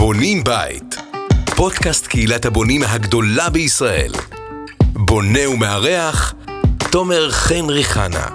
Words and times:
בונים 0.00 0.44
בית, 0.44 0.94
פודקאסט 1.56 2.06
קהילת 2.06 2.44
הבונים 2.44 2.82
הגדולה 2.82 3.50
בישראל. 3.50 4.12
בונה 4.92 5.48
ומארח, 5.48 6.34
תומר 6.92 7.30
חן 7.30 7.64
ריחנה. 7.68 8.26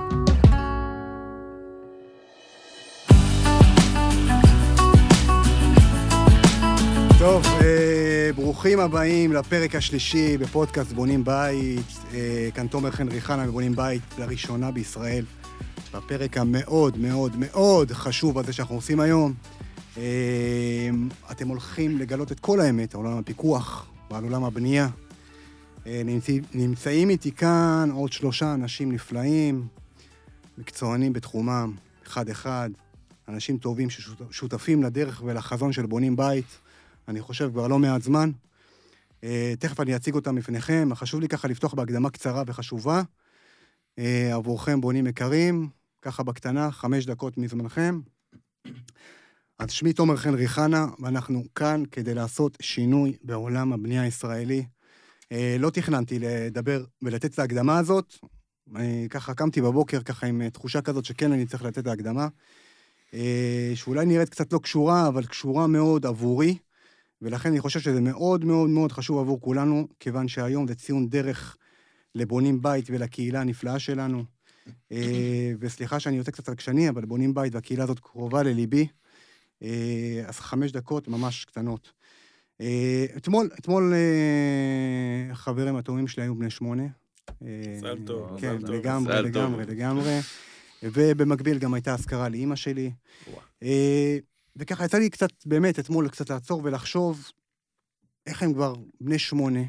טוב, 7.20 7.46
אה, 7.62 8.30
ברוכים 8.36 8.80
הבאים 8.80 9.34
לפרק 9.34 9.76
השלישי 9.76 10.38
בפודקאסט 10.38 10.92
בונים 10.92 11.24
בית. 11.24 11.98
אה, 12.14 12.50
כאן 12.56 12.68
תומר 12.68 12.92
חן 12.92 13.08
ריחנה 13.08 13.48
בבונים 13.48 13.76
בית 13.76 14.02
לראשונה 14.18 14.72
בישראל. 14.72 15.26
בפרק 15.94 16.38
המאוד 16.38 16.98
מאוד 16.98 17.32
מאוד 17.40 17.92
חשוב 17.92 18.40
הזה 18.40 18.54
שאנחנו 18.54 18.76
עושים 18.76 19.00
היום. 19.00 19.34
אה, 19.98 20.90
אתם 21.32 21.48
הולכים 21.48 21.98
לגלות 21.98 22.32
את 22.32 22.40
כל 22.40 22.60
האמת 22.60 22.96
על 22.96 23.02
עולם 23.02 23.18
הפיקוח 23.18 23.92
ועל 24.12 24.24
עולם 24.24 24.44
הבנייה. 24.44 24.90
אה, 25.88 26.02
נמצא, 26.06 26.34
נמצאים 26.54 27.10
איתי 27.10 27.32
כאן 27.32 27.90
עוד 27.94 28.12
שלושה 28.12 28.54
אנשים 28.54 28.92
נפלאים, 28.92 29.68
מקצוענים 30.58 31.14
בתחומם, 31.14 31.74
אחד-אחד, 32.08 32.70
אנשים 33.28 33.58
טובים 33.58 33.90
ששותפים 33.90 34.84
לדרך 34.84 35.22
ולחזון 35.26 35.74
של 35.74 35.86
בונים 35.86 36.16
בית, 36.16 36.60
אני 37.08 37.22
חושב 37.22 37.50
כבר 37.52 37.68
לא 37.68 37.80
מעט 37.80 38.02
זמן. 38.02 38.32
אה, 39.24 39.54
תכף 39.60 39.80
אני 39.80 39.96
אציג 39.96 40.16
אותם 40.16 40.36
בפניכם, 40.36 40.90
חשוב 40.96 41.22
לי 41.22 41.28
ככה 41.28 41.48
לפתוח 41.48 41.74
בהקדמה 41.74 42.10
קצרה 42.10 42.44
וחשובה. 42.48 43.02
עבורכם 44.34 44.82
בונים 44.82 45.08
יקרים, 45.08 45.70
ככה 46.02 46.24
בקטנה, 46.24 46.72
חמש 46.72 47.06
דקות 47.06 47.38
מזמנכם. 47.38 48.00
אז 49.60 49.72
שמי 49.72 49.94
תומר 49.94 50.16
חן 50.18 50.34
ריחנה, 50.34 50.88
ואנחנו 51.00 51.44
כאן 51.56 51.84
כדי 51.92 52.14
לעשות 52.14 52.58
שינוי 52.62 53.18
בעולם 53.24 53.74
הבנייה 53.74 54.02
הישראלי. 54.02 54.66
אה, 55.32 55.56
לא 55.60 55.70
תכננתי 55.70 56.20
לדבר 56.20 56.86
ולתת 57.02 57.34
את 57.34 57.40
ההקדמה 57.40 57.78
הזאת. 57.78 58.14
אה, 58.78 59.06
ככה 59.10 59.34
קמתי 59.34 59.62
בבוקר, 59.62 60.04
ככה 60.04 60.28
עם 60.28 60.50
תחושה 60.50 60.82
כזאת 60.82 61.06
שכן 61.06 61.32
אני 61.32 61.46
צריך 61.46 61.64
לתת 61.64 61.78
את 61.78 61.88
ההקדמה. 61.88 62.28
אה, 63.14 63.72
שאולי 63.76 64.06
נראית 64.06 64.30
קצת 64.30 64.54
לא 64.54 64.60
קשורה, 64.60 65.08
אבל 65.08 65.26
קשורה 65.26 65.68
מאוד 65.68 66.06
עבורי, 66.06 66.58
ולכן 67.22 67.50
אני 67.50 67.60
חושב 67.60 67.80
שזה 67.80 68.02
מאוד 68.02 68.46
מאוד 68.46 68.70
מאוד 68.70 68.92
חשוב 68.92 69.20
עבור 69.20 69.42
כולנו, 69.42 69.88
כיוון 70.00 70.28
שהיום 70.28 70.68
זה 70.68 70.76
ציון 70.76 71.10
דרך 71.10 71.58
לבונים 72.16 72.62
בית 72.62 72.86
ולקהילה 72.90 73.42
הנפלאה 73.42 73.80
שלנו. 73.80 74.24
וסליחה 75.60 76.00
שאני 76.00 76.18
יוצא 76.18 76.32
קצת 76.32 76.50
רגשני, 76.50 76.90
אבל 76.90 77.06
בונים 77.06 77.34
בית 77.34 77.56
והקהילה 77.56 77.84
הזאת 77.84 78.00
קרובה 78.00 78.44
לליבי. 78.44 78.88
אה, 79.64 80.24
אז 80.28 80.40
חמש 80.40 80.72
דקות 80.72 81.08
ממש 81.08 81.46
קטנות. 81.46 81.92
אה, 82.62 83.06
אתמול, 83.18 83.50
אתמול 83.60 83.94
אה, 83.94 85.36
חברים 85.36 85.76
התאומים 85.76 86.08
שלי 86.08 86.24
היו 86.24 86.36
בני 86.36 86.50
שמונה. 86.50 86.84
מזל 87.42 87.98
טוב, 88.06 88.40
כן, 88.40 88.56
לגמרי, 88.62 89.22
לגמרי, 89.22 89.66
לגמרי. 89.66 90.20
ובמקביל 90.84 91.60
גם 91.60 91.74
הייתה 91.74 91.94
אזכרה 91.94 92.30
לאימא 92.30 92.56
שלי. 92.56 92.92
וככה 94.56 94.86
יצא 94.86 94.98
לי 94.98 95.10
קצת, 95.10 95.30
באמת, 95.46 95.80
אתמול 95.80 96.10
קצת 96.10 96.30
לעצור 96.30 96.62
ולחשוב 96.64 97.32
איך 98.26 98.44
הם 98.44 98.54
כבר 98.54 98.74
בני 99.02 99.20
שמונה, 99.20 99.60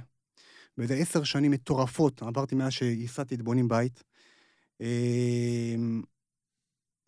ואיזה 0.79 0.95
עשר 0.95 1.25
שנים 1.25 1.51
מטורפות 1.51 2.23
עברתי 2.23 2.55
מאז 2.55 2.73
שייסדתי 2.73 3.35
את 3.35 3.43
בונים 3.43 3.69
בית. 3.69 4.03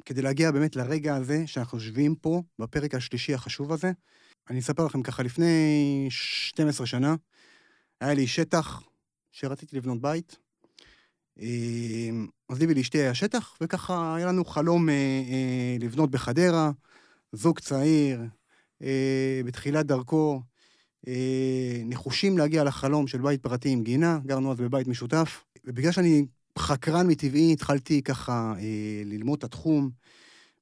כדי 0.09 0.23
להגיע 0.23 0.51
באמת 0.51 0.77
לרגע 0.77 1.17
הזה 1.17 1.47
שאנחנו 1.47 1.79
יושבים 1.79 2.15
פה, 2.15 2.43
בפרק 2.59 2.95
השלישי 2.95 3.35
החשוב 3.35 3.73
הזה. 3.73 3.93
אני 4.51 4.59
אספר 4.59 4.87
לכם 4.87 5.03
ככה, 5.03 5.23
לפני 5.23 6.07
12 6.11 6.87
שנה, 6.87 7.15
היה 8.01 8.15
לי 8.15 8.27
שטח 8.27 8.83
שרציתי 9.33 9.77
לבנות 9.77 10.01
בית. 10.01 10.39
אמ, 11.39 12.27
אז 12.49 12.61
לי 12.61 12.67
ולאשתי 12.67 12.99
היה 12.99 13.15
שטח, 13.15 13.57
וככה 13.61 14.17
היה 14.17 14.27
לנו 14.27 14.45
חלום 14.45 14.89
אה, 14.89 14.95
אה, 14.95 15.77
לבנות 15.81 16.11
בחדרה, 16.11 16.71
זוג 17.33 17.59
צעיר, 17.59 18.21
אה, 18.83 19.41
בתחילת 19.45 19.87
דרכו, 19.87 20.43
נחושים 21.85 22.39
להגיע 22.39 22.65
לחלום 22.65 23.07
של 23.07 23.23
בית 23.23 23.43
פרטי 23.43 23.69
עם 23.69 23.83
גינה, 23.83 24.19
גרנו 24.27 24.53
אז 24.53 24.61
בבית 24.61 24.89
משותף, 24.89 25.45
ובגלל 25.65 25.93
שאני 25.93 26.27
חקרן 26.59 27.07
מטבעי, 27.07 27.53
התחלתי 27.53 28.03
ככה 28.03 28.53
אה, 28.59 29.03
ללמוד 29.05 29.39
את 29.39 29.45
התחום, 29.45 29.91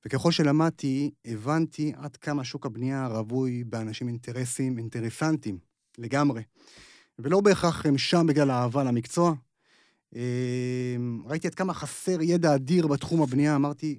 וככל 0.07 0.33
שלמדתי, 0.33 1.11
הבנתי 1.25 1.93
עד 1.97 2.17
כמה 2.17 2.45
שוק 2.45 2.67
הבנייה 2.67 3.07
רווי 3.07 3.65
באנשים 3.65 4.09
אינטרסים, 4.09 4.79
אינטרסנטים, 4.79 5.59
לגמרי. 5.99 6.43
ולא 7.19 7.41
בהכרח 7.41 7.87
הם 7.87 7.99
שם 7.99 8.27
בגלל 8.29 8.51
האהבה 8.51 8.85
למקצוע. 8.85 9.35
אה, 10.17 10.97
ראיתי 11.25 11.47
עד 11.47 11.55
כמה 11.55 11.75
חסר 11.75 12.23
ידע 12.23 12.55
אדיר 12.55 12.87
בתחום 12.87 13.23
הבנייה, 13.23 13.57
אמרתי, 13.57 13.99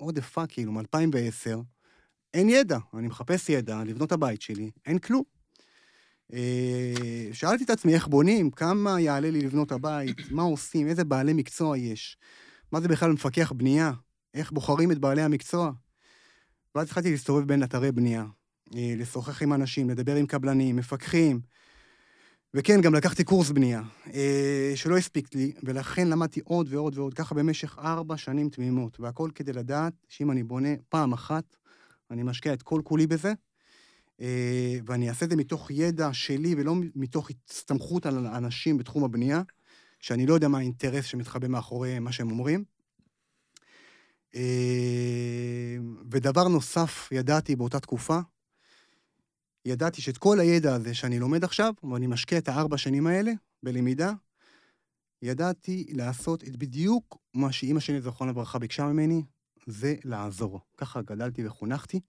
what 0.00 0.12
the 0.12 0.36
fuck, 0.36 0.46
כאילו, 0.48 0.72
מ-2010, 0.72 1.56
אין 2.34 2.48
ידע, 2.48 2.78
אני 2.94 3.06
מחפש 3.06 3.48
ידע, 3.48 3.84
לבנות 3.84 4.12
הבית 4.12 4.42
שלי, 4.42 4.70
אין 4.86 4.98
כלום. 4.98 5.35
אה, 6.32 7.28
שאלתי 7.32 7.64
את 7.64 7.70
עצמי 7.70 7.94
איך 7.94 8.06
בונים, 8.06 8.50
כמה 8.50 9.00
יעלה 9.00 9.30
לי 9.30 9.40
לבנות 9.40 9.72
הבית, 9.72 10.16
מה 10.30 10.42
עושים, 10.42 10.88
איזה 10.88 11.04
בעלי 11.04 11.32
מקצוע 11.32 11.78
יש, 11.78 12.16
מה 12.72 12.80
זה 12.80 12.88
בכלל 12.88 13.12
מפקח 13.12 13.52
בנייה, 13.52 13.92
איך 14.34 14.52
בוחרים 14.52 14.92
את 14.92 14.98
בעלי 14.98 15.22
המקצוע. 15.22 15.72
ואז 16.74 16.86
התחלתי 16.86 17.10
להסתובב 17.10 17.48
בין 17.48 17.62
אתרי 17.62 17.92
בנייה, 17.92 18.24
אה, 18.74 18.94
לשוחח 18.96 19.42
עם 19.42 19.52
אנשים, 19.52 19.90
לדבר 19.90 20.16
עם 20.16 20.26
קבלנים, 20.26 20.76
מפקחים, 20.76 21.40
וכן, 22.54 22.80
גם 22.80 22.94
לקחתי 22.94 23.24
קורס 23.24 23.50
בנייה, 23.50 23.82
אה, 24.14 24.72
שלא 24.74 24.96
הספיק 24.96 25.34
לי, 25.34 25.52
ולכן 25.62 26.08
למדתי 26.08 26.40
עוד 26.44 26.66
ועוד 26.70 26.98
ועוד, 26.98 27.14
ככה 27.14 27.34
במשך 27.34 27.78
ארבע 27.78 28.16
שנים 28.16 28.48
תמימות, 28.48 29.00
והכל 29.00 29.30
כדי 29.34 29.52
לדעת 29.52 29.92
שאם 30.08 30.30
אני 30.30 30.42
בונה 30.42 30.68
פעם 30.88 31.12
אחת, 31.12 31.56
אני 32.10 32.22
משקיע 32.22 32.52
את 32.52 32.62
כל 32.62 32.80
כולי 32.84 33.06
בזה, 33.06 33.32
ואני 34.86 35.08
אעשה 35.08 35.24
את 35.24 35.30
זה 35.30 35.36
מתוך 35.36 35.70
ידע 35.70 36.12
שלי 36.12 36.54
ולא 36.54 36.74
מתוך 36.94 37.30
הסתמכות 37.50 38.06
על 38.06 38.26
אנשים 38.26 38.78
בתחום 38.78 39.04
הבנייה, 39.04 39.42
שאני 40.00 40.26
לא 40.26 40.34
יודע 40.34 40.48
מה 40.48 40.58
האינטרס 40.58 41.04
שמתחבא 41.04 41.48
מאחורי 41.48 41.98
מה 41.98 42.12
שהם 42.12 42.30
אומרים. 42.30 42.64
אה, 44.34 45.76
ודבר 46.10 46.48
נוסף 46.48 47.08
ידעתי 47.12 47.56
באותה 47.56 47.80
תקופה, 47.80 48.18
ידעתי 49.64 50.02
שאת 50.02 50.18
כל 50.18 50.40
הידע 50.40 50.74
הזה 50.74 50.94
שאני 50.94 51.18
לומד 51.18 51.44
עכשיו, 51.44 51.74
ואני 51.92 52.06
משקיע 52.06 52.38
את 52.38 52.48
הארבע 52.48 52.78
שנים 52.78 53.06
האלה 53.06 53.32
בלמידה, 53.62 54.12
ידעתי 55.22 55.86
לעשות 55.92 56.44
את 56.44 56.56
בדיוק 56.56 57.18
מה 57.34 57.52
שאימא 57.52 57.80
שלי, 57.80 58.00
זכרונה 58.00 58.32
לברכה, 58.32 58.58
ביקשה 58.58 58.86
ממני, 58.86 59.22
זה 59.66 59.94
לעזור. 60.04 60.60
ככה 60.76 61.02
גדלתי 61.02 61.46
וחונכתי. 61.46 62.00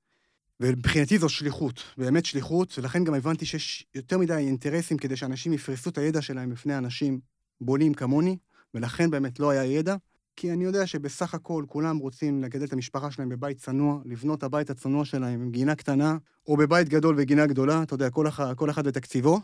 ומבחינתי 0.59 1.17
זו 1.17 1.29
שליחות, 1.29 1.83
באמת 1.97 2.25
שליחות, 2.25 2.77
ולכן 2.77 3.03
גם 3.03 3.13
הבנתי 3.13 3.45
שיש 3.45 3.85
יותר 3.95 4.17
מדי 4.17 4.33
אינטרסים 4.33 4.97
כדי 4.97 5.15
שאנשים 5.15 5.53
יפרסו 5.53 5.89
את 5.89 5.97
הידע 5.97 6.21
שלהם 6.21 6.49
בפני 6.49 6.77
אנשים 6.77 7.19
בונים 7.61 7.93
כמוני, 7.93 8.37
ולכן 8.73 9.09
באמת 9.11 9.39
לא 9.39 9.49
היה 9.49 9.65
ידע, 9.65 9.95
כי 10.35 10.53
אני 10.53 10.63
יודע 10.63 10.87
שבסך 10.87 11.33
הכל 11.33 11.63
כולם 11.67 11.97
רוצים 11.97 12.43
לגדל 12.43 12.65
את 12.65 12.73
המשפחה 12.73 13.11
שלהם 13.11 13.29
בבית 13.29 13.57
צנוע, 13.57 13.99
לבנות 14.05 14.43
הבית 14.43 14.69
הצנוע 14.69 15.05
שלהם 15.05 15.41
עם 15.41 15.51
גינה 15.51 15.75
קטנה, 15.75 16.17
או 16.47 16.57
בבית 16.57 16.89
גדול 16.89 17.15
וגינה 17.17 17.45
גדולה, 17.45 17.83
אתה 17.83 17.93
יודע, 17.93 18.09
כל, 18.09 18.27
אחד, 18.27 18.53
כל 18.55 18.69
אחד 18.69 18.87
בתקציבו. 18.87 19.39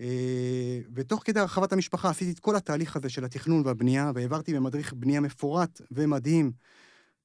אה, 0.00 0.80
ותוך 0.94 1.22
כדי 1.24 1.40
הרחבת 1.40 1.72
המשפחה 1.72 2.10
עשיתי 2.10 2.30
את 2.30 2.38
כל 2.38 2.56
התהליך 2.56 2.96
הזה 2.96 3.08
של 3.08 3.24
התכנון 3.24 3.62
והבנייה, 3.64 4.12
והעברתי 4.14 4.54
במדריך 4.54 4.92
בנייה 4.92 5.20
מפורט 5.20 5.80
ומדהים 5.90 6.52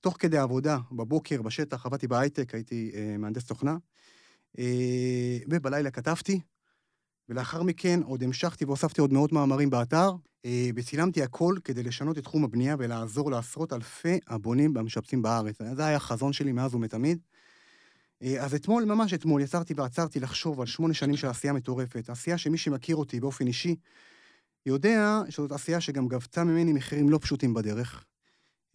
תוך 0.03 0.15
כדי 0.19 0.37
עבודה, 0.37 0.77
בבוקר, 0.91 1.41
בשטח, 1.41 1.85
עבדתי 1.85 2.07
בהייטק, 2.07 2.55
הייתי 2.55 2.91
אה, 2.95 3.17
מהנדס 3.17 3.45
תוכנה, 3.45 3.77
אה, 4.59 5.37
ובלילה 5.49 5.91
כתבתי, 5.91 6.39
ולאחר 7.29 7.63
מכן 7.63 7.99
עוד 8.03 8.23
המשכתי 8.23 8.65
והוספתי 8.65 9.01
עוד 9.01 9.13
מאות 9.13 9.31
מאמרים 9.31 9.69
באתר, 9.69 10.11
אה, 10.45 10.69
וצילמתי 10.75 11.23
הכל 11.23 11.55
כדי 11.63 11.83
לשנות 11.83 12.17
את 12.17 12.23
תחום 12.23 12.43
הבנייה 12.43 12.75
ולעזור 12.79 13.31
לעשרות 13.31 13.73
אלפי 13.73 14.19
הבונים 14.27 14.75
והמשפצים 14.75 15.21
בארץ. 15.21 15.55
זה 15.75 15.85
היה 15.85 15.97
החזון 15.97 16.33
שלי 16.33 16.51
מאז 16.51 16.75
ומתמיד. 16.75 17.19
אה, 18.23 18.43
אז 18.43 18.53
אתמול, 18.53 18.85
ממש 18.85 19.13
אתמול, 19.13 19.41
יצרתי 19.41 19.73
ועצרתי 19.77 20.19
לחשוב 20.19 20.59
על 20.61 20.67
שמונה 20.67 20.93
שנים 20.93 21.17
של 21.17 21.27
עשייה 21.27 21.53
מטורפת. 21.53 22.09
עשייה 22.09 22.37
שמי 22.37 22.57
שמכיר 22.57 22.95
אותי 22.95 23.19
באופן 23.19 23.47
אישי, 23.47 23.75
יודע 24.65 25.21
שזאת 25.29 25.51
עשייה 25.51 25.81
שגם 25.81 26.07
גבתה 26.07 26.43
ממני 26.43 26.73
מחירים 26.73 27.09
לא 27.09 27.17
פשוטים 27.21 27.53
בדרך. 27.53 28.05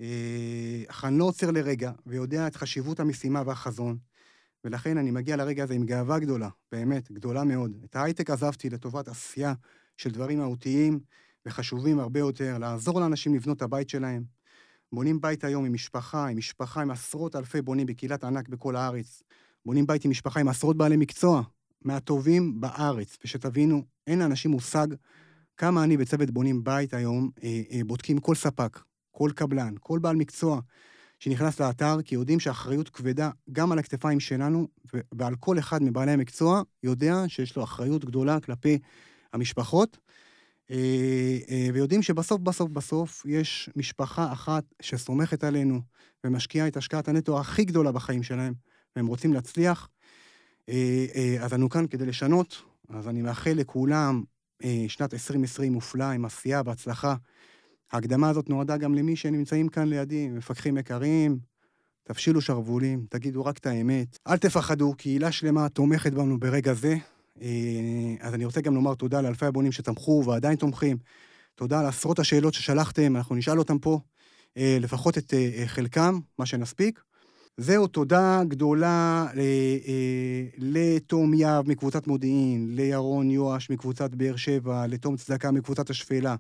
אה, 0.01 0.83
אך 0.89 1.05
אני 1.05 1.19
לא 1.19 1.25
עוצר 1.25 1.51
לרגע, 1.51 1.93
ויודע 2.07 2.47
את 2.47 2.57
חשיבות 2.57 3.01
המשימה 3.01 3.43
והחזון, 3.47 3.99
ולכן 4.65 4.99
אני 4.99 5.11
מגיע 5.11 5.37
לרגע 5.37 5.65
הזה 5.65 5.75
עם 5.75 5.85
גאווה 5.85 6.19
גדולה, 6.19 6.49
באמת, 6.73 7.13
גדולה 7.13 7.45
מאוד. 7.45 7.73
את 7.85 7.97
ההייטק 7.97 8.31
עזבתי 8.31 8.71
לטובת 8.71 9.09
עשייה 9.09 9.55
של 9.97 10.11
דברים 10.11 10.39
מהותיים 10.39 11.01
וחשובים 11.47 11.99
הרבה 11.99 12.21
יותר, 12.21 12.59
לעזור 12.59 13.01
לאנשים 13.01 13.35
לבנות 13.35 13.57
את 13.57 13.63
הבית 13.63 13.89
שלהם. 13.89 14.25
בונים 14.93 15.21
בית 15.21 15.45
היום 15.45 15.65
עם 15.65 15.73
משפחה, 15.73 16.27
עם 16.27 16.39
משפחה, 16.39 16.83
עם 16.83 16.91
עשרות 16.91 17.37
אלפי 17.37 17.63
בונים 17.63 17.87
בקהילת 17.87 18.25
ענק 18.25 18.49
בכל 18.49 18.77
הארץ. 18.77 19.23
בונים 19.67 19.87
בית 19.87 20.05
עם 20.05 20.11
משפחה 20.11 20.41
עם 20.41 20.49
עשרות 20.49 20.77
בעלי 20.77 20.97
מקצוע, 20.97 21.43
מהטובים 21.83 22.61
בארץ. 22.61 23.17
ושתבינו, 23.25 23.83
אין 24.07 24.19
לאנשים 24.19 24.51
מושג 24.51 24.87
כמה 25.57 25.85
אני 25.85 25.97
בצוות 25.97 26.31
בונים 26.31 26.65
בית 26.65 26.95
היום, 26.95 27.31
אה, 27.43 27.63
אה, 27.73 27.81
בודקים 27.87 28.19
כל 28.19 28.35
ספק, 28.35 28.79
כל 29.19 29.31
קבלן, 29.35 29.75
כל 29.81 29.99
בעל 29.99 30.17
מקצוע 30.17 30.61
שנכנס 31.19 31.61
לאתר, 31.61 32.03
כי 32.05 32.15
יודעים 32.15 32.41
שהאחריות 32.41 32.89
כבדה 32.89 33.31
גם 33.53 33.73
על 33.73 33.79
הכתפיים 33.79 34.21
שלנו, 34.21 34.69
ועל 35.15 35.35
כל 35.37 35.59
אחד 35.59 35.83
מבעלי 35.83 36.13
המקצוע 36.13 36.63
יודע 36.83 37.15
שיש 37.29 37.57
לו 37.57 37.65
אחריות 37.65 38.05
גדולה 38.05 38.41
כלפי 38.41 38.79
המשפחות. 39.33 39.99
אה, 40.71 41.39
אה, 41.51 41.69
ויודעים 41.75 42.03
שבסוף, 42.03 42.41
בסוף, 42.41 42.71
בסוף, 42.71 43.27
יש 43.29 43.71
משפחה 43.77 44.33
אחת 44.33 44.65
שסומכת 44.83 45.45
עלינו 45.45 45.81
ומשקיעה 46.25 46.69
את 46.69 46.77
השקעת 46.77 47.09
הנטו 47.09 47.41
הכי 47.41 47.65
גדולה 47.65 47.93
בחיים 47.93 48.23
שלהם, 48.23 48.55
והם 48.97 49.07
רוצים 49.07 49.33
להצליח. 49.33 49.89
אה, 50.69 51.37
אז 51.41 51.55
אנו 51.55 51.69
כאן 51.69 51.87
כדי 51.87 52.07
לשנות, 52.07 52.63
אז 52.89 53.09
אני 53.09 53.23
מאחל 53.23 53.53
לכולם 53.53 54.23
שנת 54.89 55.15
2020 55.15 55.73
מופלאה, 55.73 56.11
עם 56.11 56.25
עשייה 56.25 56.63
והצלחה. 56.65 57.15
ההקדמה 57.93 58.29
הזאת 58.29 58.51
נועדה 58.51 58.77
גם 58.77 58.95
למי 58.95 59.17
שנמצאים 59.17 59.69
כאן 59.69 59.89
לידי, 59.89 60.29
מפקחים 60.29 60.79
יקרים, 60.79 61.39
תפשילו 62.05 62.41
שרוולים, 62.41 63.07
תגידו 63.11 63.45
רק 63.45 63.59
את 63.59 63.67
האמת. 63.67 64.19
אל 64.27 64.39
תפחדו, 64.39 64.95
קהילה 64.95 65.33
שלמה 65.33 65.69
תומכת 65.69 66.13
בנו 66.13 66.41
ברגע 66.41 66.75
זה. 66.75 66.97
אה, 67.43 68.15
אז 68.21 68.35
אני 68.35 68.45
רוצה 68.45 68.61
גם 68.61 68.75
לומר 68.75 68.95
תודה 68.95 69.21
לאלפי 69.21 69.47
הבונים 69.47 69.73
שתמכו 69.73 70.23
ועדיין 70.27 70.57
תומכים. 70.57 70.97
תודה 71.55 71.81
על 71.81 71.87
עשרות 71.87 72.19
השאלות 72.19 72.55
ששלחתם, 72.55 73.17
אנחנו 73.17 73.35
נשאל 73.35 73.59
אותם 73.59 73.79
פה, 73.79 74.01
אה, 74.57 74.77
לפחות 74.81 75.19
את 75.19 75.35
אה, 75.35 75.63
חלקם, 75.67 76.19
מה 76.39 76.47
שנספיק. 76.47 77.01
זהו, 77.57 77.87
תודה 77.87 78.43
גדולה 78.49 79.27
לתום 80.59 81.35
יהב 81.35 81.69
מקבוצת 81.69 82.07
מודיעין, 82.07 82.69
לירון 82.71 83.31
יואש 83.31 83.71
מקבוצת 83.71 84.15
באר 84.15 84.37
שבע, 84.37 84.87
לתום 84.87 85.17
צדקה 85.17 85.51
מקבוצת 85.51 85.91
השפלה, 85.91 86.37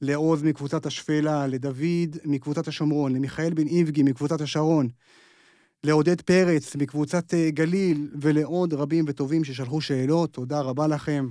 לעוז 0.00 0.42
מקבוצת 0.42 0.86
השפלה, 0.86 1.46
לדוד 1.46 2.16
מקבוצת 2.24 2.68
השומרון, 2.68 3.14
למיכאל 3.14 3.54
בן 3.54 3.66
איבגי 3.66 4.02
מקבוצת 4.02 4.40
השרון, 4.40 4.88
לעודד 5.84 6.20
פרץ 6.20 6.76
מקבוצת 6.76 7.34
אה, 7.34 7.50
גליל, 7.50 8.10
ולעוד 8.20 8.74
רבים 8.74 9.04
וטובים 9.08 9.44
ששלחו 9.44 9.80
שאלות. 9.80 10.32
תודה 10.32 10.60
רבה 10.60 10.86
לכם. 10.86 11.30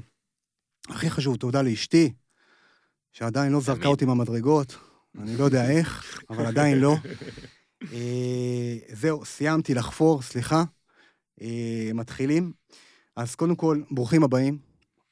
הכי 0.89 1.09
חשוב, 1.09 1.35
תודה 1.35 1.61
לאשתי, 1.61 2.13
שעדיין 3.11 3.51
לא 3.51 3.59
זרקה 3.59 3.87
אותי 3.87 4.05
מהמדרגות. 4.05 4.77
אני 5.17 5.37
לא 5.37 5.43
יודע 5.43 5.69
איך, 5.69 6.21
אבל 6.29 6.45
עדיין 6.45 6.79
לא. 6.79 6.95
אה, 7.93 8.77
זהו, 8.93 9.25
סיימתי 9.25 9.73
לחפור, 9.73 10.21
סליחה. 10.21 10.63
אה, 11.41 11.91
מתחילים. 11.93 12.51
אז 13.15 13.35
קודם 13.35 13.55
כל, 13.55 13.81
ברוכים 13.91 14.23
הבאים, 14.23 14.57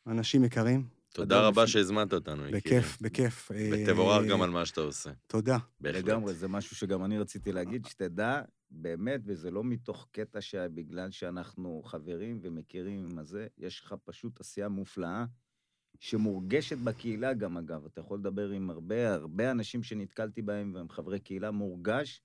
אנשים 0.08 0.44
יקרים. 0.44 0.95
תודה 1.16 1.48
רבה 1.48 1.68
שהזמנת 1.68 2.14
אותנו. 2.14 2.44
בכיף, 2.52 2.98
בכיף. 3.02 3.52
ותבורך 3.52 4.26
גם 4.30 4.42
על 4.42 4.50
מה 4.50 4.66
שאתה 4.66 4.82
עושה. 4.82 5.10
תודה. 5.28 5.58
לגמרי, 5.82 6.34
זה 6.34 6.48
משהו 6.48 6.76
שגם 6.76 7.06
אני 7.06 7.20
רציתי 7.20 7.52
להגיד, 7.52 7.86
שתדע 7.86 8.42
באמת, 8.72 9.22
וזה 9.26 9.52
לא 9.52 9.64
מתוך 9.64 10.08
קטע 10.12 10.42
שבגלל 10.42 11.12
שאנחנו 11.12 11.82
חברים 11.86 12.40
ומכירים 12.42 13.08
עם 13.12 13.20
הזה, 13.20 13.48
יש 13.58 13.82
לך 13.82 13.96
פשוט 14.04 14.40
עשייה 14.40 14.70
מופלאה, 14.70 15.26
שמורגשת 16.00 16.78
בקהילה 16.78 17.34
גם, 17.34 17.58
אגב. 17.58 17.86
אתה 17.86 18.02
יכול 18.02 18.20
לדבר 18.20 18.50
עם 18.50 18.70
הרבה, 18.70 19.14
הרבה 19.14 19.52
אנשים 19.52 19.84
שנתקלתי 19.84 20.42
בהם, 20.42 20.72
והם 20.76 20.90
חברי 20.90 21.20
קהילה, 21.20 21.52
מורגש 21.52 22.22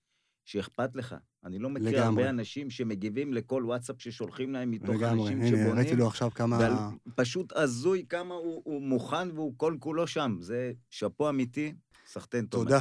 שאכפת 0.51 0.97
לך. 0.97 1.15
אני 1.45 1.59
לא 1.59 1.71
מכיר 1.71 1.89
לגמרי. 1.89 2.23
הרבה 2.23 2.31
אנשים 2.31 2.71
שמגיבים 2.71 3.33
לכל 3.33 3.63
וואטסאפ 3.67 3.97
ששולחים 3.99 4.53
להם 4.53 4.71
מתוך 4.71 4.89
לגמרי. 4.89 5.23
אנשים 5.23 5.39
הנה, 5.39 5.47
שבונים. 5.47 5.67
לגמרי, 5.67 5.89
הנה, 5.89 5.99
לו 5.99 6.07
עכשיו 6.07 6.31
כמה... 6.35 6.91
פשוט 7.15 7.53
הזוי 7.57 8.05
כמה 8.09 8.35
הוא, 8.35 8.63
הוא 8.65 8.83
מוכן 8.83 9.31
והוא 9.35 9.55
כל 9.57 9.77
כולו 9.81 10.07
שם. 10.07 10.37
זה 10.41 10.73
שאפו 10.91 11.29
אמיתי, 11.29 11.73
סחטיין 12.07 12.45
תומר. 12.45 12.65
תודה. 12.65 12.81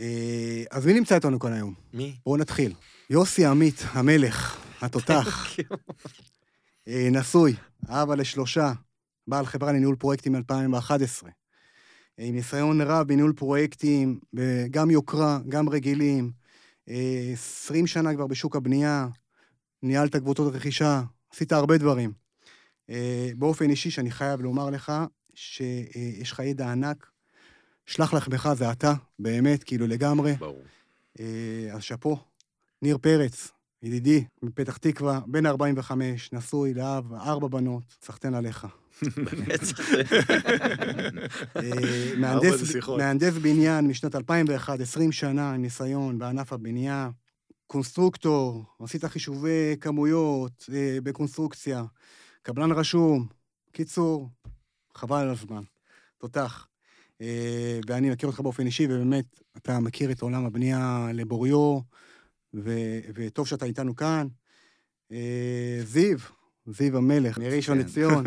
אה, 0.00 0.64
אז 0.70 0.86
מי 0.86 0.92
נמצא 0.92 1.14
איתנו 1.14 1.38
כאן 1.38 1.52
היום? 1.52 1.74
מי? 1.92 2.16
בואו 2.26 2.36
נתחיל. 2.36 2.72
יוסי 3.10 3.46
עמית, 3.46 3.82
המלך, 3.92 4.60
התותח. 4.82 5.56
אה, 6.88 7.08
נשוי, 7.12 7.54
אבא 7.88 8.14
לשלושה, 8.14 8.72
בעל 9.26 9.46
חברה 9.46 9.72
לניהול 9.72 9.96
פרויקטים 9.96 10.32
מ-2011. 10.32 11.26
אה, 12.18 12.24
עם 12.24 12.34
ניסיון 12.34 12.80
רב 12.80 13.08
בניהול 13.08 13.32
פרויקטים, 13.32 14.18
גם 14.70 14.90
יוקרה, 14.90 15.38
גם 15.48 15.68
רגילים. 15.68 16.38
20 17.32 17.86
שנה 17.86 18.14
כבר 18.14 18.26
בשוק 18.26 18.56
הבנייה, 18.56 19.08
ניהלת 19.82 20.16
קבוצות 20.16 20.54
רכישה, 20.54 21.02
עשית 21.32 21.52
הרבה 21.52 21.78
דברים. 21.78 22.12
באופן 23.36 23.70
אישי, 23.70 23.90
שאני 23.90 24.10
חייב 24.10 24.40
לומר 24.40 24.70
לך, 24.70 24.92
שיש 25.34 26.32
לך 26.32 26.38
ידע 26.38 26.72
ענק 26.72 27.10
שלח 27.88 28.14
לחמך 28.14 28.48
זה 28.54 28.72
אתה, 28.72 28.92
באמת, 29.18 29.64
כאילו 29.64 29.86
לגמרי. 29.86 30.34
ברור. 30.38 30.62
אה, 31.20 31.68
אז 31.72 31.82
שאפו. 31.82 32.16
ניר 32.82 32.98
פרץ, 32.98 33.50
ידידי, 33.82 34.24
מפתח 34.42 34.76
תקווה, 34.76 35.20
בן 35.26 35.46
45, 35.46 36.32
נשוי 36.32 36.74
ואב 36.74 37.14
לארבע 37.14 37.48
בנות, 37.48 37.82
סחטיין 38.02 38.34
עליך. 38.34 38.66
אה, 41.56 41.62
מהנדס 42.98 43.34
בניין 43.42 43.86
משנת 43.86 44.14
2001, 44.14 44.80
20 44.80 45.12
שנה, 45.12 45.54
עם 45.54 45.62
ניסיון 45.62 46.18
בענף 46.18 46.52
הבנייה. 46.52 47.10
קונסטרוקטור, 47.66 48.64
עשית 48.80 49.04
חישובי 49.04 49.76
כמויות 49.80 50.66
אה, 50.74 50.98
בקונסטרוקציה, 51.02 51.84
קבלן 52.42 52.72
רשום. 52.72 53.26
קיצור, 53.72 54.28
חבל 54.94 55.16
על 55.16 55.30
הזמן. 55.30 55.62
תותח. 56.18 56.66
אה, 57.20 57.80
ואני 57.86 58.10
מכיר 58.10 58.28
אותך 58.28 58.40
באופן 58.40 58.66
אישי, 58.66 58.86
ובאמת, 58.86 59.40
אתה 59.56 59.80
מכיר 59.80 60.12
את 60.12 60.22
עולם 60.22 60.46
הבנייה 60.46 61.08
לבוריו, 61.14 61.80
וטוב 63.14 63.46
שאתה 63.46 63.64
איתנו 63.64 63.96
כאן. 63.96 64.26
זיו, 65.84 66.18
זיו 66.72 66.96
המלך, 66.96 67.38
מראשון 67.38 67.78
כן. 67.78 67.84
לציון, 67.84 68.24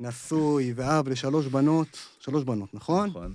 נשוי 0.00 0.72
ואב 0.76 1.08
לשלוש 1.08 1.46
בנות, 1.46 1.98
שלוש 2.18 2.44
בנות, 2.44 2.74
נכון? 2.74 3.08
נכון. 3.08 3.34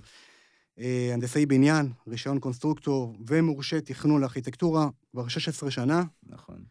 אה, 0.80 1.10
הנדסאי 1.14 1.46
בניין, 1.46 1.92
רישיון 2.08 2.40
קונסטרוקטור 2.40 3.16
ומורשה 3.28 3.82
תכנון 3.82 4.22
לארכיטקטורה 4.22 4.90
כבר 5.12 5.28
16 5.28 5.72
שנה. 5.72 6.04
נכון. 6.24 6.64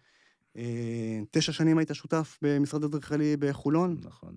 תשע 1.31 1.53
שנים 1.53 1.79
היית 1.79 1.91
שותף 1.93 2.39
במשרד 2.43 2.85
אדריכלי 2.85 3.37
בחולון. 3.37 3.97
נכון. 4.03 4.37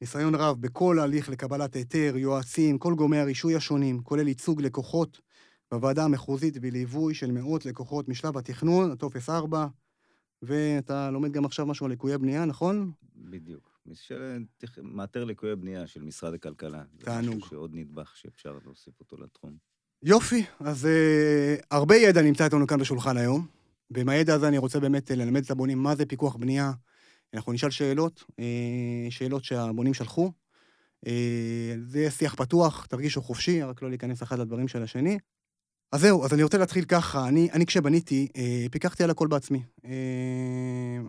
ניסיון 0.00 0.34
רב 0.34 0.60
בכל 0.60 0.98
ההליך 0.98 1.28
לקבלת 1.28 1.76
היתר, 1.76 2.14
יועצים, 2.16 2.78
כל 2.78 2.94
גורמי 2.94 3.18
הרישוי 3.18 3.56
השונים, 3.56 4.02
כולל 4.02 4.28
ייצוג 4.28 4.62
לקוחות 4.62 5.20
בוועדה 5.70 6.04
המחוזית 6.04 6.56
וליווי 6.62 7.14
של 7.14 7.32
מאות 7.32 7.66
לקוחות 7.66 8.08
משלב 8.08 8.38
התכנון, 8.38 8.90
הטופס 8.90 9.30
4, 9.30 9.66
ואתה 10.42 11.10
לומד 11.10 11.32
גם 11.32 11.44
עכשיו 11.44 11.66
משהו 11.66 11.86
על 11.86 11.90
ליקויי 11.90 12.18
בנייה, 12.18 12.44
נכון? 12.44 12.90
בדיוק. 13.16 13.72
מאתר 14.82 15.24
ליקויי 15.24 15.56
בנייה 15.56 15.86
של 15.86 16.02
משרד 16.02 16.34
הכלכלה. 16.34 16.82
תענוג. 16.98 17.32
זה 17.32 17.36
משהו 17.36 17.50
שעוד 17.50 17.70
נדבך 17.74 18.16
שאפשר 18.16 18.58
להוסיף 18.64 19.00
אותו 19.00 19.16
לתחום. 19.16 19.56
יופי, 20.02 20.44
אז 20.60 20.84
uh, 20.84 21.66
הרבה 21.70 21.96
ידע 21.96 22.22
נמצא 22.22 22.44
איתנו 22.44 22.66
כאן 22.66 22.78
בשולחן 22.78 23.16
היום. 23.16 23.46
ועם 23.94 24.08
הידע 24.08 24.34
הזה 24.34 24.48
אני 24.48 24.58
רוצה 24.58 24.80
באמת 24.80 25.10
ללמד 25.10 25.44
את 25.44 25.50
הבונים 25.50 25.78
מה 25.78 25.94
זה 25.94 26.06
פיקוח 26.06 26.36
בנייה, 26.36 26.72
אנחנו 27.34 27.52
נשאל 27.52 27.70
שאלות, 27.70 28.24
אה, 28.38 29.06
שאלות 29.10 29.44
שהבונים 29.44 29.94
שלחו. 29.94 30.32
אה, 31.06 31.74
זה 31.86 32.10
שיח 32.10 32.34
פתוח, 32.34 32.86
תרגישו 32.86 33.22
חופשי, 33.22 33.62
רק 33.62 33.82
לא 33.82 33.88
להיכנס 33.88 34.22
אחד 34.22 34.38
לדברים 34.38 34.68
של 34.68 34.82
השני. 34.82 35.18
אז 35.92 36.00
זהו, 36.00 36.24
אז 36.24 36.32
אני 36.32 36.42
רוצה 36.42 36.58
להתחיל 36.58 36.84
ככה. 36.84 37.28
אני, 37.28 37.48
אני 37.52 37.66
כשבניתי, 37.66 38.28
אה, 38.36 38.66
פיקחתי 38.70 39.04
על 39.04 39.10
הכל 39.10 39.26
בעצמי. 39.26 39.62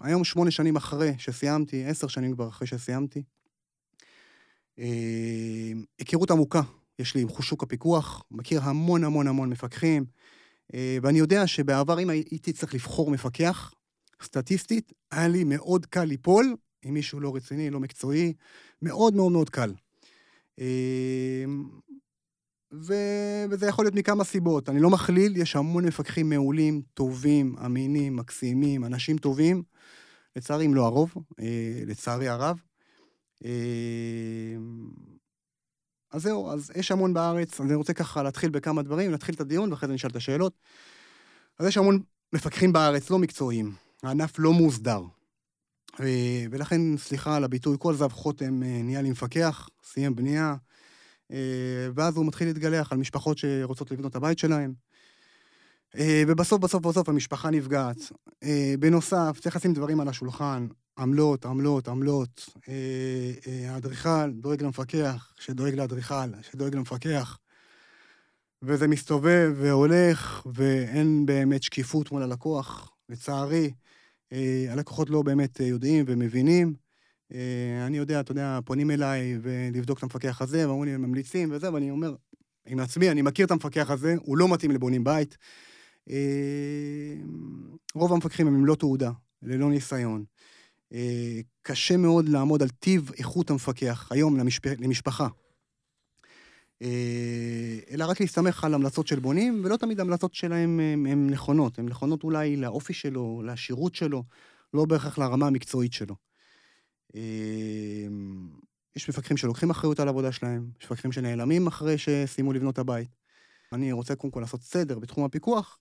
היום, 0.02 0.24
שמונה 0.24 0.52
שנים 0.52 0.76
אחרי 0.76 1.14
שסיימתי, 1.18 1.86
עשר 1.86 2.08
שנים 2.08 2.34
כבר 2.34 2.48
אחרי 2.48 2.68
שסיימתי, 2.68 3.24
היכרות 6.00 6.32
עמוקה 6.32 6.62
יש 7.00 7.16
לי 7.16 7.22
עם 7.22 7.28
שוק 7.42 7.64
הפיקוח, 7.64 8.24
מכיר 8.32 8.62
המון 8.64 9.04
המון 9.04 9.28
המון 9.28 9.50
מפקחים, 9.50 10.06
ואני 10.74 11.20
יודע 11.20 11.48
שבעבר 11.48 12.00
אם 12.00 12.10
הייתי 12.10 12.54
צריך 12.54 12.74
לבחור 12.74 13.12
מפקח, 13.12 13.74
סטטיסטית, 14.24 14.94
היה 15.12 15.28
לי 15.28 15.44
מאוד 15.44 15.86
קל 15.86 16.04
ליפול 16.04 16.56
עם 16.86 16.94
מישהו 16.94 17.20
לא 17.20 17.36
רציני, 17.36 17.70
לא 17.70 17.80
מקצועי, 17.80 18.34
מאוד 18.82 19.14
מאוד 19.16 19.32
מאוד 19.32 19.50
קל. 19.50 19.74
ו... 22.82 22.94
וזה 23.50 23.68
יכול 23.68 23.86
להיות 23.86 23.96
מכמה 23.96 24.24
סיבות. 24.24 24.70
אני 24.70 24.80
לא 24.80 24.90
מכליל, 24.90 25.38
יש 25.38 25.56
המון 25.56 25.86
מפקחים 25.86 26.30
מעולים, 26.30 26.82
טובים, 26.94 27.56
אמינים, 27.66 28.16
מקסימים, 28.16 28.86
אנשים 28.86 29.18
טובים. 29.18 29.64
לצערי, 30.36 30.66
אם 30.66 30.76
לא 30.76 30.86
הרוב, 30.86 31.14
אה, 31.40 31.84
לצערי 31.86 32.30
הרב. 32.30 32.60
אמ, 33.44 33.50
אז 36.12 36.22
זהו, 36.24 36.52
אז 36.52 36.72
יש 36.76 36.92
המון 36.92 37.14
בארץ, 37.14 37.62
אני 37.62 37.76
רוצה 37.76 37.94
ככה 37.94 38.24
להתחיל 38.24 38.50
בכמה 38.50 38.82
דברים, 38.82 39.12
להתחיל 39.12 39.36
את 39.36 39.42
הדיון, 39.42 39.72
ואחרי 39.72 39.88
זה 39.88 39.94
נשאל 39.94 40.10
את 40.10 40.16
השאלות. 40.16 40.54
אז 41.60 41.68
יש 41.68 41.78
המון 41.78 42.00
מפקחים 42.34 42.74
בארץ 42.74 43.10
לא 43.10 43.20
מקצועיים, 43.20 43.72
הענף 44.04 44.40
לא 44.40 44.54
מוסדר. 44.54 45.02
אה, 46.00 46.46
ולכן, 46.52 46.98
סליחה 46.98 47.36
על 47.36 47.44
הביטוי, 47.44 47.76
כל 47.80 47.96
זב 47.96 48.12
חוטם 48.12 48.64
אה, 48.64 48.82
נהיה 48.84 49.02
לי 49.02 49.12
מפקח, 49.12 49.70
סיים 49.84 50.16
בנייה, 50.16 50.50
אה, 50.50 50.56
ואז 51.96 52.18
הוא 52.18 52.26
מתחיל 52.26 52.48
להתגלח 52.48 52.92
על 52.92 52.98
משפחות 52.98 53.38
שרוצות 53.38 53.92
לבנות 53.92 54.12
את 54.12 54.16
הבית 54.16 54.40
שלהם. 54.40 54.74
ובסוף, 56.28 56.62
בסוף, 56.62 56.82
בסוף 56.82 57.10
המשפחה 57.10 57.50
נפגעת. 57.50 58.12
בנוסף, 58.80 59.38
צריך 59.42 59.56
לשים 59.56 59.74
דברים 59.74 60.00
על 60.00 60.08
השולחן, 60.08 60.68
עמלות, 60.98 61.46
עמלות, 61.46 61.88
עמלות. 61.88 62.50
האדריכל 63.68 64.32
דואג 64.32 64.64
למפקח, 64.64 65.34
שדואג 65.40 65.74
לאדריכל, 65.74 66.42
שדואג 66.42 66.76
למפקח. 66.76 67.38
וזה 68.66 68.88
מסתובב 68.88 69.54
והולך, 69.56 70.46
ואין 70.54 71.26
באמת 71.26 71.64
שקיפות 71.64 72.12
מול 72.12 72.24
הלקוח, 72.24 72.92
לצערי. 73.10 73.72
אה, 74.34 74.66
הלקוחות 74.70 75.10
לא 75.10 75.22
באמת 75.22 75.62
אה, 75.62 75.66
יודעים 75.66 76.06
ומבינים. 76.08 76.74
אה, 77.34 77.86
אני 77.88 77.98
יודע, 77.98 78.20
אתה 78.20 78.32
יודע, 78.32 78.60
פונים 78.66 78.92
אליי 78.92 79.38
ולבדוק 79.42 79.98
את 79.98 80.04
המפקח 80.04 80.42
הזה, 80.42 80.68
ואומרים 80.68 80.90
לי, 80.90 80.96
הם 80.96 81.02
ממליצים 81.02 81.50
וזה, 81.52 81.74
ואני 81.74 81.92
אומר, 81.92 82.16
עם 82.66 82.80
עצמי, 82.80 83.12
אני 83.12 83.22
מכיר 83.22 83.46
את 83.46 83.52
המפקח 83.52 83.90
הזה, 83.90 84.16
הוא 84.22 84.38
לא 84.38 84.54
מתאים 84.54 84.72
לבונים 84.72 85.04
בית. 85.04 85.38
רוב 87.96 88.14
המפקחים 88.14 88.48
הם 88.48 88.66
ללא 88.66 88.76
תעודה, 88.76 89.12
ללא 89.42 89.70
ניסיון. 89.70 90.24
קשה 91.62 91.98
מאוד 91.98 92.30
לעמוד 92.30 92.62
על 92.62 92.70
טיב 92.70 93.12
איכות 93.18 93.50
המפקח 93.50 94.08
היום 94.12 94.38
למשפ... 94.38 94.66
למשפחה. 94.66 95.28
אה, 96.84 97.80
אלא 97.92 98.06
רק 98.06 98.22
להסתמך 98.22 98.64
על 98.64 98.74
המלצות 98.74 99.08
של 99.08 99.20
בונים, 99.20 99.62
ולא 99.66 99.78
תמיד 99.78 100.00
המלצות 100.00 100.34
שלהם 100.34 100.80
הן 100.80 101.30
נכונות. 101.30 101.80
הן 101.80 101.86
נכונות 101.86 102.24
אולי 102.24 102.56
לאופי 102.56 102.94
שלו, 102.94 103.42
לשירות 103.46 103.96
שלו, 103.96 104.24
לא 104.74 104.86
בהכרח 104.86 105.18
לרמה 105.18 105.48
המקצועית 105.48 105.94
שלו. 105.94 106.16
אה, 107.16 108.08
יש 108.96 109.10
מפקחים 109.10 109.38
שלוקחים 109.38 109.70
אחריות 109.70 110.00
על 110.00 110.08
העבודה 110.08 110.32
שלהם, 110.32 110.70
יש 110.80 110.86
מפקחים 110.86 111.12
שנעלמים 111.12 111.68
אחרי 111.68 111.98
שסיימו 111.98 112.54
לבנות 112.54 112.80
הבית. 112.80 113.10
אני 113.74 113.92
רוצה 113.92 114.16
קודם 114.16 114.32
כל 114.32 114.40
לעשות 114.40 114.62
סדר 114.62 115.00
בתחום 115.00 115.24
הפיקוח. 115.24 115.80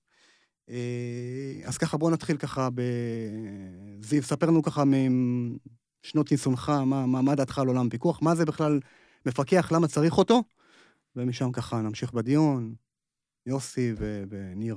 אה, 0.68 1.60
אז 1.64 1.78
ככה, 1.78 1.96
בואו 1.96 2.10
נתחיל 2.10 2.36
ככה 2.36 2.68
ב... 2.74 2.82
זיו, 4.00 4.22
ספר 4.22 4.46
לנו 4.46 4.62
ככה 4.62 4.84
משנות 4.84 6.30
ניסיונך, 6.30 6.68
מה, 6.68 7.06
מה, 7.06 7.22
מה 7.22 7.34
דעתך 7.34 7.58
על 7.58 7.68
עולם 7.68 7.86
הפיקוח, 7.86 8.22
מה 8.22 8.34
זה 8.34 8.44
בכלל 8.44 8.80
מפקח, 9.26 9.72
למה 9.72 9.88
צריך 9.88 10.18
אותו, 10.18 10.42
ומשם 11.16 11.52
ככה 11.52 11.80
נמשיך 11.80 12.12
בדיון, 12.12 12.74
יוסי 13.46 13.92
ו- 13.98 14.24
וניר. 14.28 14.76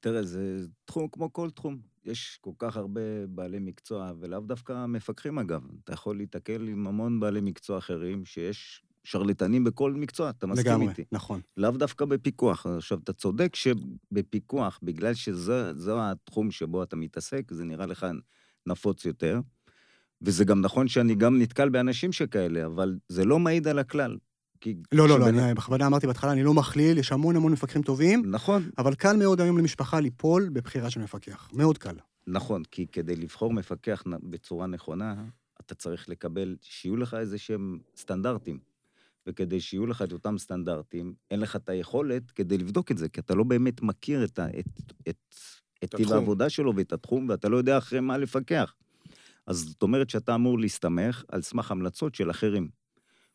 תראה, 0.00 0.22
זה 0.22 0.58
תחום 0.84 1.08
כמו 1.08 1.32
כל 1.32 1.50
תחום. 1.50 1.78
יש 2.06 2.38
כל 2.40 2.50
כך 2.58 2.76
הרבה 2.76 3.26
בעלי 3.28 3.58
מקצוע, 3.58 4.12
ולאו 4.20 4.40
דווקא 4.40 4.86
מפקחים 4.86 5.38
אגב. 5.38 5.62
אתה 5.84 5.92
יכול 5.92 6.16
להתקל 6.16 6.68
עם 6.68 6.86
המון 6.86 7.20
בעלי 7.20 7.40
מקצוע 7.40 7.78
אחרים, 7.78 8.24
שיש 8.24 8.82
שרלטנים 9.04 9.64
בכל 9.64 9.92
מקצוע, 9.92 10.30
אתה 10.30 10.46
מסכים 10.46 10.72
לגמרי, 10.72 10.88
איתי. 10.88 11.04
נכון. 11.12 11.40
לאו 11.56 11.70
דווקא 11.70 12.04
בפיקוח. 12.04 12.66
עכשיו, 12.66 12.98
אתה 13.04 13.12
צודק 13.12 13.54
שבפיקוח, 13.54 14.78
בגלל 14.82 15.14
שזה 15.14 15.72
התחום 15.96 16.50
שבו 16.50 16.82
אתה 16.82 16.96
מתעסק, 16.96 17.42
זה 17.50 17.64
נראה 17.64 17.86
לך 17.86 18.06
נפוץ 18.66 19.04
יותר. 19.04 19.40
וזה 20.22 20.44
גם 20.44 20.60
נכון 20.60 20.88
שאני 20.88 21.14
גם 21.14 21.38
נתקל 21.38 21.68
באנשים 21.68 22.12
שכאלה, 22.12 22.66
אבל 22.66 22.98
זה 23.08 23.24
לא 23.24 23.38
מעיד 23.38 23.68
על 23.68 23.78
הכלל. 23.78 24.16
כי... 24.60 24.76
לא, 24.92 25.08
לא, 25.08 25.20
לא, 25.20 25.28
אני 25.28 25.54
בכוונה 25.54 25.86
אמרתי 25.86 26.06
בהתחלה, 26.06 26.32
אני 26.32 26.42
לא 26.42 26.54
מכליל, 26.54 26.98
יש 26.98 27.12
המון 27.12 27.36
המון 27.36 27.52
מפקחים 27.52 27.82
טובים. 27.82 28.22
נכון. 28.26 28.70
אבל 28.78 28.94
קל 28.94 29.16
מאוד 29.16 29.40
היום 29.40 29.58
למשפחה 29.58 30.00
ליפול 30.00 30.48
בבחירה 30.52 30.90
של 30.90 31.00
מפקח. 31.00 31.50
מאוד 31.52 31.78
קל. 31.78 31.96
נכון, 32.26 32.62
כי 32.70 32.86
כדי 32.86 33.16
לבחור 33.16 33.52
מפקח 33.52 34.02
בצורה 34.06 34.66
נכונה, 34.66 35.14
אתה 35.60 35.74
צריך 35.74 36.08
לקבל, 36.08 36.56
שיהיו 36.62 36.96
לך 36.96 37.14
איזה 37.14 37.38
שהם 37.38 37.78
סטנדרטים. 37.96 38.58
וכדי 39.26 39.60
שיהיו 39.60 39.86
לך 39.86 40.02
את 40.02 40.12
אותם 40.12 40.38
סטנדרטים, 40.38 41.14
אין 41.30 41.40
לך 41.40 41.56
את 41.56 41.68
היכולת 41.68 42.30
כדי 42.30 42.58
לבדוק 42.58 42.90
את 42.90 42.98
זה, 42.98 43.08
כי 43.08 43.20
אתה 43.20 43.34
לא 43.34 43.44
באמת 43.44 43.82
מכיר 43.82 44.24
את, 44.24 44.38
ה, 44.38 44.46
את, 44.58 44.92
את, 45.08 45.34
את 45.84 45.94
טיב 45.94 46.12
העבודה 46.12 46.50
שלו 46.50 46.76
ואת 46.76 46.92
התחום, 46.92 47.28
ואתה 47.28 47.48
לא 47.48 47.56
יודע 47.56 47.78
אחרי 47.78 48.00
מה 48.00 48.18
לפקח. 48.18 48.74
אז 49.46 49.56
זאת 49.56 49.82
אומרת 49.82 50.10
שאתה 50.10 50.34
אמור 50.34 50.58
להסתמך 50.58 51.24
על 51.28 51.42
סמך 51.42 51.70
המלצות 51.70 52.14
של 52.14 52.30
אחרים. 52.30 52.68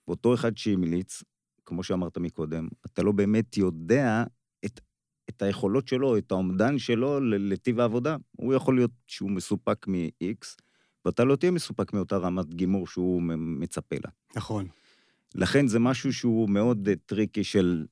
ואותו 0.08 0.34
אחד 0.34 0.58
שהמליץ, 0.58 1.24
כמו 1.66 1.84
שאמרת 1.84 2.18
מקודם, 2.18 2.68
אתה 2.86 3.04
לא 3.04 3.12
באמת 3.12 3.58
יודע 3.58 4.24
את, 4.66 4.80
את 5.30 5.42
היכולות 5.42 5.88
שלו, 5.88 6.18
את 6.18 6.32
האומדן 6.32 6.80
שלו 6.80 7.20
לטיב 7.20 7.80
העבודה. 7.80 8.18
הוא 8.32 8.54
יכול 8.54 8.76
להיות 8.76 8.92
שהוא 9.08 9.32
מסופק 9.32 9.88
מ-X, 9.88 10.62
ואתה 11.06 11.24
לא 11.24 11.36
תהיה 11.36 11.52
מסופק 11.52 11.94
מאותה 11.94 12.18
רמת 12.18 12.54
גימור 12.54 12.88
שהוא 12.88 13.22
מצפה 13.38 13.96
לה. 14.04 14.12
נכון. 14.36 14.68
לכן 15.36 15.68
זה 15.68 15.80
משהו 15.80 16.14
שהוא 16.14 16.50
מאוד 16.50 16.88
אה, 16.88 16.94
tricky 17.06 17.44
של... 17.44 17.86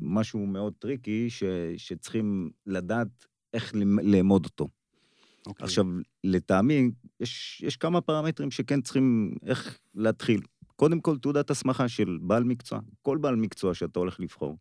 משהו 0.00 0.46
מאוד 0.46 0.72
tricky 0.78 1.30
ש, 1.30 1.42
שצריכים 1.76 2.50
לדעת 2.66 3.26
איך 3.54 3.74
לאמוד 4.02 4.44
אותו. 4.44 4.64
Okay. 4.64 5.48
אוקיי. 5.48 5.64
עכשיו, 5.64 5.86
לטעמי, 6.24 6.90
יש, 7.20 7.62
יש 7.66 7.76
כמה 7.76 8.00
פרמטרים 8.00 8.50
שכן 8.50 8.80
צריכים 8.80 9.34
איך 9.46 9.78
להתחיל. 9.94 10.40
קודם 10.76 11.00
כל, 11.00 11.18
תעודת 11.18 11.50
הסמכה 11.50 11.88
של 11.88 12.18
בעל 12.22 12.44
מקצוע. 12.44 12.80
כל 13.02 13.18
בעל 13.18 13.36
מקצוע 13.36 13.74
שאתה 13.74 13.98
הולך 13.98 14.20
לבחור, 14.20 14.56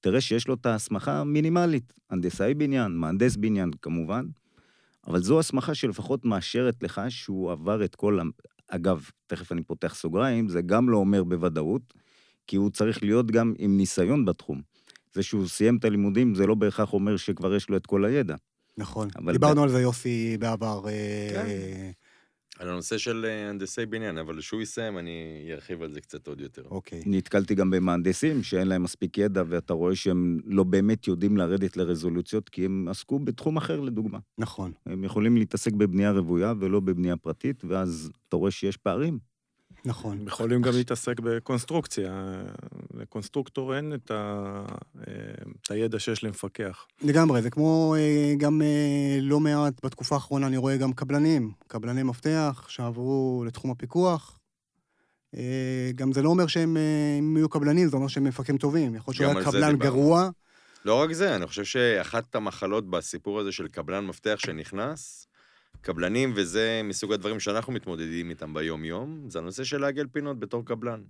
תראה 0.00 0.20
שיש 0.20 0.48
לו 0.48 0.54
את 0.54 0.66
ההסמכה 0.66 1.20
המינימלית. 1.20 1.92
הנדסאי 2.10 2.54
בניין, 2.54 2.92
מהנדס 2.92 3.36
בניין, 3.36 3.70
כמובן, 3.82 4.26
אבל 5.06 5.22
זו 5.22 5.38
הסמכה 5.38 5.74
שלפחות 5.74 6.24
מאשרת 6.24 6.82
לך 6.82 7.00
שהוא 7.08 7.52
עבר 7.52 7.84
את 7.84 7.94
כל... 7.94 8.20
אגב, 8.68 9.08
תכף 9.26 9.52
אני 9.52 9.62
פותח 9.62 9.94
סוגריים, 9.94 10.48
זה 10.48 10.62
גם 10.62 10.88
לא 10.88 10.96
אומר 10.96 11.24
בוודאות, 11.24 11.94
כי 12.46 12.56
הוא 12.56 12.70
צריך 12.70 13.02
להיות 13.02 13.30
גם 13.30 13.54
עם 13.58 13.76
ניסיון 13.76 14.24
בתחום. 14.24 14.62
זה 15.14 15.22
שהוא 15.22 15.48
סיים 15.48 15.76
את 15.76 15.84
הלימודים, 15.84 16.34
זה 16.34 16.46
לא 16.46 16.54
בהכרח 16.54 16.92
אומר 16.92 17.16
שכבר 17.16 17.54
יש 17.54 17.68
לו 17.68 17.76
את 17.76 17.86
כל 17.86 18.04
הידע. 18.04 18.34
נכון. 18.78 19.08
דיברנו 19.32 19.60
ב... 19.60 19.64
על 19.64 19.70
זה, 19.70 19.80
יוסי, 19.80 20.36
בעבר. 20.40 20.88
אה, 20.88 21.30
כן. 21.32 21.90
על 22.58 22.68
הנושא 22.68 22.98
של 22.98 23.24
אה, 23.28 23.50
הנדסי 23.50 23.86
בניין, 23.86 24.18
אבל 24.18 24.38
כשהוא 24.38 24.62
יסיים, 24.62 24.98
אני 24.98 25.48
ארחיב 25.52 25.82
על 25.82 25.92
זה 25.92 26.00
קצת 26.00 26.26
עוד 26.26 26.40
יותר. 26.40 26.62
אוקיי. 26.70 27.02
נתקלתי 27.06 27.54
גם 27.54 27.70
במהנדסים 27.70 28.42
שאין 28.42 28.68
להם 28.68 28.82
מספיק 28.82 29.18
ידע, 29.18 29.42
ואתה 29.48 29.72
רואה 29.72 29.94
שהם 29.94 30.38
לא 30.44 30.64
באמת 30.64 31.08
יודעים 31.08 31.36
לרדת 31.36 31.76
לרזולוציות, 31.76 32.48
כי 32.48 32.64
הם 32.64 32.88
עסקו 32.88 33.18
בתחום 33.18 33.56
אחר, 33.56 33.80
לדוגמה. 33.80 34.18
נכון. 34.38 34.72
הם 34.86 35.04
יכולים 35.04 35.36
להתעסק 35.36 35.72
בבנייה 35.72 36.10
רוויה 36.10 36.54
ולא 36.60 36.80
בבנייה 36.80 37.16
פרטית, 37.16 37.64
ואז 37.64 38.10
אתה 38.28 38.36
רואה 38.36 38.50
שיש 38.50 38.76
פערים. 38.76 39.31
נכון. 39.84 40.18
הם 40.20 40.26
יכולים 40.26 40.62
גם 40.62 40.72
להתעסק 40.72 41.20
בקונסטרוקציה. 41.20 42.42
לקונסטרוקטור 42.94 43.76
אין 43.76 43.94
את, 43.94 44.10
ה... 44.10 44.64
אה, 44.98 45.12
את 45.62 45.70
הידע 45.70 45.98
שיש 45.98 46.24
למפקח. 46.24 46.86
לגמרי, 47.02 47.42
זה 47.42 47.50
כמו 47.50 47.94
אה, 47.98 48.34
גם 48.38 48.62
אה, 48.62 49.18
לא 49.20 49.40
מעט 49.40 49.84
בתקופה 49.84 50.14
האחרונה 50.14 50.46
אני 50.46 50.56
רואה 50.56 50.76
גם 50.76 50.92
קבלנים, 50.92 51.52
קבלני 51.66 52.02
מפתח 52.02 52.66
שעברו 52.68 53.44
לתחום 53.46 53.70
הפיקוח. 53.70 54.38
גם 55.94 56.12
זה 56.12 56.22
לא 56.22 56.28
אומר 56.28 56.46
שהם 56.46 56.76
יהיו 57.36 57.48
קבלנים, 57.48 57.88
זה 57.88 57.96
אומר 57.96 58.08
שהם 58.08 58.24
מפקחים 58.24 58.58
טובים. 58.58 58.94
יכול 58.94 59.14
להיות 59.18 59.32
שהוא 59.32 59.40
היה 59.40 59.50
קבלן 59.50 59.76
גרוע. 59.76 60.30
לא 60.84 60.94
רק 60.94 61.12
זה, 61.12 61.36
אני 61.36 61.46
חושב 61.46 61.64
שאחת 61.64 62.34
המחלות 62.34 62.90
בסיפור 62.90 63.40
הזה 63.40 63.52
של 63.52 63.68
קבלן 63.68 64.06
מפתח 64.06 64.38
שנכנס, 64.38 65.26
קבלנים, 65.80 66.32
וזה 66.36 66.80
מסוג 66.84 67.12
הדברים 67.12 67.40
שאנחנו 67.40 67.72
מתמודדים 67.72 68.30
איתם 68.30 68.54
ביום-יום, 68.54 69.30
זה 69.30 69.38
הנושא 69.38 69.64
של 69.64 69.80
לעגל 69.80 70.06
פינות 70.12 70.38
בתור 70.38 70.64
קבלן. 70.64 71.02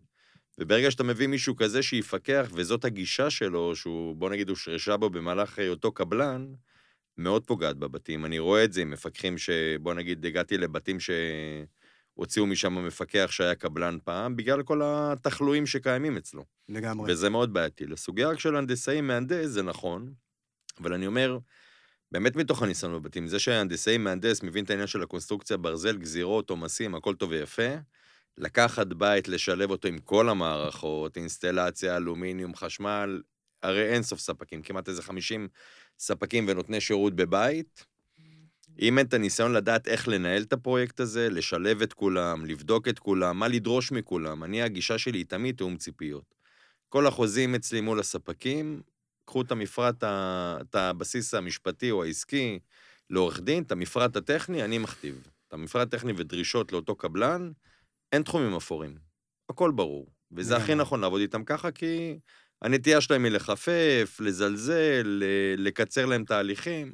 וברגע 0.59 0.90
שאתה 0.90 1.04
מביא 1.04 1.26
מישהו 1.26 1.57
כזה 1.57 1.83
שיפקח, 1.83 2.50
וזאת 2.52 2.85
הגישה 2.85 3.31
שלו, 3.31 3.76
שהוא, 3.76 4.16
בוא 4.16 4.31
נגיד, 4.31 4.49
הושרשה 4.49 4.97
בו 4.97 5.11
במהלך 5.11 5.59
היותו 5.59 5.92
קבלן, 5.92 6.47
מאוד 7.19 7.47
פוגעת 7.47 7.76
בבתים. 7.76 8.25
אני 8.25 8.38
רואה 8.38 8.64
את 8.64 8.73
זה 8.73 8.83
עם 8.83 8.90
מפקחים 8.90 9.38
ש... 9.38 9.50
בוא 9.81 9.95
נגיד, 9.95 10.26
הגעתי 10.26 10.59
לבתים 10.59 10.99
שהוציאו 11.00 12.47
משם 12.47 12.87
מפקח 12.87 13.28
שהיה 13.31 13.54
קבלן 13.54 13.99
פעם, 14.04 14.37
בגלל 14.37 14.62
כל 14.62 14.81
התחלואים 14.85 15.66
שקיימים 15.66 16.16
אצלו. 16.16 16.45
לגמרי. 16.69 17.12
וזה 17.12 17.31
מאוד 17.31 17.52
בעייתי. 17.52 17.87
לסוגיה 17.87 18.28
רק 18.28 18.40
של 18.40 18.57
הנדסאי 18.57 19.00
מהנדס, 19.00 19.47
זה 19.47 19.62
נכון, 19.62 20.12
אבל 20.81 20.92
אני 20.92 21.07
אומר, 21.07 21.38
באמת 22.12 22.37
מתוך 22.37 22.62
הניסיון 22.62 22.92
בבתים, 22.92 23.26
זה 23.26 23.38
שהנדסאי 23.38 23.99
מהנדס 23.99 24.42
מבין 24.42 24.64
את 24.64 24.71
העניין 24.71 24.87
של 24.87 25.02
הקונסטרוקציה, 25.02 25.57
ברזל, 25.57 25.97
גזירות, 25.97 26.50
עומסים, 26.50 26.95
הכל 26.95 27.14
טוב 27.14 27.31
ויפה, 27.31 27.75
לקחת 28.38 28.87
בית, 28.87 29.28
לשלב 29.28 29.71
אותו 29.71 29.88
עם 29.88 29.99
כל 29.99 30.28
המערכות, 30.28 31.16
אינסטלציה, 31.16 31.97
אלומיניום, 31.97 32.54
חשמל, 32.54 33.23
הרי 33.62 33.88
אין 33.88 34.02
סוף 34.02 34.21
ספקים, 34.21 34.62
כמעט 34.62 34.88
איזה 34.88 35.02
50 35.02 35.49
ספקים 35.99 36.45
ונותני 36.49 36.81
שירות 36.81 37.16
בבית. 37.16 37.85
אם 38.81 38.99
אין 38.99 39.07
את 39.07 39.14
הניסיון 39.14 39.52
לדעת 39.52 39.88
איך 39.88 40.09
לנהל 40.09 40.42
את 40.42 40.52
הפרויקט 40.52 41.00
הזה, 41.00 41.31
לשלב 41.31 41.83
את 41.83 41.92
כולם, 41.92 42.47
לבדוק 42.47 42.88
את 42.88 42.99
כולם, 42.99 43.38
מה 43.38 43.49
לדרוש 43.49 43.92
מכולם, 43.92 44.45
אני, 44.45 44.62
הגישה 44.62 44.99
שלי 44.99 45.19
היא 45.19 45.26
תמיד 45.26 45.57
תיאום 45.57 45.76
ציפיות. 45.76 46.35
כל 46.88 47.07
החוזים 47.07 47.54
אצלי 47.54 47.81
מול 47.81 48.00
הספקים, 48.00 48.83
קחו 49.25 49.43
את 49.43 49.50
המפרט, 49.52 50.05
את 50.05 50.75
הבסיס 50.75 51.35
המשפטי 51.35 51.91
או 51.91 52.05
העסקי, 52.05 52.59
לעורך 53.11 53.41
דין, 53.41 53.62
את 53.62 53.73
המפרט 53.73 54.17
הטכני, 54.17 54.64
אני 54.64 54.79
מכתיב. 54.79 55.29
את 55.49 55.52
המפרט 55.52 55.95
הטכני 55.95 56.12
ודרישות 56.17 56.73
לאותו 56.73 56.97
קבלן, 56.97 57.50
אין 58.12 58.23
תחומים 58.23 58.57
אפורים. 58.57 58.99
הכל 59.49 59.71
ברור. 59.71 60.07
וזה 60.33 60.57
הכי. 60.57 60.75
נכון 60.75 61.00
לעבוד 61.00 61.21
איתם 61.21 61.45
ככה, 61.45 61.71
כי 61.71 62.19
הנטייה 62.62 63.00
שלהם 63.00 63.25
היא 63.25 63.33
לחפף, 63.33 64.17
לזלזל, 64.21 65.23
לקצר 65.57 66.07
להם 66.07 66.25
תהליכים. 66.25 66.93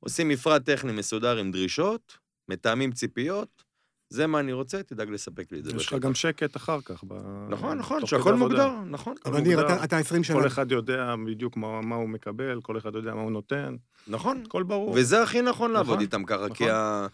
עושים 0.00 0.28
מפרט 0.28 0.64
טכני 0.64 0.92
מסודר 0.92 1.36
עם 1.36 1.50
דרישות, 1.50 2.18
מתאמים 2.48 2.92
ציפיות, 2.92 3.64
זה 4.10 4.26
מה 4.26 4.40
אני 4.40 4.52
רוצה, 4.52 4.82
תדאג 4.82 5.10
לספק 5.10 5.52
לי 5.52 5.58
את 5.58 5.64
זה. 5.64 5.70
יש 5.76 5.86
לך. 5.86 5.94
גם 5.94 6.14
שקט 6.14 6.56
אחר 6.56 6.78
כך. 6.84 7.04
ב- 7.08 7.46
נכון, 7.48 7.78
נכון, 7.78 8.06
שהכל. 8.06 8.34
מוגדר, 8.34 8.70
נכון. 8.90 9.14
אבל 9.26 9.40
ניר, 9.40 9.58
מוגדר. 9.60 9.74
אתה- 9.74 9.84
אתה 9.84 9.98
20 9.98 10.24
שנה. 10.24 10.36
כל 10.40 10.46
אחד 10.46 10.72
יודע 10.72 11.14
בדיוק 11.26 11.56
מה, 11.56 11.80
מה 11.80 11.94
הוא 11.96 12.08
מקבל, 12.08 12.60
כל 12.62 12.78
אחד 12.78 12.94
יודע 12.94 13.14
מה 13.14 13.20
הוא 13.20 13.30
נותן, 13.32 13.76
נכון. 14.08 14.42
הכל 14.46 14.62
ברור. 14.62 14.92
וזה 14.96 15.22
הכי 15.22 15.42
נכון 15.42 15.70
לעבוד 15.70 15.88
נכון, 15.92 16.00
איתם 16.00 16.24
ככה, 16.24 16.48
כי 16.54 16.64
נכון. 16.64 17.08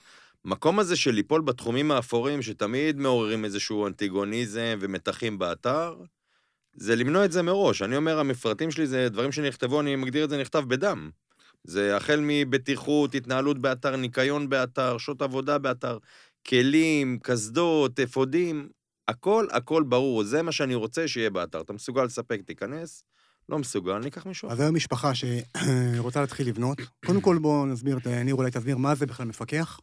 המקום 0.45 0.79
הזה 0.79 0.97
של 0.97 1.11
ליפול 1.11 1.41
בתחומים 1.41 1.91
האפורים, 1.91 2.43
שתמיד 2.43 2.99
מעוררים 2.99 3.45
איזשהו 3.45 3.87
אנטיגוניזם 3.87 4.79
ומתחים 4.81 5.38
באתר, 5.38 5.95
זה 6.75 6.97
למנוע 6.97 7.25
את 7.25 7.33
זה 7.33 7.43
מראש. 7.43 7.83
אני 7.83 7.97
אומר, 7.97 8.19
המפרטים 8.19 8.71
שלי 8.71 8.87
זה 8.87 9.09
דברים 9.09 9.33
שנכתבו, 9.33 9.81
אני 9.81 9.97
מגדיר 9.97 10.25
את 10.25 10.31
זה 10.31 10.41
נכתב 10.41 10.65
בדם. 10.69 11.11
זה 11.65 11.97
החל 11.97 12.21
מבטיחות, 12.23 13.15
התנהלות 13.15 13.59
באתר, 13.59 13.97
ניקיון 13.97 14.49
באתר, 14.49 14.99
שעות 14.99 15.23
עבודה 15.23 15.59
באתר, 15.59 15.99
כלים, 16.49 17.19
קסדות, 17.23 18.00
אפודים, 18.00 18.69
הכל, 19.09 19.47
הכל 19.50 19.83
ברור. 19.83 20.25
זה 20.25 20.43
מה 20.43 20.53
שאני 20.53 20.75
רוצה 20.75 21.09
שיהיה 21.09 21.31
באתר. 21.31 21.61
אתה 21.61 21.73
מסוגל 21.73 22.05
לספק, 22.05 22.41
תיכנס, 22.47 23.03
לא 23.49 23.59
מסוגל, 23.59 23.99
ניקח 23.99 24.26
מישהו 24.26 24.49
אחר. 24.49 24.55
אז 24.55 24.61
היום 24.61 24.75
משפחה 24.75 25.12
שרוצה 25.15 26.21
להתחיל 26.21 26.49
לבנות, 26.49 26.79
קודם 27.07 27.21
כל 27.21 27.38
בואו 27.38 27.67
נסביר, 27.67 27.99
ניר 28.25 28.35
אולי 28.35 28.50
תסביר 28.50 28.76
מה 28.76 28.95
זה 28.95 29.07
בכלל 29.07 29.26
מפקח. 29.26 29.81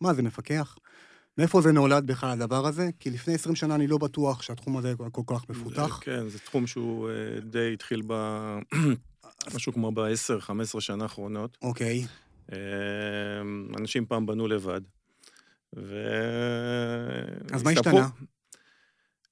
מה 0.00 0.14
זה 0.14 0.22
מפקח? 0.22 0.76
מאיפה 1.38 1.60
זה 1.60 1.72
נולד 1.72 2.06
בכלל 2.06 2.30
הדבר 2.30 2.66
הזה? 2.66 2.90
כי 3.00 3.10
לפני 3.10 3.34
20 3.34 3.54
שנה 3.54 3.74
אני 3.74 3.86
לא 3.86 3.98
בטוח 3.98 4.42
שהתחום 4.42 4.76
הזה 4.76 4.94
כל 5.12 5.22
כך 5.26 5.50
מפותח. 5.50 6.00
כן, 6.02 6.28
זה 6.28 6.38
תחום 6.38 6.66
שהוא 6.66 7.08
אה, 7.08 7.40
די 7.40 7.72
התחיל 7.72 8.02
ב... 8.06 8.12
משהו 9.54 9.72
כמו 9.72 9.92
ב-10-15 9.92 10.80
שנה 10.80 11.04
האחרונות. 11.04 11.58
אוקיי, 11.62 12.06
אה, 12.52 12.58
אנשים 13.78 14.06
פעם 14.06 14.26
בנו 14.26 14.48
לבד. 14.48 14.80
ו... 15.76 16.08
אז 17.52 17.62
מה. 17.62 17.70
השתנה? 17.70 18.08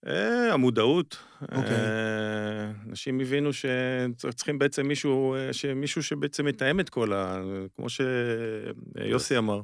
אה, 0.06 0.52
המודעות. 0.52 1.16
אוקיי. 1.42 1.70
אה, 1.70 2.70
אנשים 2.88 3.20
הבינו 3.20 3.50
שצריכים 3.52 4.58
בעצם 4.58 4.86
מישהו, 4.86 5.34
אה, 5.34 5.52
שמישהו 5.52 6.02
שבעצם 6.02 6.44
מתאם 6.44 6.80
את 6.80 6.88
כל 6.90 7.12
ה... 7.12 7.42
כמו 7.76 7.86
שיוסי 7.88 9.38
אמר, 9.38 9.60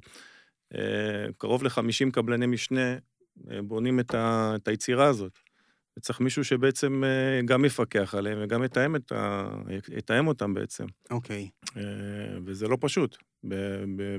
קרוב 1.38 1.64
ל-50 1.64 2.10
קבלני 2.12 2.46
משנה 2.46 2.96
בונים 3.64 4.00
את, 4.00 4.14
ה... 4.14 4.52
את 4.56 4.68
היצירה 4.68 5.06
הזאת. 5.06 5.38
וצריך 6.00 6.20
מישהו 6.20 6.44
שבעצם 6.44 7.04
אה, 7.04 7.42
גם 7.44 7.64
יפקח 7.64 8.14
עליהם 8.14 8.38
וגם 8.42 8.64
יתאם, 8.64 8.96
את 8.96 9.12
ה... 9.12 9.48
יתאם 9.96 10.26
אותם 10.26 10.54
בעצם. 10.54 10.84
אוקיי. 11.10 11.48
אה, 11.76 11.82
וזה 12.44 12.68
לא 12.68 12.76
פשוט. 12.80 13.16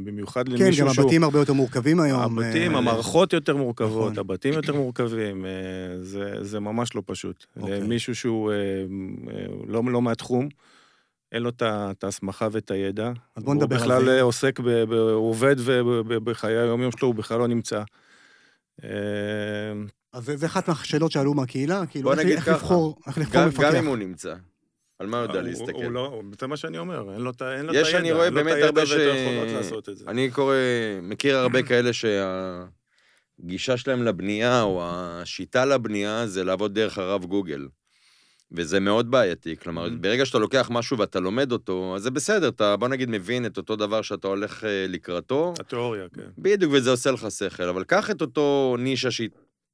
במיוחד 0.03 0.49
כן, 0.49 0.55
למישהו 0.55 0.87
גם 0.87 0.93
שהוא... 0.93 1.03
הבתים 1.03 1.23
הרבה 1.23 1.39
יותר 1.39 1.53
מורכבים 1.53 1.99
היום. 1.99 2.21
הבתים, 2.21 2.71
אה, 2.71 2.77
המערכות 2.77 3.33
יותר 3.33 3.57
מורכבות, 3.57 4.11
נכון. 4.11 4.19
הבתים 4.19 4.53
יותר 4.53 4.75
מורכבים, 4.75 5.45
זה, 6.01 6.33
זה 6.41 6.59
ממש 6.59 6.95
לא 6.95 7.01
פשוט. 7.05 7.45
אוקיי. 7.57 7.81
למישהו 7.81 8.15
שהוא 8.15 8.51
לא, 9.67 9.81
לא 9.85 10.01
מהתחום, 10.01 10.49
אין 11.31 11.43
לו 11.43 11.49
את 11.59 12.03
ההסמכה 12.03 12.47
ואת 12.51 12.71
הידע. 12.71 13.11
אז 13.35 13.43
בוא 13.43 13.55
נדבר 13.55 13.75
על 13.75 13.81
הוא 13.81 13.87
בכלל 13.87 14.05
זה. 14.05 14.21
עוסק, 14.21 14.59
ב, 14.59 14.69
ב, 14.69 14.93
הוא 14.93 15.29
עובד 15.29 15.55
ובחיי 15.87 16.57
היום-יום 16.57 16.91
שלו 16.91 17.07
הוא 17.07 17.15
בכלל 17.15 17.39
לא 17.39 17.47
נמצא. 17.47 17.83
אז 20.13 20.31
זה 20.35 20.45
אחת 20.45 20.67
מהשאלות 20.69 21.11
שעלו 21.11 21.33
מהקהילה, 21.33 21.85
כאילו, 21.85 22.03
בוא 22.03 22.11
איך- 22.13 22.19
נגיד 22.21 22.35
איך 22.35 22.45
ככה, 22.45 22.51
לבחור 22.55 22.99
איך 23.07 23.17
לבחור 23.17 23.41
גם, 23.41 23.47
מפקח. 23.47 23.63
גם 23.63 23.75
אם 23.75 23.85
הוא 23.85 23.97
נמצא. 23.97 24.35
על 24.99 25.07
מה 25.07 25.17
הוא 25.17 25.27
יודע 25.27 25.41
להסתכל? 25.41 25.71
הוא 25.83 25.91
לא, 25.91 26.21
זה 26.41 26.47
מה 26.47 26.57
שאני 26.57 26.77
אומר, 26.77 27.13
אין 27.13 27.21
לו 27.21 27.31
את 27.31 27.41
ה- 27.41 27.57
אין 27.57 27.65
לו 27.65 27.71
את 27.71 27.77
יש, 27.77 27.87
הידע. 27.87 27.99
אני 27.99 28.11
רואה 28.11 28.25
אין 28.25 28.33
לו 28.33 28.39
את 28.39 28.45
באמת 28.45 28.55
הידע 28.55 28.65
הרבה 28.67 28.85
ש... 28.85 28.91
אני 30.07 30.31
קורא, 30.31 30.55
מכיר 31.01 31.37
הרבה 31.37 31.63
כאלה 31.63 31.91
שהגישה 31.93 33.77
שלהם 33.77 34.03
לבנייה, 34.03 34.61
או 34.61 34.81
השיטה 34.85 35.65
לבנייה, 35.65 36.27
זה 36.27 36.43
לעבוד 36.43 36.73
דרך 36.73 36.97
הרב 36.97 37.25
גוגל. 37.25 37.67
וזה 38.51 38.79
מאוד 38.79 39.11
בעייתי, 39.11 39.57
כלומר, 39.57 39.87
Mhm. 39.87 39.91
ברגע 40.01 40.25
שאתה 40.25 40.39
לוקח 40.39 40.67
משהו 40.71 40.97
ואתה 40.97 41.19
לומד 41.19 41.51
אותו, 41.51 41.93
אז 41.95 42.01
זה 42.03 42.11
בסדר, 42.11 42.47
אתה 42.49 42.77
בוא 42.77 42.87
נגיד 42.87 43.09
מבין 43.09 43.45
את 43.45 43.57
אותו 43.57 43.75
דבר 43.75 44.01
שאתה 44.01 44.27
הולך 44.27 44.63
אה, 44.63 44.85
לקראתו, 44.89 45.53
התיאוריה, 45.59 46.05
כן. 46.15 46.21
בדיוק, 46.37 46.71
וזה 46.75 46.91
עושה 46.91 47.11
לך 47.11 47.31
שכל, 47.31 47.63
אבל 47.63 47.83
קח 47.83 48.11
את 48.11 48.21
אותו 48.21 48.75
נישה 48.79 49.11
שהיא, 49.11 49.29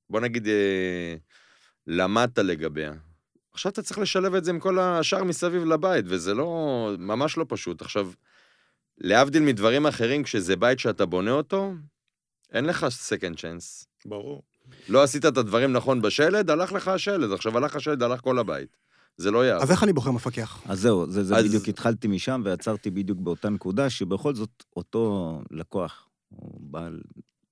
בוא 0.09 0.19
נגיד, 0.19 0.47
אה, 0.47 1.15
למדת 1.87 2.39
לגביה. 2.39 2.93
עכשיו 3.53 3.71
אתה 3.71 3.81
צריך 3.81 3.99
לשלב 3.99 4.35
את 4.35 4.43
זה 4.45 4.51
עם 4.51 4.59
כל 4.59 4.79
השאר 4.79 5.23
מסביב 5.23 5.63
לבית, 5.65 6.05
וזה 6.07 6.33
לא, 6.33 6.47
ממש 6.99 7.37
לא 7.37 7.45
פשוט. 7.49 7.81
עכשיו, 7.81 8.11
להבדיל 8.97 9.43
מדברים 9.43 9.85
אחרים, 9.87 10.23
כשזה 10.23 10.55
בית 10.55 10.79
שאתה 10.79 11.05
בונה 11.05 11.31
אותו, 11.31 11.73
אין 12.51 12.65
לך 12.65 12.83
second 13.09 13.35
chance. 13.37 13.85
ברור. 14.05 14.43
לא 14.89 15.03
עשית 15.03 15.25
את 15.25 15.37
הדברים 15.37 15.73
נכון 15.73 16.01
בשלד, 16.01 16.49
הלך 16.49 16.71
לך 16.73 16.87
השלד. 16.87 17.31
עכשיו 17.31 17.57
הלך 17.57 17.75
השלד, 17.75 18.03
הלך 18.03 18.21
כל 18.21 18.39
הבית. 18.39 18.77
זה 19.17 19.31
לא 19.31 19.45
יעבוד. 19.45 19.63
אז 19.63 19.71
איך 19.71 19.83
אני 19.83 19.93
בוחר 19.93 20.11
מפקח? 20.11 20.61
אז 20.65 20.79
זהו, 20.81 21.11
זה, 21.11 21.23
זה 21.23 21.35
אז- 21.35 21.45
בדיוק 21.45 21.67
התחלתי 21.67 22.07
משם 22.07 22.41
ועצרתי 22.45 22.89
בדיוק 22.89 23.19
באותה 23.19 23.49
נקודה, 23.49 23.89
שבכל 23.89 24.35
זאת 24.35 24.63
אותו 24.75 25.41
לקוח, 25.51 26.07
או 26.31 26.57
בעל 26.59 27.01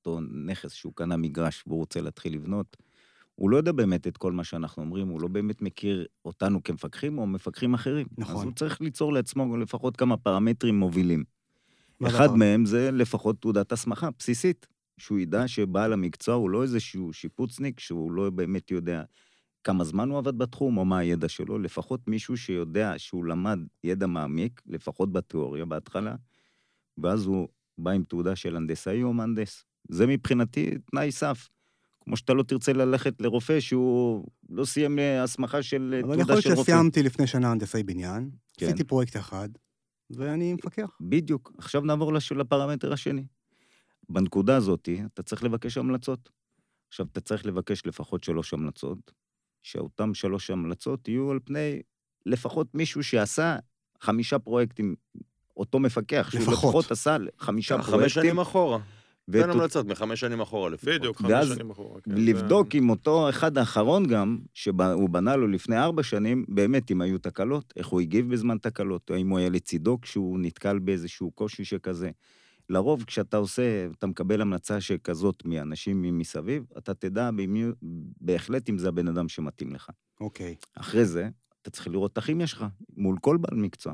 אותו 0.05 0.19
נכס 0.45 0.73
שהוא 0.73 0.93
קנה 0.95 1.17
מגרש 1.17 1.63
והוא 1.67 1.79
רוצה 1.79 2.01
להתחיל 2.01 2.33
לבנות, 2.33 2.77
הוא 3.35 3.49
לא 3.49 3.57
יודע 3.57 3.71
באמת 3.71 4.07
את 4.07 4.17
כל 4.17 4.31
מה 4.31 4.43
שאנחנו 4.43 4.83
אומרים, 4.83 5.07
הוא 5.07 5.21
לא 5.21 5.27
באמת 5.27 5.61
מכיר 5.61 6.05
אותנו 6.25 6.63
כמפקחים 6.63 7.17
או 7.17 7.27
מפקחים 7.27 7.73
אחרים. 7.73 8.07
נכון. 8.17 8.35
אז 8.35 8.43
הוא 8.43 8.51
צריך 8.53 8.81
ליצור 8.81 9.13
לעצמו 9.13 9.57
לפחות 9.57 9.97
כמה 9.97 10.17
פרמטרים 10.17 10.79
מובילים. 10.79 11.23
אחד 12.07 12.23
הדבר? 12.23 12.35
מהם 12.35 12.65
זה 12.65 12.91
לפחות 12.91 13.41
תעודת 13.41 13.71
הסמכה 13.71 14.09
בסיסית, 14.19 14.67
שהוא 14.97 15.19
ידע 15.19 15.47
שבעל 15.47 15.93
המקצוע 15.93 16.35
הוא 16.35 16.49
לא 16.49 16.63
איזשהו 16.63 17.13
שיפוצניק, 17.13 17.79
שהוא 17.79 18.11
לא 18.11 18.29
באמת 18.29 18.71
יודע 18.71 19.03
כמה 19.63 19.83
זמן 19.83 20.09
הוא 20.09 20.17
עבד 20.17 20.37
בתחום 20.37 20.77
או 20.77 20.85
מה 20.85 20.97
הידע 20.97 21.29
שלו, 21.29 21.59
לפחות 21.59 22.07
מישהו 22.07 22.37
שיודע 22.37 22.93
שהוא 22.97 23.25
למד 23.25 23.59
ידע 23.83 24.07
מעמיק, 24.07 24.61
לפחות 24.67 25.11
בתיאוריה 25.11 25.65
בהתחלה, 25.65 26.15
ואז 26.97 27.25
הוא 27.25 27.47
בא 27.77 27.91
עם 27.91 28.03
תעודה 28.03 28.35
של 28.35 28.55
הנדסאי 28.55 29.03
או 29.03 29.13
מהנדס. 29.13 29.65
זה 29.89 30.07
מבחינתי 30.07 30.71
תנאי 30.91 31.11
סף. 31.11 31.49
כמו 32.03 32.17
שאתה 32.17 32.33
לא 32.33 32.43
תרצה 32.43 32.73
ללכת 32.73 33.21
לרופא 33.21 33.59
שהוא 33.59 34.27
לא 34.49 34.65
סיים 34.65 34.99
אה, 34.99 35.23
הסמכה 35.23 35.63
של 35.63 35.93
אה, 35.93 35.99
אבל 35.99 36.13
יכול 36.13 36.15
תעודה 36.15 36.33
להיות 36.33 36.43
של 36.43 36.49
רופא. 36.49 36.71
שסיימתי 36.71 37.03
לפני 37.03 37.27
שנה 37.27 37.51
הנדסאי 37.51 37.83
בניין, 37.83 38.29
כן. 38.57 38.65
עשיתי 38.65 38.83
פרויקט 38.83 39.17
אחד, 39.17 39.49
ואני 40.09 40.53
מפקח. 40.53 40.97
בדיוק. 41.01 41.51
עכשיו 41.57 41.81
נעבור. 41.81 42.13
לפרמטר 42.35 42.93
השני. 42.93 43.25
בנקודה 44.09 44.55
הזאת, 44.55 44.89
אתה 45.13 45.23
צריך 45.23 45.43
לבקש 45.43 45.77
המלצות. 45.77 46.29
עכשיו, 46.87 47.05
אתה 47.11 47.21
צריך 47.21 47.45
לבקש 47.45 47.85
לפחות 47.85 48.23
שלוש 48.23 48.53
המלצות, 48.53 49.11
שאותן 49.63 50.13
שלוש 50.13 50.49
המלצות 50.49 51.07
יהיו 51.07 51.31
על 51.31 51.39
פני 51.43 51.81
לפחות 52.25 52.75
מישהו 52.75 53.03
שעשה 53.03 53.57
חמישה 54.01 54.39
פרויקטים, 54.39 54.95
אותו 55.57 55.79
מפקח, 55.79 56.27
שהוא 56.31 56.41
לפחות. 56.41 56.57
לפחות 56.57 56.91
עשה 56.91 57.17
חמישה 57.39 57.77
חמש 57.77 57.89
פרויקטים, 57.89 58.09
שנים 58.23 58.39
אחורה. 58.39 58.79
תן 59.31 59.37
ות- 59.49 59.55
המלצות 59.55 59.85
מחמש 59.85 60.19
שנים 60.19 60.41
אחורה 60.41 60.69
לפחות. 60.69 60.89
בדיוק, 60.89 61.17
חמש 61.17 61.31
ואז 61.31 61.47
שנים 61.55 61.69
אחורה. 61.71 62.01
כן, 62.01 62.11
לבדוק 62.11 62.71
זה- 62.71 62.77
עם 62.77 62.89
אותו 62.89 63.29
אחד 63.29 63.57
האחרון 63.57 64.07
גם, 64.07 64.39
שהוא 64.53 65.09
בנה 65.09 65.35
לו 65.35 65.47
לפני 65.47 65.77
ארבע 65.77 66.03
שנים, 66.03 66.45
באמת 66.47 66.91
אם 66.91 67.01
היו 67.01 67.17
תקלות, 67.17 67.73
איך 67.75 67.87
הוא 67.87 68.01
הגיב 68.01 68.31
בזמן 68.33 68.57
תקלות, 68.57 69.11
האם 69.11 69.29
הוא 69.29 69.39
היה 69.39 69.49
לצידו 69.49 70.01
כשהוא 70.01 70.39
נתקל 70.39 70.79
באיזשהו 70.79 71.31
קושי 71.31 71.65
שכזה. 71.65 72.11
לרוב 72.69 73.03
כשאתה 73.03 73.37
עושה, 73.37 73.63
אתה 73.97 74.07
מקבל 74.07 74.41
המלצה 74.41 74.81
שכזאת 74.81 75.45
מאנשים 75.45 76.17
מסביב, 76.17 76.63
אתה 76.77 76.93
תדע 76.93 77.31
במי, 77.31 77.63
בהחלט 78.21 78.69
אם 78.69 78.77
זה 78.77 78.87
הבן 78.87 79.07
אדם 79.07 79.29
שמתאים 79.29 79.73
לך. 79.73 79.89
אוקיי. 80.21 80.55
אחרי 80.75 81.05
זה, 81.05 81.29
אתה 81.61 81.69
צריך 81.69 81.87
לראות 81.87 82.11
את 82.13 82.17
הכימיה 82.17 82.47
שלך, 82.47 82.65
מול 82.97 83.17
כל 83.21 83.37
בעל 83.37 83.57
מקצוע. 83.59 83.93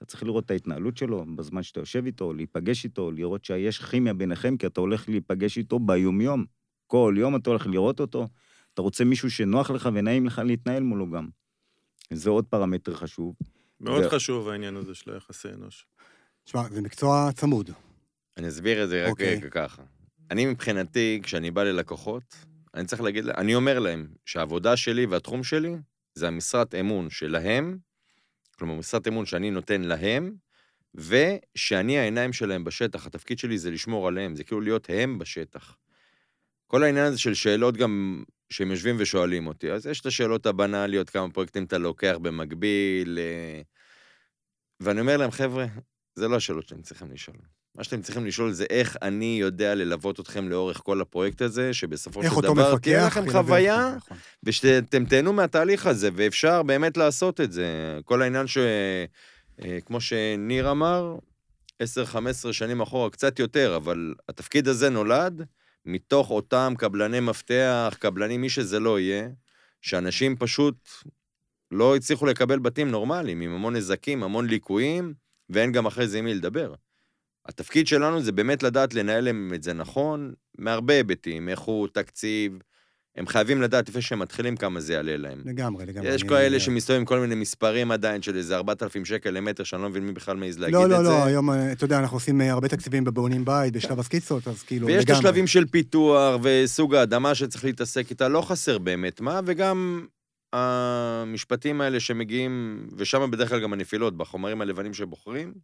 אתה 0.00 0.06
צריך 0.06 0.22
לראות 0.22 0.44
את 0.44 0.50
ההתנהלות 0.50 0.96
שלו 0.96 1.24
בזמן 1.36 1.62
שאתה 1.62 1.80
יושב 1.80 2.06
איתו, 2.06 2.32
להיפגש 2.32 2.84
איתו, 2.84 3.10
לראות 3.10 3.44
שיש 3.44 3.78
כימיה 3.78 4.14
ביניכם, 4.14 4.56
כי 4.56 4.66
אתה 4.66 4.80
הולך 4.80 5.08
להיפגש 5.08 5.58
איתו 5.58 5.78
ביומיום. 5.78 6.44
כל 6.86 7.14
יום 7.18 7.36
אתה 7.36 7.50
הולך 7.50 7.66
לראות 7.66 8.00
אותו. 8.00 8.28
אתה 8.74 8.82
רוצה 8.82 9.04
מישהו 9.04 9.30
שנוח 9.30 9.70
לך 9.70 9.88
ונעים 9.94 10.26
לך 10.26 10.42
להתנהל 10.44 10.82
מולו 10.82 11.10
גם. 11.10 11.28
זה 12.12 12.30
עוד 12.30 12.44
פרמטר 12.46 12.94
חשוב. 12.94 13.34
מאוד 13.80 14.04
ו- 14.04 14.10
חשוב 14.10 14.48
העניין 14.48 14.76
הזה 14.76 14.94
של 14.94 15.12
היחסי 15.12 15.48
אנוש. 15.48 15.86
תשמע, 16.44 16.68
זה 16.70 16.80
מקצוע 16.82 17.30
צמוד. 17.34 17.70
אני 18.36 18.48
אסביר 18.48 18.84
את 18.84 18.88
זה 18.88 19.04
רק 19.04 19.10
אוקיי. 19.10 19.40
okay. 19.42 19.48
ככה. 19.50 19.82
אני 20.30 20.46
מבחינתי, 20.46 21.20
כשאני 21.22 21.50
בא 21.50 21.62
ללקוחות, 21.62 22.34
אני 22.74 22.84
צריך 22.86 23.02
להגיד, 23.02 23.24
לה- 23.24 23.34
אני 23.36 23.54
אומר 23.54 23.78
להם 23.78 24.08
שהעבודה 24.24 24.76
שלי 24.76 25.06
והתחום 25.06 25.44
שלי 25.44 25.74
זה 26.14 26.28
המשרת 26.28 26.74
אמון 26.74 27.10
שלהם, 27.10 27.78
כלומר 28.60 28.74
משרת 28.74 29.08
אמון 29.08 29.26
שאני 29.26 29.50
נותן 29.50 29.82
להם, 29.82 30.34
ושאני 30.94 31.98
העיניים 31.98 32.32
שלהם 32.32 32.64
בשטח, 32.64 33.06
התפקיד 33.06 33.38
שלי 33.38 33.58
זה 33.58 33.70
לשמור 33.70 34.08
עליהם, 34.08 34.36
זה 34.36 34.44
כאילו 34.44 34.60
להיות 34.60 34.86
הם 34.90 35.18
בשטח. 35.18 35.76
כל 36.66 36.82
העניין 36.82 37.06
הזה 37.06 37.18
של 37.18 37.34
שאלות 37.34 37.76
גם 37.76 38.24
שהם 38.50 38.70
יושבים 38.70 38.96
ושואלים 38.98 39.46
אותי, 39.46 39.72
אז 39.72 39.86
יש 39.86 40.00
את 40.00 40.06
השאלות 40.06 40.46
הבנאליות, 40.46 41.10
כמה 41.10 41.30
פרויקטים 41.30 41.64
אתה 41.64 41.78
לוקח 41.78 42.16
במקביל, 42.22 43.18
אה, 43.18 43.62
ואני 44.80 45.00
אומר 45.00 45.16
להם, 45.16 45.30
חבר'ה, 45.30 45.66
זה 46.14 46.28
לא 46.28 46.36
השאלות 46.36 46.68
שאתם 46.68 46.82
צריכים 46.82 47.10
לשאול. 47.10 47.36
מה 47.80 47.84
שאתם 47.84 48.02
צריכים 48.02 48.26
לשאול 48.26 48.52
זה 48.52 48.64
איך 48.70 48.96
אני 49.02 49.36
יודע 49.40 49.74
ללוות 49.74 50.20
אתכם 50.20 50.48
לאורך 50.48 50.80
כל 50.84 51.00
הפרויקט 51.00 51.42
הזה, 51.42 51.74
שבסופו 51.74 52.22
של 52.22 52.28
דבר. 52.42 52.78
תהיה 52.78 53.06
לכם 53.06 53.30
חוויה, 53.30 53.94
נכון. 53.96 54.16
ושאתם 54.42 55.04
תהנו 55.04 55.32
מהתהליך 55.32 55.86
הזה, 55.86 56.10
ואפשר 56.14 56.62
באמת 56.62 56.96
לעשות 56.96 57.40
את 57.40 57.52
זה. 57.52 57.98
כל 58.04 58.22
העניין 58.22 58.46
ש... 58.46 58.58
אה, 59.64 59.78
כמו 59.86 60.00
שניר 60.00 60.70
אמר, 60.70 61.16
10-15 61.82 62.52
שנים 62.52 62.80
אחורה, 62.80 63.10
קצת 63.10 63.38
יותר, 63.38 63.76
אבל 63.76 64.14
התפקיד 64.28 64.68
הזה 64.68 64.90
נולד 64.90 65.42
מתוך 65.86 66.30
אותם 66.30 66.74
קבלני 66.78 67.20
מפתח, 67.20 67.96
קבלנים, 67.98 68.40
מי 68.40 68.50
שזה 68.50 68.80
לא 68.80 69.00
יהיה, 69.00 69.28
שאנשים 69.82 70.36
פשוט 70.36 70.88
לא 71.70 71.96
הצליחו 71.96 72.26
לקבל 72.26 72.58
בתים 72.58 72.90
נורמליים, 72.90 73.40
עם 73.40 73.54
המון 73.54 73.76
נזקים, 73.76 74.22
המון 74.22 74.46
ליקויים, 74.46 75.14
ואין 75.50 75.72
גם 75.72 75.86
אחרי 75.86 76.08
זה 76.08 76.18
עם 76.18 76.24
מי 76.24 76.34
לדבר. 76.34 76.74
התפקיד 77.46 77.86
שלנו 77.86 78.20
זה 78.22 78.32
באמת 78.32 78.62
לדעת 78.62 78.94
לנהל 78.94 79.24
להם 79.24 79.52
את 79.54 79.62
זה 79.62 79.72
נכון, 79.72 80.32
מהרבה 80.58 80.94
היבטים, 80.94 81.48
איכות, 81.48 81.94
תקציב. 81.94 82.52
הם 83.16 83.26
חייבים 83.26 83.62
לדעת 83.62 83.88
לפני 83.88 84.02
שהם 84.02 84.18
מתחילים 84.18 84.56
כמה 84.56 84.80
זה 84.80 84.92
יעלה 84.92 85.16
להם. 85.16 85.42
לגמרי, 85.44 85.86
לגמרי. 85.86 86.08
יש 86.08 86.22
אני- 86.22 86.28
כאלה 86.30 86.60
שמסתובבים 86.60 87.00
עם 87.00 87.06
כל 87.06 87.18
מיני 87.18 87.34
מספרים 87.34 87.90
עדיין 87.90 88.22
של 88.22 88.36
איזה 88.36 88.56
4,000 88.56 89.04
שקל 89.04 89.30
למטר, 89.30 89.64
שאני 89.64 89.82
לא 89.82 89.88
מבין 89.88 90.06
מי 90.06 90.12
בכלל 90.12 90.36
מעז 90.36 90.58
להגיד 90.58 90.74
לא, 90.74 90.84
את 90.84 90.90
לא, 90.90 90.96
זה. 91.02 91.08
לא, 91.08 91.24
היום, 91.24 91.50
אה, 91.50 91.72
אתה 91.72 91.84
יודע, 91.84 91.98
אנחנו 91.98 92.16
עושים 92.16 92.40
אה, 92.40 92.52
הרבה 92.52 92.68
תקציבים 92.68 93.04
בבונים 93.04 93.44
בית, 93.44 93.72
בשלב 93.72 93.98
הסקיצות, 94.00 94.48
אז 94.48 94.62
כאילו, 94.62 94.86
ויש 94.86 95.04
את 95.04 95.08
לגמרי. 95.10 95.18
השלבים 95.28 95.46
של 95.46 95.66
פיתוח 95.66 96.40
וסוג 96.42 96.94
האדמה 96.94 97.34
שצריך 97.34 97.64
להתעסק 97.64 98.10
איתה, 98.10 98.28
לא 98.28 98.40
חסר 98.42 98.78
באמת 98.78 99.20
מה, 99.20 99.40
וגם 99.46 100.06
המשפטים 100.52 101.80
האלה 101.80 102.00
שמגיעים, 102.00 102.86
ושם 102.96 103.30
בדרך 103.30 103.48
כלל 103.48 103.60
גם 103.62 103.72
הנפילות, 103.72 104.16
בחומרים 104.16 104.60
הלבנים 104.60 104.94
שבוחרים, 104.94 105.54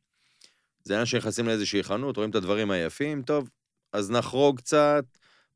זה 0.86 0.94
עניין 0.94 1.06
שנכנסים 1.06 1.46
לאיזושהי 1.46 1.82
חנות, 1.82 2.16
רואים 2.16 2.30
את 2.30 2.34
הדברים 2.34 2.70
היפים, 2.70 3.22
טוב, 3.22 3.48
אז 3.92 4.10
נחרוג 4.10 4.56
קצת, 4.58 5.04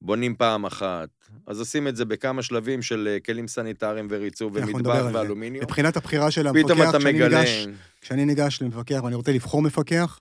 בונים 0.03 0.35
פעם 0.37 0.65
אחת. 0.65 1.09
אז 1.47 1.59
עושים 1.61 1.89
את 1.89 1.97
זה 1.97 2.05
בכמה 2.05 2.43
שלבים 2.43 2.83
של 2.83 3.09
אה, 3.11 3.21
כלים 3.21 3.49
סניטריים 3.49 4.07
וריצוב 4.11 4.53
ומטבח. 4.57 5.05
ואלומיניום. 5.13 5.65
מבחינת 5.65 5.97
הבחירה 5.97 6.31
של 6.31 6.47
המפקח, 6.47 6.65
פתאום 6.65 6.83
אתה 6.89 6.99
כשאני 6.99 7.13
מגלה... 7.13 7.43
ניגש- 7.43 7.69
כשאני 8.01 8.25
ניגש 8.25 8.63
למפקח 8.63 9.01
ואני 9.05 9.15
רוצה 9.15 9.33
לבחור 9.33 9.63
מפקח, 9.63 10.21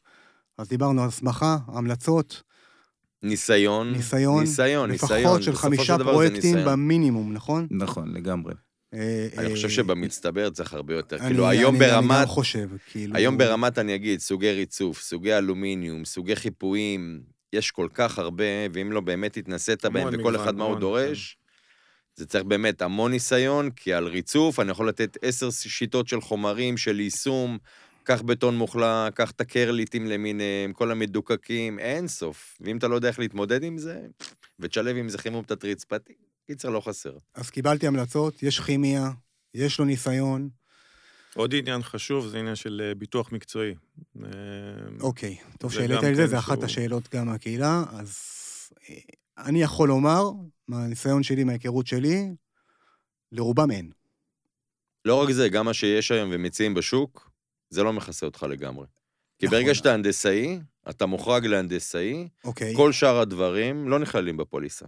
אז 0.58 0.70
דיברנו 0.70 1.02
על 1.02 1.08
הסמכה, 1.08 1.58
המלצות, 1.68 2.44
ניסיון, 3.24 3.92
ניסיון, 3.92 4.40
ניסיון, 4.40 4.90
ניסיון. 4.92 5.20
לפחות 5.22 5.44
של 5.44 5.56
חמישה 5.56 5.98
פרויקטים 5.98 6.56
ניסיון. 6.56 6.66
במינימום, 6.72 7.34
נכון? 7.34 7.68
נכון, 7.72 8.14
לגמרי. 8.14 8.54
אה, 8.94 9.28
אני 9.38 9.46
אה, 9.48 9.52
חושב 9.52 9.70
שבמצטבר 9.70 10.50
צריך 10.50 10.74
הרבה 10.74 10.94
יותר. 10.94 11.16
אני- 11.18 11.28
כאילו, 11.28 11.48
היום 11.48 11.76
אני- 11.76 11.86
אני 11.86 11.92
ברמת... 11.92 12.18
גם 12.22 12.26
חושב, 12.26 12.70
כאילו... 12.92 13.16
היום 13.16 13.38
ברמת, 13.38 13.78
אני 13.78 13.96
אגיד, 13.96 14.20
סוגי 14.20 14.52
ריצוף, 14.52 15.02
סוגי 15.02 15.34
אלומיניום, 15.38 16.06
סוגי 16.06 16.36
חיפויים, 16.36 17.22
יש 17.54 17.72
כל 17.72 17.88
כך 17.94 18.20
הרבה, 18.20 18.44
ואם 18.74 18.92
לא 18.92 19.02
באמת 19.02 19.38
התנסית 19.38 19.86
בהם, 19.86 20.08
וכל 20.20 20.36
אחד 20.36 20.56
מה 20.56 20.64
הוא 20.64 20.70
המון, 20.70 20.80
דורש, 20.82 21.38
זה 22.16 22.26
צריך 22.26 22.44
באמת 22.44 22.82
המון 22.82 23.12
ניסיון, 23.12 23.70
כי 23.72 23.94
על 23.94 24.08
ריצוף 24.08 24.60
אני 24.60 24.72
יכול 24.72 24.90
לתת 24.90 25.18
עשר 25.22 25.50
שיטות 25.52 26.08
של 26.08 26.22
חומרים, 26.22 26.78
של 26.78 27.00
יישום, 27.00 27.58
קח 28.04 28.22
בטון 28.22 28.58
מוחלק, 28.58 29.14
קח 29.14 29.32
את 29.32 29.42
הקרליטים 29.42 30.06
למיניהם, 30.08 30.74
כל 30.74 30.92
המדוקקים, 30.92 31.80
אין 31.80 32.08
סוף. 32.08 32.58
ואם 32.62 32.78
אתה 32.78 32.88
לא 32.88 32.96
יודע 32.96 33.08
איך 33.08 33.20
להתמודד 33.20 33.64
עם 33.64 33.78
זה, 33.78 34.00
ותשלב 34.60 34.96
עם 34.98 35.10
זה 35.10 35.18
חימום 35.18 35.44
תת-רצפתי, 35.44 36.14
קיצר 36.50 36.70
לא 36.70 36.80
חסר. 36.80 37.18
אז 37.36 37.50
קיבלתי 37.50 37.88
המלצות, 37.88 38.44
יש 38.44 38.60
כימיה, 38.60 39.12
יש 39.54 39.80
לו 39.80 39.86
ניסיון, 39.86 40.50
עוד 41.36 41.56
עניין 41.56 41.84
חשוב 41.84 42.28
זה 42.28 42.40
עניין 42.40 42.56
של 42.56 42.82
אה, 42.86 42.96
ביטוח 42.96 43.32
מקצועי. 43.32 43.76
אה, 44.24 44.30
אוקיי, 45.02 45.38
טוב 45.60 45.74
שהעלית 45.74 45.98
את 45.98 46.16
זה, 46.16 46.22
כן 46.24 46.28
זה 46.28 46.40
אחת 46.40 46.64
השאלות 46.64 47.16
גם 47.16 47.28
מהקהילה, 47.28 47.84
אז 47.92 48.16
אה, 48.90 48.96
אני 49.38 49.62
יכול 49.62 49.88
לומר, 49.88 50.30
מהניסיון 50.68 51.24
שלי, 51.24 51.44
מההיכרות 51.44 51.88
שלי, 51.88 52.36
לרובם 53.32 53.72
אין. 53.72 53.92
לא 55.06 55.16
רק 55.16 55.32
זה, 55.32 55.50
גם 55.50 55.66
מה 55.66 55.74
שיש 55.74 56.12
היום 56.12 56.30
ומציעים 56.34 56.74
בשוק, 56.74 57.32
זה 57.70 57.84
לא 57.84 57.94
מכסה 57.94 58.26
אותך 58.26 58.46
לגמרי. 58.50 58.86
כי 59.40 59.46
נכון. 59.46 59.60
ברגע 59.60 59.76
שאתה 59.76 59.94
הנדסאי, 59.94 60.60
אתה 60.90 61.06
מוחרג 61.06 61.46
להנדסאי, 61.46 62.28
אוקיי. 62.44 62.76
כל 62.76 62.92
שאר 62.92 63.20
הדברים 63.20 63.90
לא 63.90 64.00
נכללים 64.00 64.38
בפוליסה. 64.38 64.86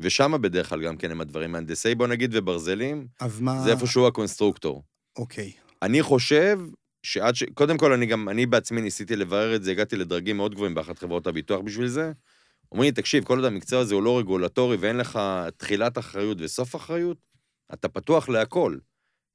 ושם 0.00 0.32
בדרך 0.40 0.68
כלל 0.68 0.82
גם 0.82 0.96
כן 0.96 1.10
הם 1.10 1.20
הדברים. 1.20 1.54
הנדסאי, 1.54 1.94
בוא 1.94 2.06
נגיד, 2.06 2.30
וברזלים, 2.34 3.06
אז 3.20 3.40
מה... 3.40 3.60
זה 3.62 3.70
איפשהו 3.72 4.06
הקונסטרוקטור. 4.06 4.82
אוקיי. 5.18 5.52
אני 5.82 6.02
חושב 6.02 6.60
שעד 7.02 7.34
ש... 7.34 7.42
קודם 7.54 7.78
כל, 7.78 7.92
אני 7.92 8.06
גם, 8.06 8.28
אני 8.28 8.46
בעצמי 8.46 8.80
ניסיתי 8.80 9.16
לברר 9.16 9.56
את 9.56 9.62
זה, 9.64 9.70
הגעתי 9.70 9.96
לדרגים 9.96 10.36
מאוד 10.36 10.54
גבוהים 10.54 10.74
באחת 10.74 10.98
חברות 10.98 11.26
הביטוח 11.26 11.60
בשביל 11.60 11.86
זה. 11.86 12.12
אומרים 12.72 12.86
לי, 12.88 12.92
תקשיב, 12.92 13.24
כל 13.24 13.36
עוד 13.36 13.44
המקצוע 13.44 13.80
הזה 13.80 13.94
הוא 13.94 14.02
לא 14.02 14.18
רגולטורי 14.18 14.76
ואין 14.80 14.96
לך 14.96 15.18
תחילת 15.56 15.98
אחריות 15.98 16.38
וסוף 16.40 16.76
אחריות, 16.76 17.18
אתה 17.72 17.88
פתוח 17.88 18.28
להכל. 18.28 18.76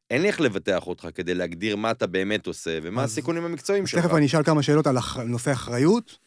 אין 0.10 0.22
לי 0.22 0.28
איך 0.28 0.42
לבטח 0.42 0.88
אותך 0.88 1.08
כדי 1.16 1.34
להגדיר 1.36 1.76
מה 1.76 1.92
אתה 1.92 2.08
באמת 2.08 2.48
עושה 2.48 2.80
ומה 2.84 3.04
אז- 3.04 3.12
הסיכונים 3.12 3.46
המקצועיים 3.46 3.88
שלך. 3.88 4.06
תכף 4.06 4.14
אני 4.16 4.26
אשאל 4.26 4.44
כמה 4.44 4.64
שאלות 4.64 4.88
על 4.88 4.98
אח- 4.98 5.18
נושא 5.18 5.52
אחריות. 5.52 6.18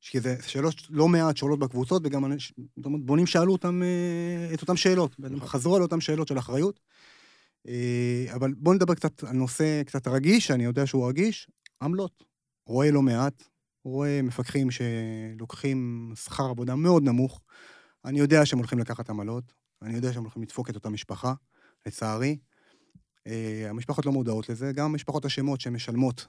כי 0.00 0.20
זה 0.20 0.36
שאלות 0.46 0.74
לא 0.90 1.08
מעט 1.08 1.36
שעולות 1.36 1.58
בקבוצות, 1.58 2.02
וגם 2.04 2.32
בונים 2.76 3.26
שאלו 3.26 3.52
אותם, 3.52 3.82
אה, 3.82 4.54
את 4.54 4.62
אותן 4.62 4.76
שאלות, 4.76 5.16
והם 5.18 5.40
חזרו 5.40 5.76
על 5.76 5.82
אותן 5.82 6.00
שאלות 6.00 6.28
של 6.28 6.38
אחריות. 6.38 6.80
אה, 7.68 8.26
אבל 8.34 8.54
בואו 8.54 8.74
נדבר 8.74 8.94
קצת 8.94 9.24
על 9.24 9.36
נושא 9.36 9.82
קצת 9.82 10.08
רגיש, 10.08 10.46
שאני 10.46 10.64
יודע 10.64 10.86
שהוא 10.86 11.08
רגיש, 11.08 11.50
עמלות. 11.82 12.24
רואה 12.66 12.90
לא 12.90 13.02
מעט, 13.02 13.42
רואה 13.84 14.20
מפקחים 14.22 14.68
שלוקחים 14.70 16.12
שכר 16.24 16.44
עבודה 16.44 16.74
מאוד 16.74 17.02
נמוך. 17.02 17.42
אני 18.04 18.18
יודע 18.18 18.46
שהם 18.46 18.58
הולכים 18.58 18.78
לקחת 18.78 19.10
עמלות, 19.10 19.52
אני 19.82 19.94
יודע 19.94 20.12
שהם 20.12 20.22
הולכים 20.22 20.42
לדפוק 20.42 20.70
את 20.70 20.74
אותה 20.74 20.88
משפחה, 20.88 21.34
לצערי. 21.86 22.38
אה, 23.28 23.70
המשפחות 23.70 24.06
לא 24.06 24.12
מודעות 24.12 24.48
לזה, 24.48 24.72
גם 24.72 24.84
המשפחות 24.84 25.26
אשמות 25.26 25.60
שמשלמות 25.60 26.26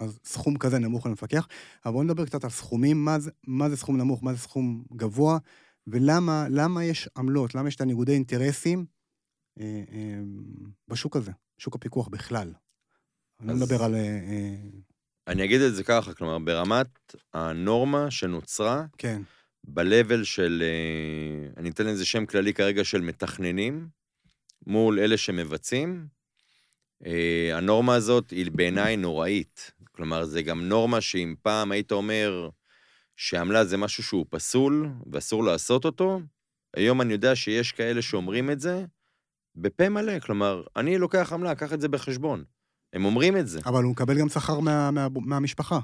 אז 0.00 0.18
סכום 0.24 0.58
כזה 0.58 0.78
נמוך 0.78 1.06
למפקח. 1.06 1.48
אבל 1.84 1.92
בואו 1.92 2.02
נדבר 2.02 2.26
קצת 2.26 2.44
על 2.44 2.50
סכומים, 2.50 3.04
מה 3.04 3.18
זה, 3.18 3.30
מה 3.46 3.70
זה 3.70 3.76
סכום 3.76 3.96
נמוך, 3.96 4.22
מה 4.22 4.34
זה 4.34 4.38
סכום 4.38 4.84
גבוה, 4.96 5.38
ולמה 5.86 6.46
למה 6.50 6.84
יש 6.84 7.08
עמלות, 7.16 7.54
למה 7.54 7.68
יש 7.68 7.76
את 7.76 7.80
הניגודי 7.80 8.12
אינטרסים 8.12 8.86
אה, 9.60 9.82
אה, 9.92 10.18
בשוק 10.88 11.16
הזה, 11.16 11.32
שוק 11.58 11.74
הפיקוח 11.74 12.08
בכלל. 12.08 12.52
אני 13.40 13.48
לא 13.48 13.54
מדבר 13.54 13.82
על... 13.82 13.94
אה, 13.94 14.00
אה, 14.00 14.56
אני 15.26 15.44
אגיד 15.44 15.60
את 15.60 15.74
זה 15.74 15.84
ככה, 15.84 16.14
כלומר, 16.14 16.38
ברמת 16.38 17.14
הנורמה 17.34 18.10
שנוצרה, 18.10 18.86
כן, 18.98 19.22
ב-level 19.64 20.24
של, 20.24 20.62
אה, 20.62 21.50
אני 21.56 21.70
אתן 21.70 21.86
לזה 21.86 22.04
שם 22.04 22.26
כללי 22.26 22.54
כרגע 22.54 22.84
של 22.84 23.00
מתכננים, 23.00 23.88
מול 24.66 24.98
אלה 24.98 25.16
שמבצעים, 25.16 26.06
הנורמה 27.54 27.94
הזאת 27.94 28.30
היא 28.30 28.50
בעיניי 28.54 28.96
נוראית. 28.96 29.72
כלומר, 29.92 30.24
זה 30.24 30.42
גם 30.42 30.68
נורמה 30.68 31.00
שאם 31.00 31.34
פעם 31.42 31.72
היית 31.72 31.92
אומר 31.92 32.48
שעמלה 33.16 33.64
זה 33.64 33.76
משהו 33.76 34.02
שהוא 34.02 34.26
פסול 34.30 34.88
ואסור 35.12 35.44
לעשות 35.44 35.84
אותו, 35.84 36.20
היום 36.76 37.00
אני 37.00 37.12
יודע 37.12 37.36
שיש 37.36 37.72
כאלה 37.72 38.02
שאומרים 38.02 38.50
את 38.50 38.60
זה 38.60 38.84
בפה 39.56 39.88
מלא. 39.88 40.20
כלומר, 40.20 40.62
אני 40.76 40.98
לוקח 40.98 41.32
עמלה, 41.32 41.54
קח 41.54 41.72
את 41.72 41.80
זה 41.80 41.88
בחשבון. 41.88 42.44
הם 42.92 43.04
אומרים 43.04 43.36
את 43.36 43.48
זה. 43.48 43.60
אבל 43.66 43.82
הוא 43.82 43.92
מקבל 43.92 44.18
גם 44.18 44.28
שכר 44.28 44.60
מה, 44.60 44.90
מה, 44.90 45.08
מהמשפחה. 45.14 45.78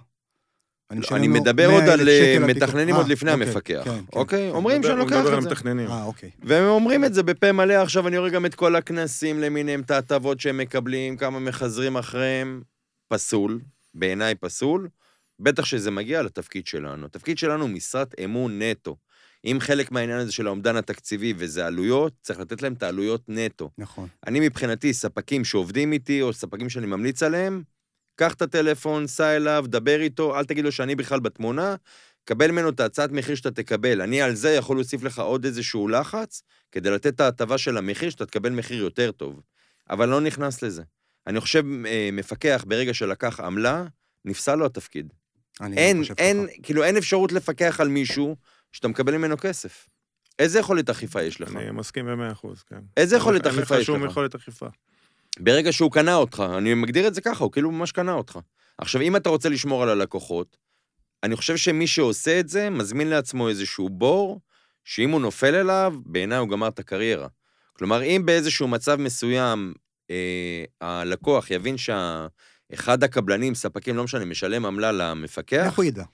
לא, 0.91 1.01
משלם 1.01 1.17
אני 1.17 1.29
מדבר 1.29 1.69
100,000 1.69 1.81
עוד 1.91 2.01
על 2.01 2.09
אה. 2.09 2.39
מתכננים 2.39 2.95
אה, 2.95 3.01
עוד 3.01 3.09
לפני 3.09 3.33
אוקיי, 3.33 3.47
המפקח, 3.49 3.83
כן, 3.85 3.91
כן. 3.91 4.05
אוקיי? 4.13 4.51
אומרים 4.51 4.79
מדבר- 4.81 4.91
שאני 4.91 5.01
לוקח 5.01 5.17
מדבר 5.17 5.29
את 5.29 5.35
על 5.35 5.43
זה. 5.43 5.49
מתכננים. 5.51 5.87
אה, 5.89 6.05
אוקיי. 6.05 6.31
והם 6.43 6.65
אומרים 6.65 7.05
את 7.05 7.15
זה 7.15 7.23
בפה 7.23 7.53
מלא, 7.53 7.75
עכשיו 7.75 8.09
אני 8.09 8.19
רואה 8.19 8.31
גם 8.31 8.47
את 8.47 8.55
כל 8.55 8.77
הכנסים 8.77 9.41
למיניהם, 9.41 9.81
את 9.81 9.91
ההטבות 9.91 10.41
שהם 10.41 10.59
מקבלים, 10.59 11.17
כמה 11.17 11.39
מחזרים 11.39 11.97
אחריהם. 11.97 12.63
פסול, 13.09 13.61
בעיניי 13.95 14.35
פסול. 14.35 14.89
בטח 15.41 15.65
שזה 15.65 15.91
מגיע 15.91 16.23
לתפקיד 16.23 16.67
שלנו. 16.67 17.07
התפקיד 17.07 17.39
שלנו 17.39 17.63
הוא 17.65 17.71
משרת 17.71 18.15
אמון 18.25 18.63
נטו. 18.63 18.97
אם 19.45 19.57
חלק 19.61 19.93
מהעניין 19.93 20.19
הזה 20.19 20.33
של 20.33 20.47
האומדן 20.47 20.77
התקציבי 20.77 21.35
וזה 21.37 21.67
עלויות, 21.67 22.13
צריך 22.23 22.41
לתת 22.41 22.63
להם 22.63 22.73
את 22.73 22.83
העלויות 22.83 23.23
נטו. 23.29 23.71
נכון. 23.79 24.09
אני 24.27 24.41
מבחינתי, 24.41 24.93
ספקים 24.93 25.45
שעובדים 25.45 25.93
איתי, 25.93 26.23
או 26.23 26.33
ספקים 26.33 26.69
שאני 26.69 26.87
ממליץ 26.87 27.23
עליהם, 27.23 27.63
קח 28.21 28.35
את 28.35 28.43
הטלפון, 28.43 29.07
סע 29.07 29.37
אליו, 29.37 29.65
דבר 29.69 30.01
איתו, 30.01 30.39
אל 30.39 30.45
תגיד 30.45 30.65
לו 30.65 30.73
שאני 30.73 30.95
בכלל 30.95 31.21
בתמונה, 31.21 31.75
קבל 32.25 32.51
ממנו 32.51 32.69
את 32.69 32.81
ההצעת 32.81 33.11
מחיר 33.11 33.35
שאתה 33.35 33.51
תקבל. 33.51 34.03
אני 34.03 34.23
על 34.23 34.35
זה 34.35 34.51
יכול 34.51 34.77
להוסיף 34.77 35.03
לך 35.03 35.19
עוד 35.19 35.45
איזשהו 35.45 35.89
לחץ, 35.89 36.43
כדי 36.73 36.91
לתת 36.91 37.15
את 37.15 37.21
ההטבה 37.21 37.59
של 37.59 37.77
המחיר, 37.77 38.11
שאתה 38.11 38.27
תקבל 38.27 38.51
מחיר 38.51 38.79
יותר 38.79 39.13
טוב. 39.13 39.41
אבל 39.91 40.09
לא 40.09 40.21
נכנס 40.21 40.63
לזה. 40.63 40.83
אני 41.27 41.41
חושב, 41.41 41.65
אה, 41.87 42.09
מפקח, 42.13 42.65
ברגע 42.69 42.95
שלקח 42.95 43.41
עמלה, 43.41 43.85
נפסל 44.25 44.55
לו 44.55 44.67
התפקיד. 44.67 45.13
אין, 45.61 45.73
אין, 45.79 46.05
ככה. 46.05 46.63
כאילו, 46.63 46.85
אין 46.85 46.97
אפשרות 46.97 47.33
לפקח 47.33 47.81
על 47.81 47.89
מישהו 47.89 48.37
שאתה 48.73 48.89
מקבל 48.89 49.17
ממנו 49.17 49.37
כסף. 49.39 49.87
איזה 50.39 50.59
יכולת 50.59 50.91
אכיפה 50.91 51.23
יש 51.23 51.41
לך? 51.41 51.57
אני 51.57 51.71
מסכים 51.71 52.07
במאה 52.07 52.33
אחוז, 52.33 52.63
כן. 52.63 52.81
איזה 52.97 53.17
יכולת 53.17 53.47
אין 53.47 53.55
לך 53.55 53.59
אכיפה 53.59 53.79
יש 53.79 53.87
שום 53.87 54.05
לך? 54.05 54.11
יכולת 54.11 54.35
אכיפה. 54.35 54.67
ברגע 55.39 55.73
שהוא 55.73 55.93
קנה 55.93 56.15
אותך, 56.15 56.45
אני 56.57 56.75
מגדיר 56.75 57.07
את 57.07 57.15
זה 57.15 57.21
ככה, 57.21 57.45
הוא 57.45 57.53
כאילו 57.53 57.71
ממש 57.71 57.93
קנה 57.93 58.13
אותך. 58.13 58.39
עכשיו, 58.79 59.01
אם 59.01 59.17
אתה 59.17 59.29
רוצה 59.29 59.49
לשמור 59.49 59.83
על 59.83 59.89
הלקוחות, 59.89 60.57
אני 61.23 61.37
חושב 61.37 61.57
שמי 61.57 61.87
שעושה 61.87 62.41
את 62.41 62.49
זה, 62.49 62.71
מזמין 62.71 63.09
לעצמו 63.09 63.49
איזשהו 63.49 63.89
בור, 63.89 64.41
שאם 64.85 65.11
הוא 65.11 65.21
נופל 65.21 65.55
אליו, 65.55 65.95
בעיניי 66.07 66.39
הוא 66.39 66.49
גמר 66.49 66.69
את 66.69 66.79
הקריירה. 66.79 67.29
כלומר, 67.73 68.03
אם 68.03 68.23
באיזשהו 68.25 68.69
מצב 68.69 68.97
מסוים 68.97 69.75
אה, 70.11 70.65
הלקוח 70.81 71.51
יבין 71.51 71.77
שאחד 71.79 73.03
הקבלנים, 73.03 73.55
ספקים, 73.55 73.97
לא 73.97 74.05
משנה, 74.05 74.25
משלם 74.25 74.67
עמלה 74.67 74.93
למפקח, 74.93 75.67
איך 75.67 75.77
הוא 75.77 75.85
ידע? 75.85 76.05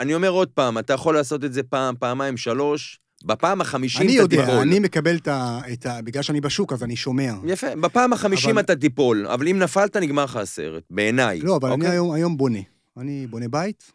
אני 0.00 0.14
אומר 0.14 0.28
עוד 0.28 0.48
פעם, 0.48 0.78
אתה 0.78 0.92
יכול 0.92 1.14
לעשות 1.14 1.44
את 1.44 1.52
זה 1.52 1.62
פעם, 1.62 1.96
פעמיים, 1.96 2.36
שלוש, 2.36 3.00
בפעם 3.24 3.60
החמישים 3.60 4.02
אני 4.02 4.14
אתה 4.14 4.22
יודע, 4.22 4.36
תיפול. 4.44 4.54
אני 4.60 4.78
מקבל 4.78 5.16
את 5.16 5.28
ה... 5.28 5.60
את 5.72 5.86
ה- 5.86 6.02
בגלל 6.02 6.22
שאני 6.22 6.40
בשוק, 6.40 6.72
אז 6.72 6.82
אני 6.82 6.96
שומע. 6.96 7.32
יפה, 7.46 7.76
בפעם 7.76 8.12
החמישים 8.12 8.50
אבל- 8.50 8.60
אתה 8.60 8.76
תיפול, 8.76 9.26
אבל 9.26 9.48
אם 9.48 9.58
נפלת, 9.58 9.96
נגמר 9.96 10.24
לך 10.24 10.36
הסרט, 10.36 10.82
בעיניי. 10.90 11.40
לא, 11.40 11.56
אבל 11.56 11.68
אני 11.72 11.74
אוקיי? 11.80 11.90
היום- 11.90 12.12
היום 12.12 12.36
בונה. 12.36 12.58
אני 12.96 13.26
בונה 13.26 13.48
בית, 13.48 13.92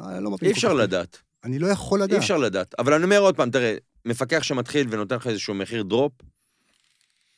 אה, 0.00 0.20
לא 0.20 0.30
מבין 0.30 0.48
אי 0.48 0.52
כל 0.54 0.58
אפשר 0.58 0.68
כך. 0.68 0.74
לדעת, 0.74 1.18
אני 1.44 1.58
לא 1.58 1.66
יכול 1.66 1.98
לדעת. 2.02 2.12
אי 2.12 2.18
אפשר 2.18 2.36
לדעת. 2.36 2.74
אבל 2.78 2.94
אני 2.94 3.04
אומר 3.04 3.18
עוד 3.18 3.36
פעם, 3.36 3.50
תראה, 3.50 3.76
מפקח 4.04 4.42
שמתחיל 4.42 4.86
ונותן 4.90 5.16
לך 5.16 5.26
איזשהו 5.26 5.54
מחיר 5.54 5.82
drop, 5.82 6.12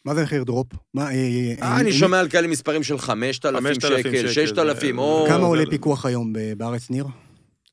מה 0.05 0.15
זה 0.15 0.23
מחיר 0.23 0.45
drop? 0.45 0.67
מה, 0.95 1.11
אה, 1.11 1.55
אה, 1.63 1.81
אני 1.81 1.93
שומע 1.93 2.21
על 2.21 2.29
כאלה 2.29 2.49
מספרים 2.49 2.83
של 2.83 2.99
5,000 2.99 3.57
5,000 3.65 3.99
שקל, 3.99 4.29
שקל, 4.29 4.29
6,000, 4.33 4.97
זה- 4.97 5.03
או... 5.03 5.25
כמה 5.29 5.39
זה- 5.39 5.45
עולה 5.45 5.65
זה- 5.65 5.71
פיקוח 5.71 6.07
היום 6.07 6.33
בארץ, 6.57 6.91
ניר? 6.91 7.07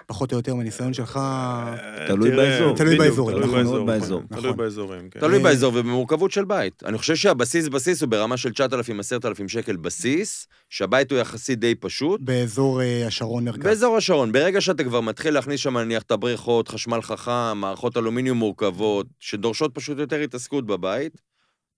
פחות 0.08 0.32
או 0.32 0.38
יותר 0.38 0.56
מהניסיון 0.56 0.94
שלך. 0.94 1.20
תלוי 2.08 2.32
באזור. 2.32 2.76
תלוי 2.76 2.98
באזורים, 2.98 3.38
תלוי 3.38 3.48
נכון, 3.48 3.64
באזור, 3.64 3.86
באזור. 3.86 4.22
נכון, 4.30 4.38
תלוי 4.42 4.52
נכון. 4.52 4.58
באזורים, 4.58 5.10
כן. 5.10 5.20
תלוי 5.20 5.40
באזור 5.40 5.72
ובמורכבות 5.76 6.32
של 6.32 6.46
בית. 6.46 6.84
אני 6.86 6.98
חושב 6.98 7.16
שהבסיס 7.16 7.68
בסיס 7.68 8.02
הוא 8.02 8.10
ברמה 8.10 8.38
של 8.38 8.52
9,000, 8.52 9.00
10,000 9.00 9.48
שקל 9.48 9.76
בסיס, 9.76 10.48
שהבית 10.70 11.12
הוא 11.12 11.20
יחסית 11.20 11.60
די 11.60 11.76
פשוט. 11.76 12.22
באזור 12.22 12.82
אה, 12.82 13.08
השרון 13.08 13.46
מרכז. 13.46 13.64
באזור 13.64 13.98
השרון, 13.98 14.32
ברגע 14.32 14.62
שאתה 14.62 14.84
כבר 14.84 15.02
מתחיל 15.02 15.34
להכניס 15.34 15.60
שם 15.60 15.78
נניח 15.78 16.04
את 16.04 16.12
הבריכות, 16.12 16.68
חשמל 16.68 17.02
חכם, 17.02 17.58
מערכות 17.58 17.98
אלומיניום 17.98 18.38
מורכבות, 18.38 19.08
שדורשות 19.20 19.72
פשוט 19.76 19.98
יותר 19.98 20.20
התעסקות 20.20 20.66
בבית, 20.66 21.22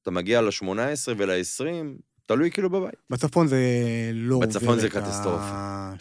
אתה 0.01 0.11
מגיע 0.11 0.41
ל-18 0.41 0.65
ול-20, 1.17 1.63
תלוי 2.25 2.51
כאילו 2.51 2.69
בבית. 2.69 2.95
בצפון 3.09 3.47
זה 3.47 3.57
לא 4.13 4.35
עובר 4.35 4.47
בצפון 4.47 4.79
זה 4.79 4.89
קטסטרופה. 4.89 5.91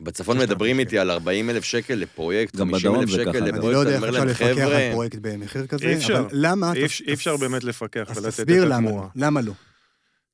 בצפון 0.00 0.36
6,000 0.36 0.48
מדברים. 0.50 0.78
איתי 0.78 0.98
על 0.98 1.10
40 1.10 1.50
אלף 1.50 1.64
שקל 1.64 1.94
לפרויקט, 1.94 2.56
גם 2.56 2.66
50 2.70 2.80
בדרום 2.90 3.00
אלף 3.02 3.10
שקל 3.10 3.24
ככה. 3.24 3.38
אני 3.38 3.50
לא 3.50 3.56
לפרויקט, 3.56 3.78
יודע 3.78 3.88
אני 3.88 3.94
איך 3.94 4.02
אומר 4.04 4.08
אפשר 4.08 4.18
להם, 4.18 4.28
לפקח 4.28 4.62
על 4.62 4.68
חבר'ה, 4.70 4.88
פרויקט 4.92 5.18
במחיר 5.22 5.66
כזה, 5.66 5.86
אי 5.88 5.94
אפשר. 5.94 6.18
אבל 6.18 6.28
למה? 6.32 6.72
אי 6.72 6.78
אז- 6.80 6.84
אפשר- 6.84 7.04
אי 7.08 7.12
אפשר 7.14 7.30
אז- 7.30 7.40
באמת 7.40 7.64
לפקח 7.64 8.06
אז 8.10 8.16
ולתת 8.18 8.28
את 8.28 8.32
תסביר 8.34 8.64
למה 8.64 8.76
התמורה. 8.76 9.02
לא. 9.16 9.26
למה 9.26 9.40
לא? 9.40 9.52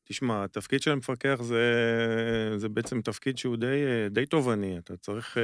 תשמע, 0.08 0.44
התפקיד 0.44 0.82
של 0.82 0.90
המפקח 0.90 1.38
זה, 1.42 1.62
זה 2.56 2.68
בעצם 2.68 3.00
תפקיד 3.00 3.38
שהוא 3.38 3.56
די, 3.56 3.66
די 4.10 4.26
תובעני, 4.26 4.78
אתה 4.78 4.96
צריך 4.96 5.38
אה, 5.38 5.42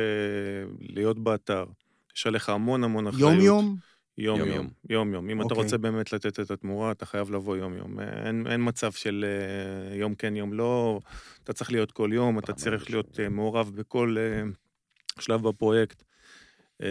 להיות 0.80 1.18
באתר. 1.18 1.64
יש 2.16 2.26
עליך 2.26 2.48
המון 2.48 2.84
המון 2.84 3.06
אחריות. 3.06 3.30
יום-יום? 3.32 3.76
יום-יום. 4.18 4.68
יום-יום. 4.90 5.30
אם 5.30 5.40
אתה 5.40 5.44
אוקיי. 5.44 5.64
רוצה 5.64 5.78
באמת 5.78 6.12
לתת 6.12 6.40
את 6.40 6.50
התמורה, 6.50 6.90
אתה 6.92 7.06
חייב 7.06 7.30
לבוא 7.30 7.56
יום-יום. 7.56 8.00
אין, 8.00 8.46
אין 8.46 8.60
מצב 8.68 8.92
של 8.92 9.24
אה, 9.28 9.96
יום 9.96 10.14
כן, 10.14 10.36
יום 10.36 10.52
לא. 10.52 11.00
אתה 11.44 11.52
צריך 11.52 11.72
להיות 11.72 11.92
כל 11.92 12.10
יום, 12.12 12.38
אתה 12.38 12.52
צריך 12.52 12.90
להיות 12.90 13.20
אה, 13.20 13.28
מעורב 13.28 13.70
בכל 13.74 14.16
אה, 14.18 14.42
שלב 15.20 15.48
בפרויקט. 15.48 16.02
אה, 16.82 16.88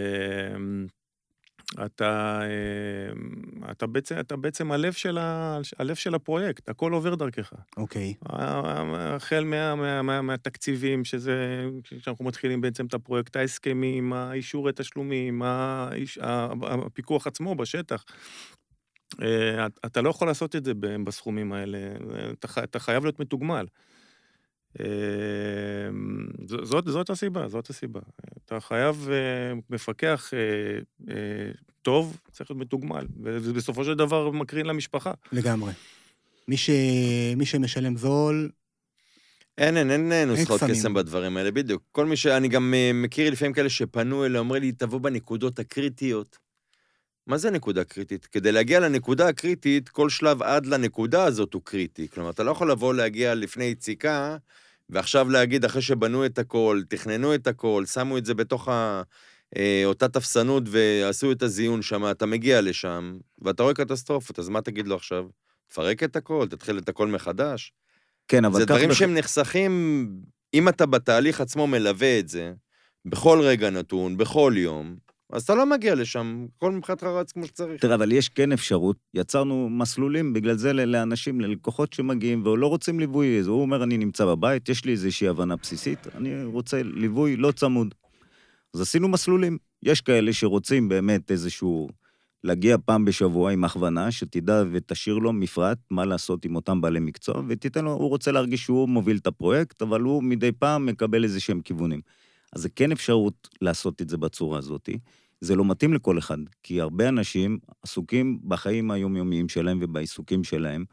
אתה, 1.86 2.42
אה, 2.42 3.72
אתה, 3.72 3.88
בעצם, 3.88 4.20
אתה 4.20 4.36
בעצם 4.36 4.72
הלב 4.72 4.94
של, 4.94 5.18
ה, 5.18 5.60
הלב 5.80 5.96
של 5.96 6.16
הפרויקט, 6.16 6.70
הכל 6.70 6.94
עובר 6.94 7.16
דרכך. 7.16 7.54
אוקיי. 7.78 8.14
החל 8.26 9.44
מה, 9.44 9.76
מה, 9.76 10.02
מה, 10.02 10.22
מהתקציבים, 10.22 11.06
שזה, 11.06 11.66
כשאנחנו 11.84 12.26
מתחילים 12.26 12.62
בעצם 12.62 12.86
את 12.86 12.94
הפרויקט, 12.94 13.36
ההסכמים, 13.36 14.14
האישורי 14.14 14.72
תשלומים, 14.76 15.42
האיש, 15.42 16.20
הפיקוח 16.22 17.28
עצמו 17.28 17.56
בשטח. 17.56 18.06
אה, 19.22 19.66
אתה 19.86 20.02
לא 20.02 20.10
יכול 20.10 20.28
לעשות 20.28 20.56
את 20.56 20.66
זה 20.66 20.74
בסכומים 21.04 21.54
האלה, 21.54 21.78
אתה, 22.32 22.64
אתה 22.64 22.80
חייב 22.80 23.04
להיות 23.04 23.20
מתוגמל. 23.20 23.66
ז- 26.48 26.64
זאת, 26.64 26.86
זאת 26.88 27.10
הסיבה, 27.10 27.48
זאת 27.48 27.70
הסיבה. 27.70 28.00
אתה 28.46 28.60
חייב 28.60 29.08
אה, 29.12 29.54
מפקח 29.70 30.32
אה, 30.34 30.40
אה, 31.14 31.52
טוב, 31.82 32.18
צריך 32.32 32.52
להיות 32.52 32.62
מתוגמל, 32.62 33.06
וזה 33.24 33.54
בסופו 33.54 33.86
של 33.86 33.94
דבר 33.94 34.32
מקרין 34.32 34.66
למשפחה. 34.66 35.14
לגמרי. 35.32 35.72
מי, 36.48 36.58
ש... 36.58 36.70
מי 37.38 37.46
שמשלם 37.46 37.98
זול, 37.98 38.50
אין, 39.58 39.78
אין, 39.78 39.92
אין 39.92 40.12
אה, 40.12 40.26
נוסחות. 40.26 40.62
קסם 40.64 40.94
בדברים 40.94 41.38
האלה, 41.38 41.52
בדיוק. 41.52 41.84
כל 41.92 42.06
מי 42.06 42.18
ש... 42.18 42.28
אני 42.28 42.48
גם 42.48 42.74
מכיר 42.94 43.32
לפעמים 43.32 43.54
כאלה 43.54 43.70
שפנו 43.70 44.26
אליי, 44.26 44.40
אומרים 44.40 44.64
לי, 44.64 44.72
תבוא 44.72 45.00
בנקודות 45.00 45.60
הקריטיות. 45.60 46.38
מה 47.28 47.38
זה 47.38 47.52
נקודה 47.52 47.84
קריטית? 47.84 48.26
כדי 48.26 48.52
להגיע 48.52 48.80
לנקודה 48.80 49.28
הקריטית, 49.28 49.90
כל 49.90 50.10
שלב 50.10 50.44
עד 50.44 50.66
לנקודה 50.66 51.24
הזאת 51.24 51.54
הוא 51.54 51.62
קריטי. 51.66 52.08
כלומר, 52.08 52.30
אתה 52.30 52.44
לא 52.44 52.52
יכול 52.52 52.72
לבוא 52.72 52.94
להגיע 52.94 53.36
לפני 53.36 53.64
יציקה, 53.64 54.38
ועכשיו 54.90 55.30
להגיד, 55.30 55.66
אחרי 55.66 55.82
שבנו 55.82 56.26
את 56.26 56.40
הכל, 56.40 56.82
תכננו 56.90 57.36
את 57.36 57.48
הכל, 57.48 57.84
שמו 57.86 58.18
את 58.18 58.26
זה 58.26 58.34
בתוך 58.34 58.68
ה... 58.68 59.02
אה, 59.58 59.82
אותה 59.86 60.08
תפסנות 60.08 60.64
ועשו 60.68 61.32
את 61.32 61.44
הזיון 61.44 61.82
שם, 61.82 62.12
אתה 62.12 62.26
מגיע 62.26 62.62
לשם, 62.62 63.18
ואתה 63.42 63.64
רואה 63.64 63.74
קטסטרופות, 63.74 64.40
אז 64.40 64.50
מה 64.50 64.62
תגיד 64.62 64.88
לו 64.88 64.96
עכשיו? 64.96 65.26
תפרק 65.68 66.04
את 66.04 66.16
הכל, 66.16 66.48
תתחיל 66.50 66.78
את 66.78 66.90
הכל 66.90 67.08
מחדש? 67.08 67.74
כן, 68.28 68.46
אבל 68.46 68.60
זה 68.60 68.66
דברים 68.66 68.90
בח- 68.90 68.96
שהם 68.96 69.14
נחסכים, 69.14 70.08
אם 70.54 70.70
אתה 70.70 70.86
בתהליך 70.86 71.42
עצמו 71.42 71.68
מלווה 71.68 72.20
את 72.20 72.30
זה, 72.30 72.54
בכל 73.06 73.40
רגע 73.42 73.70
נתון, 73.70 74.18
בכל 74.18 74.54
יום, 74.56 74.96
אז 75.32 75.44
אתה 75.44 75.56
לא 75.56 75.66
מגיע 75.66 75.96
לשם, 75.96 76.46
הכל 76.58 76.72
מבחינתך 76.72 77.04
רץ 77.04 77.32
כמו 77.32 77.46
שצריך. 77.46 77.82
תראה, 77.82 77.96
אבל 77.96 78.12
יש 78.12 78.30
כן 78.30 78.52
אפשרות, 78.52 78.96
יצרנו 79.14 79.70
מסלולים 79.70 80.34
בגלל 80.34 80.56
זה 80.56 80.74
לאנשים, 80.74 81.42
ללקוחות 81.42 81.94
שמגיעים 81.94 82.46
ולא 82.46 82.68
רוצים 82.68 83.00
ליווי. 83.00 83.40
אז 83.40 83.48
הוא 83.48 83.62
אומר, 83.62 83.84
אני 83.84 83.98
נמצא 83.98 84.26
בבית, 84.26 84.70
יש 84.70 84.86
לי 84.86 84.92
איזושהי 84.92 85.28
הבנה 85.28 85.56
בסיסית, 85.56 86.00
אני 86.16 86.44
רוצה 86.44 86.84
ליווי 86.84 87.38
לא 87.38 87.52
צמוד. 87.52 87.96
אז 88.74 88.82
עשינו 88.82 89.08
מסלולים. 89.08 89.58
יש 89.84 90.02
כאלה 90.02 90.34
שרוצים 90.34 90.90
באמת 90.90 91.32
איזשהו... 91.32 91.90
להגיע 92.44 92.78
פעם 92.86 93.06
בשבוע 93.06 93.52
עם 93.52 93.64
הכוונה, 93.64 94.12
שתדע 94.12 94.64
ותשאיר 94.72 95.16
לו 95.16 95.34
מפרט 95.34 95.78
מה 95.92 96.06
לעשות 96.06 96.46
עם 96.46 96.56
אותם 96.56 96.82
בעלי 96.82 97.00
מקצוע, 97.00 97.42
ותיתן 97.48 97.86
לו, 97.86 97.92
הוא 97.92 98.10
רוצה 98.10 98.32
להרגיש 98.32 98.64
שהוא 98.64 98.90
מוביל 98.90 99.18
את 99.18 99.28
הפרויקט, 99.28 99.82
אבל 99.82 100.02
הוא 100.02 100.24
מדי 100.24 100.52
פעם 100.52 100.86
מקבל 100.86 101.24
איזה 101.24 101.40
שהם 101.40 101.62
כיוונים. 101.62 102.02
אז 102.54 102.62
זה 102.62 102.70
כן 102.70 102.92
אפשרות 102.92 103.50
לעשות 103.62 104.02
את 104.02 104.10
זה 104.10 104.18
בצורה 104.18 104.58
הזאת. 104.58 104.90
זה 105.42 105.56
לא 105.56 105.66
מתאים 105.66 105.94
לכל 105.94 106.18
אחד, 106.18 106.38
כי 106.64 106.82
הרבה 106.82 107.10
אנשים 107.10 107.60
עסוקים 107.84 108.40
בחיים 108.48 108.92
היומיומיים 108.92 109.50
שלהם 109.50 109.80
ובעיסוקים 109.82 110.44
שלהם, 110.44 110.86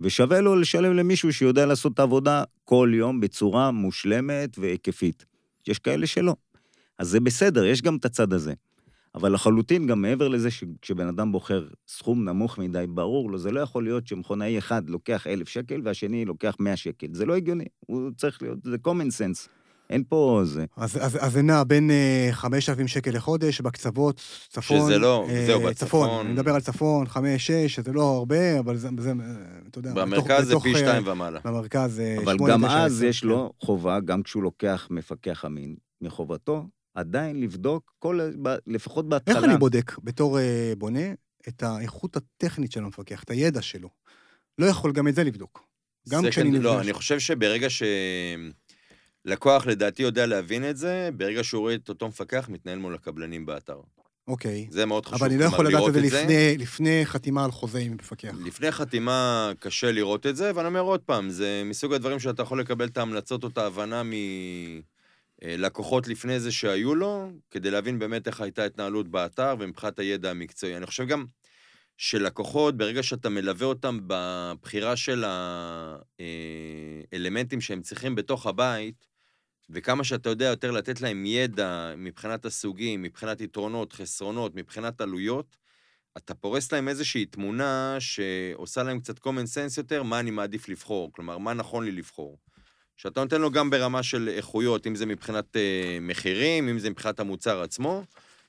ושווה 0.00 0.40
לו 0.40 0.56
לשלם 0.56 0.96
למישהו 0.96 1.32
שיודע 1.32 1.66
לעשות 1.66 1.94
את 1.94 1.98
העבודה 1.98 2.44
כל 2.64 2.92
יום 2.94 3.20
בצורה 3.20 3.70
מושלמת 3.70 4.58
והיקפית. 4.58 5.24
יש 5.68 5.78
כאלה 5.78 6.06
שלא. 6.06 6.36
אז 6.98 7.08
זה 7.08 7.20
בסדר, 7.20 7.64
יש 7.64 7.82
גם 7.82 7.96
את 7.96 8.04
הצד 8.04 8.32
הזה. 8.32 8.54
אבל 9.14 9.32
לחלוטין, 9.32 9.86
גם 9.86 10.02
מעבר 10.02 10.28
לזה 10.28 10.50
שכשבן 10.50 11.06
אדם 11.06 11.32
בוחר 11.32 11.68
סכום 11.88 12.24
נמוך 12.24 12.58
מדי, 12.58 12.84
ברור 12.88 13.30
לו, 13.30 13.38
זה 13.38 13.50
לא 13.50 13.60
יכול 13.60 13.84
להיות 13.84 14.06
שמכונאי 14.06 14.58
אחד 14.58 14.90
לוקח 14.90 15.26
אלף 15.26 15.48
שקל 15.48 15.80
והשני 15.84 16.24
לוקח 16.24 16.56
מאה 16.60 16.76
שקל. 16.76 17.06
זה 17.12 17.26
לא 17.26 17.34
הגיוני, 17.36 17.64
הוא 17.86 18.10
צריך 18.16 18.42
להיות, 18.42 18.58
זה 18.64 18.76
common 18.86 19.10
sense. 19.18 19.48
אין 19.90 20.04
פה 20.08 20.40
זה. 20.44 20.64
אז, 20.76 20.96
אז, 20.96 21.18
אז 21.20 21.32
זה 21.32 21.42
נע 21.42 21.64
בין 21.64 21.90
אה, 21.90 22.28
5,000 22.32 22.88
שקל 22.88 23.10
לחודש, 23.10 23.60
בקצוות, 23.60 24.20
צפון. 24.48 24.80
שזה 24.80 24.98
לא, 24.98 25.26
אה, 25.28 25.46
זהו, 25.46 25.60
בצפון. 25.60 26.20
אני 26.20 26.32
מדבר 26.32 26.54
על 26.54 26.60
צפון, 26.60 27.06
5, 27.06 27.46
6, 27.46 27.80
זה 27.80 27.92
לא 27.92 28.02
הרבה, 28.02 28.58
אבל 28.58 28.76
זה, 28.76 28.88
זה 28.98 29.10
אה, 29.10 29.14
אתה 29.70 29.78
יודע, 29.78 29.94
במרכז 29.94 30.44
זה 30.44 30.50
בתוך, 30.50 30.62
פי 30.62 30.74
אה, 30.74 30.78
שתיים 30.78 31.02
ומעלה. 31.06 31.40
במרכז 31.44 31.94
זה 31.94 32.16
אבל 32.24 32.36
8, 32.36 32.52
גם 32.52 32.66
9, 32.66 32.84
אז 32.84 32.96
10, 32.96 33.06
יש 33.06 33.20
כן. 33.20 33.28
לו 33.28 33.52
חובה, 33.60 34.00
גם 34.00 34.22
כשהוא 34.22 34.42
לוקח 34.42 34.88
מפקח 34.90 35.44
אמין, 35.44 35.76
מחובתו 36.00 36.66
עדיין 36.94 37.40
לבדוק 37.40 37.92
כל, 37.98 38.20
ב- 38.42 38.56
לפחות 38.66 39.08
בהתחלה. 39.08 39.36
איך 39.36 39.44
אני 39.44 39.56
בודק, 39.56 39.98
בתור 39.98 40.38
אה, 40.38 40.72
בונה, 40.78 41.12
את 41.48 41.62
האיכות 41.62 42.16
הטכנית 42.16 42.72
של 42.72 42.84
המפקח, 42.84 43.22
את 43.22 43.30
הידע 43.30 43.62
שלו? 43.62 43.88
לא 44.58 44.66
יכול 44.66 44.92
גם 44.92 45.08
את 45.08 45.14
זה 45.14 45.24
לבדוק. 45.24 45.66
גם 46.08 46.22
זה 46.22 46.30
כשאני 46.30 46.52
כן-. 46.52 46.62
לא, 46.62 46.80
אני 46.80 46.92
חושב 46.92 47.18
שברגע 47.18 47.70
ש... 47.70 47.82
לקוח 49.24 49.66
לדעתי 49.66 50.02
יודע 50.02 50.26
להבין 50.26 50.70
את 50.70 50.76
זה, 50.76 51.08
ברגע 51.16 51.44
שהוא 51.44 51.60
רואה 51.60 51.74
את 51.74 51.88
אותו 51.88 52.08
מפקח 52.08 52.48
מתנהל 52.48 52.78
מול 52.78 52.94
הקבלנים 52.94 53.46
באתר. 53.46 53.80
אוקיי. 54.28 54.66
זה 54.70 54.86
מאוד 54.86 55.06
חשוב. 55.06 55.18
אבל 55.22 55.30
אני 55.30 55.38
לא 55.38 55.44
יכול 55.44 55.66
לדעת 55.68 55.88
את 55.88 55.92
זה 55.94 56.00
לפני- 56.00 56.56
לפני 56.58 57.00
חתימה 57.06 57.44
על 57.44 57.50
חוזה 57.50 57.78
עם 57.78 57.94
מפקח. 57.94 58.34
לפני 58.44 58.70
חתימה 58.72 59.50
קשה 59.58 59.92
לראות 59.92 60.26
את 60.26 60.36
זה, 60.36 60.50
ואני 60.54 60.68
אומר 60.68 60.80
עוד 60.80 61.00
פעם, 61.00 61.30
זה 61.30 61.62
מסוג 61.64 61.92
הדברים 61.92 62.18
שאתה 62.20 62.42
יכול 62.42 62.60
לקבל 62.60 62.86
את 62.86 62.98
ההמלצות 62.98 63.44
או 63.44 63.48
את 63.48 63.58
ההבנה 63.58 64.02
מלקוחות 65.44 66.08
לפני 66.08 66.40
זה 66.40 66.52
שהיו 66.52 66.94
לו, 66.94 67.30
כדי 67.50 67.70
להבין 67.70 67.98
באמת 67.98 68.26
איך 68.26 68.40
הייתה 68.40 68.64
התנהלות 68.64 69.08
באתר 69.08 69.54
ומבחינת 69.58 69.98
הידע 69.98 70.30
המקצועי. 70.30 70.76
אני 70.76 70.86
חושב 70.86 71.06
גם 71.06 71.24
שלקוחות, 71.96 72.76
ברגע 72.76 73.02
שאתה 73.02 73.28
מלווה 73.28 73.66
אותם 73.66 73.98
בבחירה 74.06 74.96
של 74.96 75.24
האלמנטים 77.12 77.60
שהם 77.60 77.82
צריכים 77.82 78.14
בתוך 78.14 78.46
הבית, 78.46 79.13
וכמה 79.70 80.04
שאתה 80.04 80.28
יודע 80.28 80.44
יותר 80.44 80.70
לתת 80.70 81.00
להם 81.00 81.26
ידע 81.26 81.94
מבחינת 81.96 82.44
הסוגים, 82.44 83.02
מבחינת 83.02 83.40
יתרונות, 83.40 83.92
חסרונות, 83.92 84.54
מבחינת 84.54 85.00
עלויות, 85.00 85.56
אתה 86.16 86.34
פורס 86.34 86.72
להם 86.72 86.88
איזושהי 86.88 87.26
תמונה 87.26 87.96
שעושה 87.98 88.82
להם 88.82 89.00
קצת 89.00 89.18
common 89.18 89.46
sense 89.54 89.74
יותר, 89.76 90.02
מה 90.02 90.20
אני 90.20 90.30
מעדיף 90.30 90.68
לבחור, 90.68 91.12
כלומר, 91.12 91.38
מה 91.38 91.54
נכון 91.54 91.84
לי 91.84 91.92
לבחור. 91.92 92.38
שאתה 92.96 93.20
נותן 93.20 93.40
לו 93.40 93.50
גם 93.50 93.70
ברמה 93.70 94.02
של 94.02 94.28
איכויות, 94.28 94.86
אם 94.86 94.94
זה 94.94 95.06
מבחינת 95.06 95.56
אה, 95.56 95.98
מחירים, 96.00 96.68
אם 96.68 96.78
זה 96.78 96.90
מבחינת 96.90 97.20
המוצר 97.20 97.62
עצמו, 97.62 98.04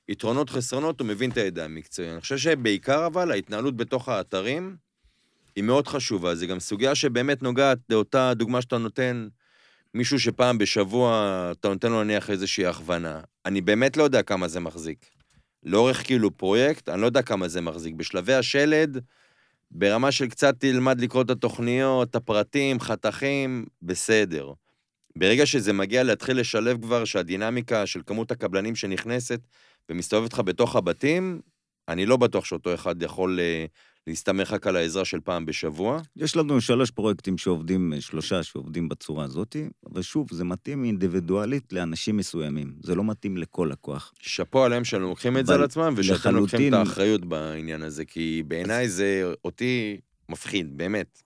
יתרונות, 0.10 0.50
חסרונות, 0.50 1.00
הוא 1.00 1.08
מבין 1.08 1.32
את 1.32 1.38
הידע 1.38 1.66
המקצועי. 1.66 2.12
אני 2.12 2.22
חושב 2.22 2.38
שבעיקר 2.38 3.06
אבל, 3.06 3.32
ההתנהלות 3.32 3.76
בתוך 3.76 4.10
האתרים 4.10 4.76
היא 5.56 5.64
מאוד 5.64 5.88
חשובה. 5.88 6.36
זו 6.36 6.48
גם 6.48 6.60
סוגיה 6.60 6.96
שבאמת 6.96 7.44
נוגעת 7.44 7.78
לאותה 7.90 8.34
דוגמה 8.34 8.62
שאתה 8.62 8.78
נותן, 8.78 9.28
מישהו 9.96 10.20
שפעם 10.20 10.58
בשבוע 10.58 11.52
אתה 11.52 11.70
נותן 11.70 11.92
לו 11.92 12.04
נניח 12.04 12.30
איזושהי 12.30 12.66
הכוונה. 12.66 13.20
אני 13.46 13.62
באמת 13.62 13.98
לא 13.98 14.04
יודע 14.04 14.24
כמה 14.24 14.48
זה 14.48 14.60
מחזיק. 14.60 15.06
לאורך 15.64 16.04
כאילו 16.04 16.38
פרויקט, 16.38 16.90
אני 16.90 17.02
לא 17.02 17.06
יודע 17.06 17.22
כמה 17.22 17.48
זה 17.48 17.62
מחזיק. 17.62 17.96
בשלבי 17.96 18.34
השלד, 18.34 19.04
ברמה 19.72 20.12
של 20.12 20.28
קצת 20.28 20.56
תלמד 20.60 21.02
לקרוא 21.02 21.22
את 21.22 21.30
התוכניות, 21.30 22.16
הפרטים, 22.16 22.80
חתכים, 22.80 23.66
בסדר. 23.82 24.52
ברגע 25.18 25.46
שזה 25.46 25.74
מגיע 25.74 26.04
להתחיל 26.04 26.40
לשלב 26.40 26.82
כבר 26.82 27.06
שהדינמיקה 27.06 27.86
של 27.86 28.02
כמות 28.06 28.32
הקבלנים 28.32 28.76
שנכנסת 28.76 29.40
ומסתובבת 29.90 30.34
לך 30.34 30.40
בתוך 30.40 30.76
הבתים, 30.76 31.42
אני 31.88 32.06
לא 32.06 32.18
בטוח 32.18 32.46
שאותו 32.46 32.74
אחד 32.74 33.02
יכול 33.02 33.40
אה, 33.40 33.66
להסתמך 34.08 34.52
רק 34.52 34.68
על 34.68 34.76
העזרה 34.76 35.06
של 35.06 35.20
פעם 35.20 35.46
בשבוע. 35.46 36.02
יש 36.16 36.36
לנו 36.36 36.62
שלוש 36.62 36.92
פרויקטים 36.92 37.38
שעובדים, 37.38 37.94
שלושה 38.00 38.44
שעובדים 38.44 38.90
בצורה 38.90 39.26
הזאת, 39.26 39.56
אבל 39.94 40.02
שוב, 40.02 40.28
זה 40.32 40.44
מתאים 40.44 40.84
אינדיבידואלית 40.84 41.74
לאנשים 41.74 42.18
מסוימים. 42.18 42.74
זה 42.84 42.96
לא 42.96 43.04
מתאים 43.04 43.38
לכל 43.38 43.70
לקוח. 43.72 44.14
שאפו 44.20 44.64
עליהם 44.64 44.84
שהם 44.84 45.02
לוקחים 45.02 45.38
את 45.38 45.46
זה 45.46 45.54
על 45.54 45.64
עצמם, 45.64 45.94
ושאתם 45.98 46.36
לוקחים 46.36 46.60
לחלוטין- 46.60 46.74
את 46.74 46.80
האחריות 46.80 47.26
בעניין 47.26 47.82
הזה, 47.82 48.06
כי 48.06 48.44
בעיניי 48.48 48.90
זה 48.90 49.32
אותי 49.46 49.98
מפחיד, 50.30 50.78
באמת. 50.78 51.22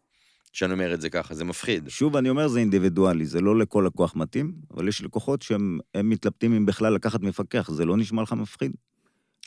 שאני 0.54 0.74
אומר 0.74 0.94
את 0.94 1.02
זה 1.02 1.10
ככה, 1.10 1.36
זה 1.36 1.44
מפחיד. 1.44 1.90
שוב, 1.90 2.16
אני 2.16 2.30
אומר, 2.30 2.48
זה 2.48 2.60
אינדיבידואלי, 2.60 3.26
זה 3.26 3.42
לא 3.42 3.60
לכל 3.60 3.84
לקוח 3.88 4.16
מתאים, 4.16 4.54
אבל 4.74 4.88
יש 4.88 5.02
לקוחות 5.04 5.42
שהם 5.42 5.80
הם 5.96 6.10
מתלבטים 6.10 6.54
אם 6.54 6.66
בכלל 6.66 6.94
לקחת 6.94 7.22
מפקח, 7.22 7.72
זה 7.72 7.86
לא 7.86 7.98
נשמע 7.98 8.22
לך 8.22 8.34
מפחיד? 8.34 8.72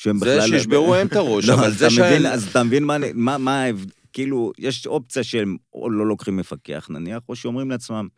שהם 0.03 0.19
זה 0.19 0.25
בכלל... 0.25 0.49
שישברו 0.49 0.95
הם 0.95 1.07
את 1.07 1.17
הראש, 1.17 1.45
לא, 1.49 1.55
אבל 1.55 1.71
זה 1.71 1.91
שהם... 1.91 2.27
אז 2.27 2.49
אתה 2.49 2.63
מבין 2.63 2.85
מה, 2.85 2.97
אני- 2.97 3.13
מה, 3.15 3.39
מה 3.39 3.63
ההבד... 3.63 3.91
כאילו, 4.13 4.53
יש 4.59 4.87
אופציה 4.87 5.25
שהם 5.25 5.57
או 5.75 5.91
לא 5.91 6.07
לוקחים 6.07 6.37
מפקח 6.37 6.87
נניח, 6.91 7.21
או 7.29 7.37
שאומרים 7.37 7.71
לעצמם, 7.71 8.09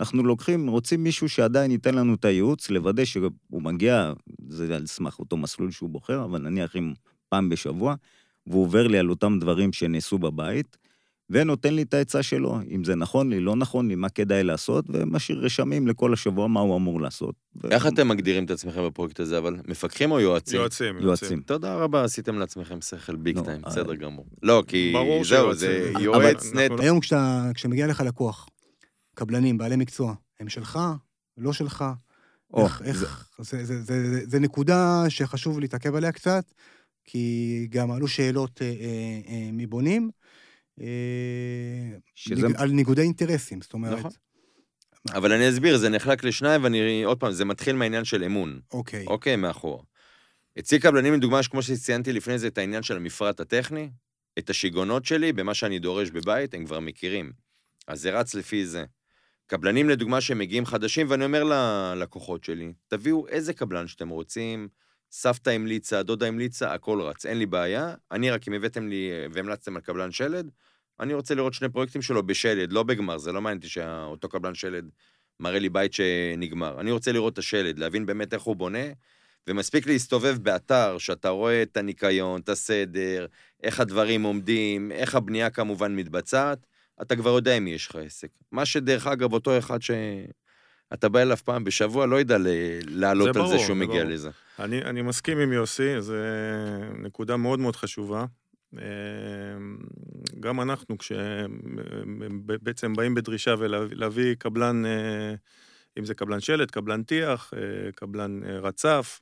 אנחנו 0.00 0.22
לוקחים, 0.24 0.68
רוצים 0.68 1.02
מישהו 1.02 1.28
שעדיין 1.28 1.70
ייתן 1.70 1.94
לנו 1.94 2.14
את 2.14 2.24
הייעוץ, 2.24 2.70
לוודא 2.70 3.04
שהוא 3.04 3.30
מגיע, 3.62 4.12
זה 4.48 4.76
על 4.76 4.86
סמך 4.86 5.18
אותו 5.18 5.36
מסלול 5.36 5.70
שהוא 5.70 5.90
בוחר, 5.90 6.24
אבל 6.24 6.38
נניח 6.38 6.76
אם 6.76 6.92
פעם 7.28 7.48
בשבוע, 7.48 7.94
והוא 8.46 8.62
עובר 8.62 8.86
לי 8.86 8.98
על 8.98 9.10
אותם 9.10 9.38
דברים 9.38 9.72
שנעשו 9.72 10.18
בבית, 10.18 10.76
ונותן 11.32 11.74
לי 11.74 11.82
את 11.82 11.94
העצה 11.94 12.22
שלו, 12.22 12.58
אם 12.70 12.84
זה 12.84 12.94
נכון 12.94 13.30
לי, 13.30 13.40
לא 13.40 13.56
נכון 13.56 13.88
לי, 13.88 13.94
מה 13.94 14.08
כדאי 14.08 14.44
לעשות, 14.44 14.84
ומשאיר 14.88 15.38
רשמים 15.44 15.88
לכל 15.88 16.12
השבוע 16.12 16.48
מה 16.48 16.60
הוא 16.60 16.76
אמור 16.76 17.00
לעשות. 17.00 17.34
ו- 17.62 17.70
איך 17.70 17.86
אתם 17.86 18.08
מגדירים 18.08 18.44
את 18.44 18.50
עצמכם 18.50 18.86
בפרויקט 18.86 19.20
הזה, 19.20 19.38
אבל? 19.38 19.56
מפקחים 19.68 20.10
או 20.10 20.20
יועצים? 20.20 20.60
יועצים, 20.60 20.98
יועצים. 20.98 21.40
תודה 21.40 21.74
רבה, 21.74 22.04
עשיתם 22.04 22.38
לעצמכם 22.38 22.80
שכל 22.80 23.16
ביג 23.16 23.38
לא, 23.38 23.42
טיים, 23.42 23.60
אה, 23.64 23.70
בסדר 23.70 23.94
גמור. 23.94 24.26
לא, 24.42 24.62
כי 24.66 24.94
זהו. 25.22 25.54
זה 25.54 25.90
אבל 25.94 26.02
יועץ 26.02 26.44
אנחנו 26.44 26.60
נטו. 26.60 26.82
היום 26.82 27.00
כשאתה, 27.00 27.50
כשמגיע 27.54 27.86
לך 27.86 28.00
לקוח, 28.00 28.48
קבלנים, 29.14 29.58
בעלי 29.58 29.76
מקצוע, 29.76 30.14
הם 30.40 30.48
שלך, 30.48 30.78
לא 31.38 31.52
שלך, 31.52 31.84
או, 32.52 32.64
איך, 32.64 32.82
איך, 32.84 33.28
זה, 33.38 33.64
זה, 33.64 33.82
זה, 33.82 34.10
זה, 34.10 34.20
זה 34.26 34.38
נקודה 34.38 35.04
שחשוב 35.08 35.60
להתעכב 35.60 35.94
עליה 35.94 36.12
קצת, 36.12 36.44
כי 37.04 37.66
גם 37.70 37.90
עלו 37.90 38.08
שאלות 38.08 38.62
אה, 38.62 38.66
אה, 38.66 38.72
אה, 39.28 39.50
מבונים, 39.52 40.10
שזה- 42.14 42.46
ניג, 42.46 42.56
על 42.56 42.70
ניגודי 42.70 43.02
אינטרסים, 43.02 43.60
זאת 43.60 43.72
אומרת, 43.72 43.98
נכון. 43.98 44.10
אבל 45.10 45.32
אני 45.32 45.48
אסביר, 45.48 45.76
זה 45.78 45.88
נחלק 45.88 46.24
לשניים, 46.24 46.64
ואני, 46.64 47.02
עוד 47.02 47.20
פעם, 47.20 47.32
זה 47.32 47.44
מתחיל 47.44 47.76
מהעניין 47.76 48.04
של 48.04 48.24
אמון. 48.24 48.60
אוקיי, 48.72 49.06
אוקיי, 49.06 49.36
מאחור. 49.36 49.84
אצלי 50.58 50.78
קבלנים, 50.80 51.14
לדוגמה, 51.14 51.40
כמו 51.50 51.62
שציינתי 51.62 52.12
לפני 52.12 52.38
זה, 52.38 52.46
את 52.46 52.58
העניין 52.58 52.82
של 52.82 52.96
המפרט 52.96 53.40
הטכני, 53.40 53.90
את 54.38 54.50
השיגעונות 54.50 55.04
שלי 55.04 55.32
במה 55.32 55.54
שאני 55.54 55.78
דורש 55.78 56.10
בבית, 56.10 56.54
הם 56.54 56.64
כבר 56.64 56.80
מכירים. 56.80 57.32
אז 57.86 58.00
זה 58.00 58.18
רץ 58.18 58.34
לפי 58.34 58.66
זה. 58.66 58.84
קבלנים, 59.46 59.88
לדוגמה, 59.88 60.20
שמגיעים 60.20 60.66
חדשים, 60.66 61.06
ואני 61.10 61.24
אומר 61.24 61.44
ללקוחות 61.44 62.44
שלי, 62.44 62.72
תביאו 62.88 63.28
איזה 63.28 63.52
קבלן 63.52 63.86
שאתם 63.86 64.08
רוצים, 64.08 64.68
סבתא 65.12 65.50
המליצה, 65.50 66.02
דודה 66.02 66.26
המליצה, 66.26 66.74
הכל 66.74 67.00
רץ, 67.00 67.26
אין 67.26 67.38
לי 67.38 67.46
בעיה. 67.46 67.94
אני 68.10 68.30
רק, 68.30 68.48
אם 68.48 68.52
הבאתם 68.52 68.88
לי 68.88 69.10
והמלצתם 69.32 69.76
על 69.76 69.82
קבלן 69.82 70.12
שלד, 70.12 70.50
אני 71.00 71.14
רוצה 71.14 71.34
לראות 71.34 71.54
שני 71.54 71.68
פרויקטים 71.68 72.02
שלו 72.02 72.26
בשלד, 72.26 72.72
לא 72.72 72.82
בגמר, 72.82 73.18
זה 73.18 73.32
לא 73.32 73.40
מעניין 73.40 73.58
אותי 73.58 73.68
שאותו 73.68 74.28
קבלן 74.28 74.54
שלד 74.54 74.90
מראה 75.40 75.58
לי 75.58 75.68
בית 75.68 75.92
שנגמר. 75.92 76.80
אני 76.80 76.90
רוצה 76.90 77.12
לראות 77.12 77.32
את 77.32 77.38
השלד, 77.38 77.78
להבין 77.78 78.06
באמת 78.06 78.34
איך 78.34 78.42
הוא 78.42 78.56
בונה, 78.56 78.84
ומספיק 79.46 79.86
להסתובב 79.86 80.36
באתר, 80.42 80.98
שאתה 80.98 81.28
רואה 81.28 81.62
את 81.62 81.76
הניקיון, 81.76 82.40
את 82.40 82.48
הסדר, 82.48 83.26
איך 83.62 83.80
הדברים 83.80 84.22
עומדים, 84.22 84.92
איך 84.92 85.14
הבנייה 85.14 85.50
כמובן 85.50 85.96
מתבצעת, 85.96 86.66
אתה 87.02 87.16
כבר 87.16 87.30
יודע 87.30 87.56
עם 87.56 87.64
מי 87.64 87.70
יש 87.70 87.86
לך 87.88 87.96
עסק. 87.96 88.28
מה 88.52 88.66
שדרך 88.66 89.06
אגב, 89.06 89.32
אותו 89.32 89.58
אחד 89.58 89.78
שאתה 90.92 91.08
בא 91.08 91.22
אליו 91.22 91.36
פעם 91.36 91.64
בשבוע, 91.64 92.06
לא 92.06 92.20
ידע 92.20 92.36
לעלות 92.88 93.36
על 93.36 93.46
זה 93.46 93.58
שהוא 93.58 93.66
זה 93.66 93.74
מגיע 93.74 94.02
ברור. 94.02 94.14
לזה. 94.14 94.30
אני, 94.58 94.82
אני 94.82 95.02
מסכים 95.02 95.38
עם 95.38 95.52
יוסי, 95.52 96.00
זו 96.00 96.14
נקודה 96.98 97.36
מאוד 97.36 97.58
מאוד 97.58 97.76
חשובה. 97.76 98.24
אה, 98.78 98.84
גם 100.40 100.60
אנחנו, 100.60 100.96
כשבעצם 100.98 102.92
באים 102.92 103.14
בדרישה 103.14 103.54
ולהביא 103.58 104.34
קבלן, 104.34 104.86
אה, 104.86 105.34
אם 105.98 106.04
זה 106.04 106.14
קבלן 106.14 106.40
שלט, 106.40 106.70
קבלן 106.70 107.02
טיח, 107.02 107.54
אה, 107.56 107.92
קבלן 107.92 108.40
רצף, 108.44 109.20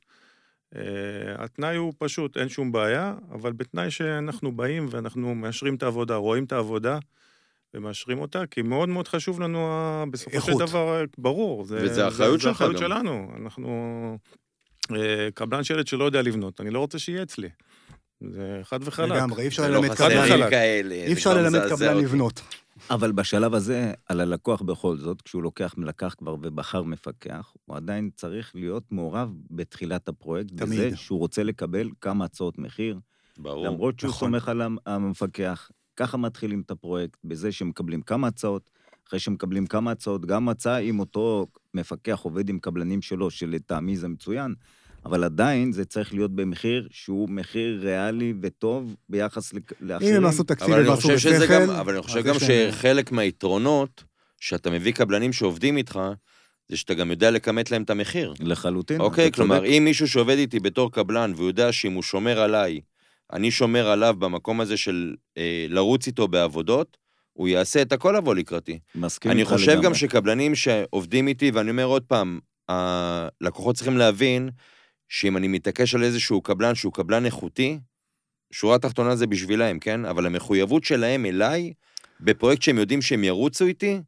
התנאי 1.37 1.75
הוא 1.75 1.93
פשוט, 1.97 2.37
אין 2.37 2.49
שום 2.49 2.71
בעיה, 2.71 3.15
אבל 3.31 3.51
בתנאי 3.51 3.91
שאנחנו 3.91 4.51
באים 4.51 4.87
ואנחנו 4.91 5.35
מאשרים 5.35 5.75
את 5.75 5.83
העבודה, 5.83 6.15
רואים 6.15 6.43
את 6.43 6.51
העבודה. 6.51 6.99
ומאשרים 7.73 8.19
אותה, 8.19 8.45
כי 8.45 8.61
מאוד 8.61 8.89
מאוד 8.89 9.07
חשוב 9.07 9.39
לנו, 9.41 9.59
בסופו 10.11 10.31
של 10.41 10.51
איכות. 10.51 10.61
דבר, 10.69 11.03
ברור. 11.17 11.65
זה, 11.65 11.79
וזה 11.83 12.05
האחריות 12.05 12.39
זה, 12.39 12.43
שלך 12.43 12.57
זה 12.57 12.65
האחריות 12.65 12.73
גם. 12.73 12.79
שלנו. 12.89 13.31
אנחנו... 13.41 14.17
אה, 14.91 15.29
קבלן 15.33 15.63
שלט 15.63 15.87
שלא 15.87 16.03
יודע 16.03 16.21
לבנות, 16.21 16.61
אני 16.61 16.69
לא 16.69 16.79
רוצה 16.79 16.99
שיהיה 16.99 17.23
אצלי. 17.23 17.49
זה 18.29 18.59
חד 18.63 18.79
וחלק. 18.83 19.11
לגמרי, 19.11 19.41
אי 19.43 19.47
אפשר 19.47 19.61
לא 19.63 19.69
ללמד 19.69 19.95
קבלן. 19.95 20.11
אי 20.91 21.13
אפשר 21.13 21.33
ללמד 21.33 21.61
קבלן. 21.69 21.97
לבנות. 21.97 22.41
אבל 22.89 23.11
בשלב 23.11 23.53
הזה, 23.53 23.93
על 24.09 24.19
הלקוח 24.19 24.61
בכל 24.61 24.97
זאת, 24.97 25.21
כשהוא 25.21 25.43
לוקח, 25.43 25.75
לקח 25.77 26.15
כבר 26.17 26.33
ובחר 26.41 26.83
מפקח, 26.83 27.53
הוא 27.65 27.77
עדיין 27.77 28.09
צריך 28.15 28.51
להיות 28.55 28.83
מעורב 28.91 29.33
בתחילת 29.51 30.07
הפרויקט, 30.07 30.49
תמיד. 30.57 30.79
בזה 30.87 30.97
שהוא 30.97 31.19
רוצה 31.19 31.43
לקבל 31.43 31.89
כמה 32.01 32.25
הצעות 32.25 32.57
מחיר, 32.59 32.99
ברור. 33.37 33.65
למרות 33.65 33.99
שהוא 33.99 34.09
נכון. 34.09 34.29
סומך 34.29 34.49
על 34.49 34.61
המ- 34.61 34.77
המפקח. 34.85 35.69
ככה 36.01 36.17
מתחילים 36.17 36.61
את 36.65 36.71
הפרויקט, 36.71 37.17
בזה 37.23 37.51
שמקבלים 37.51 38.01
כמה 38.01 38.27
הצעות, 38.27 38.69
אחרי 39.07 39.19
שמקבלים 39.19 39.67
כמה 39.67 39.91
הצעות, 39.91 40.25
גם 40.25 40.49
הצעה 40.49 40.79
אם 40.79 40.99
אותו 40.99 41.47
מפקח 41.73 42.19
עובד 42.23 42.49
עם 42.49 42.59
קבלנים 42.59 43.01
שלו, 43.01 43.29
שלטעמי 43.29 43.97
זה 43.97 44.07
מצוין, 44.07 44.53
אבל 45.05 45.23
עדיין 45.23 45.71
זה 45.71 45.85
צריך 45.85 46.13
להיות 46.13 46.35
במחיר 46.35 46.87
שהוא 46.91 47.29
מחיר 47.29 47.79
ריאלי 47.83 48.33
וטוב 48.41 48.95
ביחס 49.09 49.53
לק- 49.53 49.73
אם 49.81 49.87
לאחרים. 49.87 50.15
הם 50.15 50.25
עשו 50.25 50.43
תקציב 50.43 50.75
שזה 51.17 51.47
גם, 51.49 51.61
בשכל, 51.61 51.75
אבל 51.75 51.93
אני 51.93 52.01
חושב 52.03 52.23
גם 52.23 52.35
שחלק 52.39 53.11
מהיתרונות, 53.11 54.03
שאתה 54.39 54.69
מביא 54.69 54.93
קבלנים 54.93 55.33
שעובדים 55.33 55.77
איתך, 55.77 55.99
זה 56.69 56.77
שאתה 56.77 56.93
גם 56.93 57.11
יודע 57.11 57.31
לכמת 57.31 57.71
להם 57.71 57.83
את 57.83 57.89
המחיר. 57.89 58.33
לחלוטין. 58.39 59.01
אוקיי, 59.01 59.31
כלומר. 59.31 59.65
אם 59.65 59.81
מישהו 59.85 60.07
שעובד 60.07 60.37
איתי 60.37 60.59
בתור 60.59 60.91
קבלן, 60.91 61.33
והוא 61.35 61.47
יודע 61.47 61.71
שאם 61.71 61.93
הוא 61.93 62.03
שומר 62.03 62.39
עליי, 62.39 62.79
אני 63.33 63.51
שומר 63.51 63.87
עליו 63.87 64.15
במקום 64.19 64.61
הזה 64.61 64.77
של 64.77 65.15
אה, 65.37 65.65
לרוץ 65.69 66.07
איתו 66.07 66.27
בעבודות, 66.27 66.97
הוא 67.33 67.47
יעשה 67.47 67.81
את 67.81 67.91
הכל 67.91 68.13
לבוא 68.17 68.35
לקראתי. 68.35 68.79
מסכים 68.95 69.31
אני 69.31 69.41
איתך 69.41 69.51
חושב 69.51 69.71
גם 69.71 69.79
לגמרי. 69.79 69.97
שקבלנים 69.97 70.55
שעובדים 70.55 71.27
איתי, 71.27 71.51
ואני 71.51 71.69
אומר 71.69 71.85
עוד 71.85 72.03
פעם, 72.03 72.39
הלקוחות 72.69 73.75
צריכים 73.75 73.97
להבין 73.97 74.49
שאם 75.09 75.37
אני 75.37 75.47
מתעקש 75.47 75.95
על 75.95 76.03
איזשהו 76.03 76.41
קבלן 76.41 76.75
שהוא 76.75 76.93
קבלן 76.93 77.25
איכותי, 77.25 77.79
שורה 78.51 78.79
תחתונה 78.79 79.15
זה 79.15 79.27
בשבילהם, 79.27 79.79
כן? 79.79 80.05
אבל 80.05 80.25
המחויבות 80.25 80.83
שלהם 80.83 81.25
אליי, 81.25 81.73
בפרויקט 82.19 82.61
שהם 82.61 82.77
יודעים 82.77 83.01
שהם 83.01 83.23
ירוצו 83.23 83.65
איתי, 83.65 84.01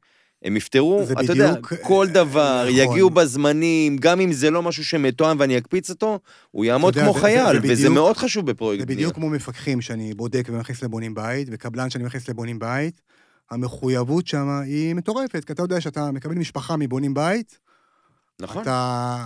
הם 0.44 0.58
יפתרו, 0.58 1.02
זה 1.06 1.14
אתה 1.14 1.22
יודע, 1.24 1.52
בדיוק, 1.52 1.74
כל 1.82 2.06
אה, 2.08 2.14
דבר, 2.14 2.66
נכון. 2.70 2.76
יגיעו 2.92 3.10
בזמנים, 3.10 3.98
גם 3.98 4.20
אם 4.20 4.32
זה 4.34 4.50
לא 4.52 4.62
משהו 4.62 4.86
שמתואם 4.86 5.40
ואני 5.40 5.58
אקפיץ 5.58 5.90
אותו, 5.90 6.20
הוא 6.52 6.66
יעמוד 6.66 6.96
יודע, 6.96 7.06
כמו 7.06 7.14
זה- 7.14 7.20
זה- 7.20 7.26
חייל, 7.26 7.54
זה 7.54 7.60
וזה 7.64 7.74
בדיוק- 7.74 7.94
מאוד 7.94 8.18
חשוב 8.18 8.46
בפרויקט 8.52 8.80
זה 8.80 8.86
בנייה. 8.86 8.98
בדיוק 8.98 9.16
כמו 9.16 9.30
מפקחים 9.30 9.82
שאני 9.82 10.14
בודק 10.14 10.46
ומכניס 10.50 10.84
לבונים 10.84 11.16
בית, 11.16 11.48
וקבלן 11.52 11.90
שאני 11.90 12.04
מכניס 12.04 12.30
לבונים 12.30 12.60
בית. 12.60 13.02
המחויבות 13.52 14.28
שם 14.28 14.48
היא 14.66 14.94
מטורפת, 14.96 15.44
כי 15.46 15.54
אתה 15.54 15.62
יודע 15.62 15.82
שאתה 15.82 16.12
מקבל 16.12 16.36
משפחה 16.36 16.78
מבונים 16.78 17.14
בית, 17.14 17.60
נכון. 18.42 18.62
אתה... 18.62 19.26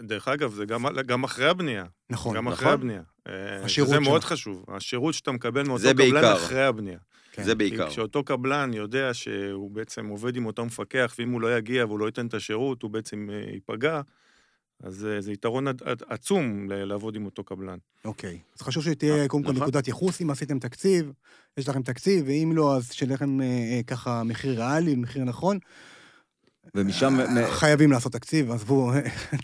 דרך 0.00 0.28
אגב, 0.28 0.54
זה 0.54 0.64
גם, 0.64 0.84
גם 1.06 1.24
אחרי 1.24 1.48
הבנייה. 1.48 1.84
נכון, 2.10 2.36
גם 2.36 2.44
נכון. 2.44 2.52
אחרי 2.52 2.72
הבנייה. 2.72 3.00
אה, 3.28 3.32
השירות 3.64 3.90
זה 3.90 4.00
מאוד 4.00 4.20
שלך. 4.22 4.32
חשוב. 4.32 4.64
השירות 4.68 5.14
שאתה 5.14 5.32
מקבל 5.32 5.62
מאותו 5.62 5.82
זה 5.82 5.92
קבלן 5.92 6.10
בעיקר. 6.12 6.34
אחרי 6.36 6.64
הבנייה. 6.64 6.98
כן. 7.34 7.42
זה 7.42 7.54
בעיקר. 7.54 7.84
כי 7.86 7.90
כשאותו 7.90 8.24
קבלן 8.24 8.70
יודע 8.74 9.14
שהוא 9.14 9.70
בעצם 9.70 10.06
עובד 10.06 10.36
עם 10.36 10.46
אותו 10.46 10.64
מפקח, 10.64 11.14
ואם 11.18 11.30
הוא 11.30 11.40
לא 11.40 11.56
יגיע 11.56 11.84
והוא 11.84 11.98
לא 11.98 12.06
ייתן 12.06 12.26
את 12.26 12.34
השירות, 12.34 12.82
הוא 12.82 12.90
בעצם 12.90 13.28
אה, 13.32 13.52
ייפגע, 13.52 14.00
אז 14.82 15.06
אה, 15.06 15.20
זה 15.20 15.32
יתרון 15.32 15.66
עצום 16.08 16.70
ל- 16.70 16.84
לעבוד 16.84 17.16
עם 17.16 17.24
אותו 17.24 17.44
קבלן. 17.44 17.78
אוקיי. 18.04 18.38
אז 18.56 18.62
חשוב 18.62 18.84
שתהיה 18.84 19.28
קודם 19.28 19.42
כל 19.42 19.52
נכון. 19.52 19.62
נקודת 19.62 19.88
ייחוס, 19.88 20.22
אם 20.22 20.30
עשיתם 20.30 20.58
תקציב, 20.58 21.12
יש 21.56 21.68
לכם 21.68 21.82
תקציב, 21.82 22.24
ואם 22.26 22.52
לא, 22.54 22.76
אז 22.76 22.92
שיהיה 22.92 23.14
לכם 23.14 23.40
אה, 23.40 23.46
אה, 23.46 23.80
ככה 23.86 24.22
מחיר 24.24 24.62
ריאלי, 24.62 24.94
מחיר 24.94 25.24
נכון. 25.24 25.58
ומשם... 26.74 27.18
חייבים 27.50 27.92
לעשות 27.92 28.12
תקציב, 28.12 28.50
עזבו. 28.50 28.92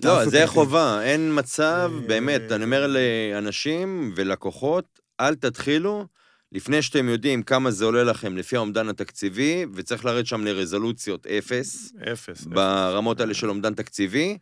לא, 0.05 0.25
זה. 0.29 0.47
חובה, 0.47 1.03
אין 1.03 1.39
מצב, 1.39 1.93
אה, 1.95 2.09
באמת, 2.09 2.53
אני 2.53 2.65
אומר 2.65 2.87
לאנשים 2.87 4.13
ולקוחות, 4.17 5.01
אל 5.21 5.35
תתחילו 5.35 6.07
לפני 6.53 6.83
שאתם 6.83 7.09
יודעים 7.09 7.43
כמה 7.43 7.71
זה 7.71 7.85
עולה 7.85 8.05
לכם 8.05 8.37
לפי 8.37 8.57
האומדן 8.57 8.89
התקציבי, 8.89 9.67
וצריך 9.75 10.05
לרדת 10.05 10.27
שם 10.27 10.45
לרזולוציות 10.45 11.27
אפס, 11.27 11.93
אפס. 12.13 12.45
ברמות 12.45 13.21
האלה 13.21 13.35
של 13.35 13.51
אומדן 13.51 13.75
תקציבי. 13.75 14.39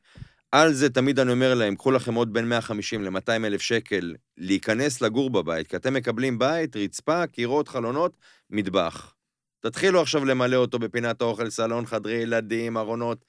על 0.52 0.72
זה 0.72 0.90
תמיד 0.90 1.20
אני 1.20 1.32
אומר 1.32 1.54
להם, 1.54 1.76
קחו 1.76 1.90
לכם 1.90 2.14
עוד 2.14 2.32
בין 2.32 2.48
150 2.48 3.04
ל-200 3.04 3.30
אלף 3.30 3.62
שקל 3.62 4.14
להיכנס 4.38 5.00
לגור 5.00 5.30
בבית, 5.30 5.66
כי 5.66 5.76
אתם 5.76 5.94
מקבלים 5.94 6.38
בית, 6.38 6.76
רצפה, 6.76 7.26
קירות, 7.26 7.68
חלונות, 7.68 8.12
מטבח. 8.50 9.14
תתחילו 9.60 10.00
עכשיו 10.00 10.24
למלא 10.24 10.56
אותו 10.56 10.78
בפינת 10.78 11.20
האוכל, 11.20 11.50
סלון, 11.50 11.86
חדרי 11.86 12.14
ילדים, 12.14 12.76
ארונות. 12.76 13.24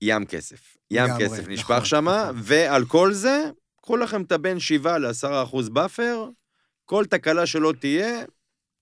ים 0.00 0.26
כסף. 0.26 0.76
ים 0.90 1.10
כסף 1.18 1.48
נשפך 1.48 1.70
נכון, 1.70 1.84
שם, 1.84 2.08
נכון. 2.08 2.40
ועל 2.42 2.84
כל 2.84 3.12
זה, 3.12 3.42
קחו 3.82 3.96
לכם 3.96 4.22
את 4.22 4.32
הבין 4.32 4.60
7 4.60 4.98
ל-10 4.98 5.42
אחוז 5.42 5.68
buffer, 5.68 6.28
כל 6.84 7.04
תקלה 7.04 7.46
שלא 7.46 7.72
תהיה, 7.80 8.24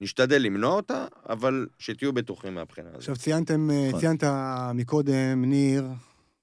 נשתדל 0.00 0.42
למנוע 0.42 0.72
אותה, 0.72 1.06
אבל 1.28 1.66
שתהיו 1.78 2.12
בטוחים 2.12 2.54
מהבחינה 2.54 2.88
הזאת. 2.88 2.98
עכשיו, 2.98 3.16
ציינתם, 3.16 3.70
אה, 3.70 3.88
נכון. 3.88 4.00
ציינת 4.00 4.24
מקודם, 4.74 5.44
ניר, 5.44 5.84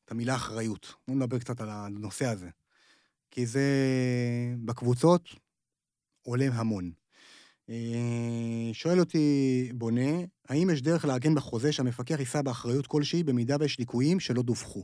את 0.06 0.12
המילה 0.12 0.36
אחריות. 0.36 0.94
בואו 1.08 1.18
נדבר 1.18 1.40
קצת 1.40 1.62
על 1.62 1.70
הנושא 1.70 2.26
הזה. 2.26 2.50
כי 3.32 3.46
זה 3.46 3.62
בקבוצות 4.66 5.30
עולה 6.22 6.48
המון. 6.54 6.92
אה, 7.70 8.74
שואל 8.74 9.00
אותי 9.00 9.72
בונה, 9.74 10.12
האם 10.50 10.70
יש 10.70 10.82
דרך 10.82 11.06
לעגן 11.06 11.36
בחוזה 11.36 11.72
שהמפקח 11.72 12.20
יישא 12.20 12.42
באחריות 12.42 12.88
כלשהי 12.88 13.24
במידה 13.24 13.56
ויש 13.60 13.80
ליקויים 13.80 14.20
שלא 14.20 14.42
דווחו? 14.42 14.84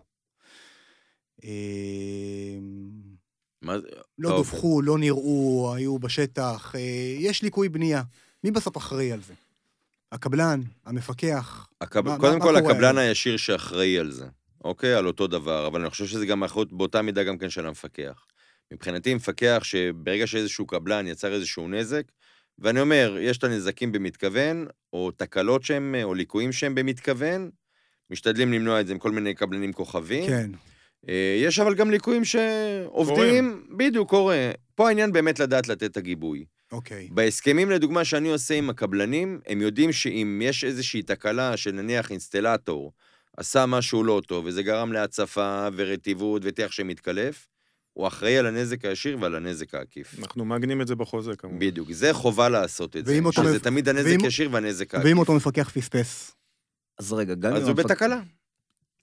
אה, 3.69 3.73
מה 3.75 3.79
זה? 3.79 3.87
לא 4.19 4.29
טוב. 4.29 4.37
דווחו, 4.37 4.81
לא 4.81 4.97
נראו, 4.97 5.73
היו 5.75 5.99
בשטח, 5.99 6.71
אה, 6.75 6.79
יש 7.19 7.43
ליקוי 7.43 7.69
בנייה. 7.69 8.01
מי 8.43 8.51
בסוף 8.51 8.77
אחראי 8.77 9.11
על 9.11 9.21
זה? 9.21 9.33
הקבלן, 10.11 10.61
המפקח? 10.85 11.67
הקב... 11.81 12.05
מה- 12.05 12.17
קודם 12.17 12.37
מה- 12.39 12.43
כל, 12.45 12.53
מה 12.53 12.59
הקבלן? 12.59 12.97
הישיר 12.97 13.37
שאחראי 13.37 13.99
על 13.99 14.11
זה, 14.11 14.25
אוקיי? 14.63 14.93
על 14.93 15.07
אותו 15.07 15.27
דבר, 15.27 15.67
אבל 15.67 15.81
אני 15.81 15.89
חושב 15.89 16.05
שזה 16.05 16.25
גם 16.25 16.43
אחריות 16.43 16.73
באותה 16.73 17.01
מידה 17.01 17.23
גם 17.23 17.37
כן 17.37 17.49
של 17.49 17.65
המפקח. 17.67 18.25
מבחינתי, 18.73 19.13
מפקח 19.13 19.59
שברגע 19.63 20.27
שאיזשהו 20.27 20.65
קבלן 20.67 21.07
יצר 21.07 21.33
איזשהו 21.33 21.67
נזק, 21.67 22.03
ואני 22.59 22.79
אומר, 22.81 23.17
יש 23.21 23.37
את 23.37 23.43
הנזקים 23.43 23.91
במתכוון, 23.91 24.65
או 24.93 25.11
תקלות 25.11 25.63
שהם, 25.63 25.95
או 26.03 26.13
ליקויים 26.13 26.51
שהם 26.51 26.75
במתכוון, 26.75 27.49
משתדלים 28.09 28.53
למנוע 28.53 28.81
את 28.81 28.87
זה 28.87 28.93
עם 28.93 28.99
כל 28.99 29.11
מיני 29.11 29.33
קבלנים 29.33 29.73
כוכבים. 29.73 30.27
כן. 30.27 30.51
אה, 31.09 31.13
יש 31.43 31.59
אבל 31.59 31.75
גם 31.75 31.91
ליקויים 31.91 32.25
שעובדים, 32.25 33.67
בדיוק, 33.77 34.09
קורה. 34.09 34.51
פה 34.75 34.87
העניין 34.87 35.11
באמת 35.11 35.39
לדעת 35.39 35.67
לתת 35.67 35.83
את 35.83 35.97
הגיבוי. 35.97 36.45
אוקיי. 36.71 37.07
בהסכמים, 37.11 37.69
לדוגמה, 37.71 38.05
שאני 38.05 38.29
עושה 38.29 38.53
עם 38.53 38.69
הקבלנים, 38.69 39.39
הם 39.47 39.61
יודעים 39.61 39.91
שאם 39.91 40.41
יש 40.43 40.63
איזושהי 40.63 41.01
תקלה, 41.01 41.57
שנניח 41.57 42.11
אינסטלטור 42.11 42.91
עשה 43.37 43.65
משהו 43.65 44.03
לא 44.03 44.21
טוב, 44.27 44.45
וזה 44.45 44.63
גרם 44.63 44.93
להצפה 44.93 45.67
ורטיבות 45.75 46.41
וטיח 46.45 46.71
שמתקלף, 46.71 47.47
הוא 47.93 48.07
אחראי 48.07 48.37
על 48.37 48.45
הנזק 48.45 48.85
הישיר 48.85 49.17
ועל 49.21 49.35
הנזק 49.35 49.75
העקיף. 49.75 50.15
אנחנו 50.19 50.45
מעגנים 50.45 50.81
את 50.81 50.87
זה 50.87 50.95
בחוזה, 50.95 51.35
כמובן. 51.35 51.59
בדיוק, 51.59 51.91
זה 51.91 52.13
חובה 52.13 52.49
לעשות 52.49 52.95
את 52.95 53.05
זה, 53.05 53.11
ואם 53.13 53.31
שזה 53.31 53.55
מפ- 53.55 53.63
תמיד 53.63 53.89
הנזק 53.89 54.07
ואם- 54.09 54.25
ישיר 54.25 54.49
והנזק 54.51 54.95
העקיף. 54.95 55.09
ואם 55.09 55.17
אותו 55.17 55.33
מפקח 55.33 55.69
פספס? 55.69 56.31
אז 56.99 57.13
רגע, 57.13 57.33
גם 57.33 57.53
אז 57.55 57.61
אם 57.61 57.67
הוא 57.67 57.71
המפק- 57.71 57.85
בתקלה. 57.85 58.21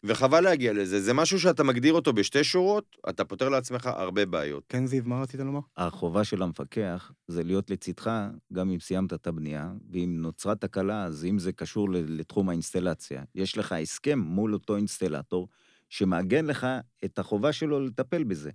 וחבל 0.04 0.40
להגיע 0.40 0.72
לזה. 0.72 1.00
זה 1.00 1.12
משהו 1.12 1.40
שאתה 1.40 1.64
מגדיר 1.64 1.92
אותו 1.94 2.12
בשתי 2.12 2.44
שורות, 2.44 2.96
אתה 3.08 3.24
פותר 3.24 3.48
לעצמך 3.48 3.86
הרבה 3.86 4.26
בעיות. 4.26 4.64
כן, 4.68 4.86
זיו, 4.86 5.02
מה 5.06 5.22
רצית 5.22 5.40
לומר? 5.40 5.60
החובה 5.76 6.24
של 6.24 6.42
המפקח 6.42 7.12
זה 7.28 7.42
להיות 7.42 7.70
לצדך, 7.70 8.10
גם 8.52 8.70
אם 8.70 8.80
סיימת 8.80 9.12
את 9.12 9.26
הבנייה, 9.26 9.72
ואם 9.90 10.16
נוצרה 10.18 10.54
תקלה, 10.54 11.04
אז 11.04 11.24
אם 11.24 11.38
זה 11.38 11.52
קשור 11.52 11.88
לתחום 11.90 12.48
האינסטלציה, 12.48 13.22
יש 13.34 13.58
לך 13.58 13.72
הסכם 13.72 14.18
מול 14.18 14.54
אותו 14.54 14.76
אינסטלטור, 14.76 15.48
שמעגן 15.88 16.46
לך 16.46 16.66
את 17.04 17.18
החובה 17.18 17.52
שלו 17.52 17.80
לטפל 17.80 18.24
בזה. 18.24 18.50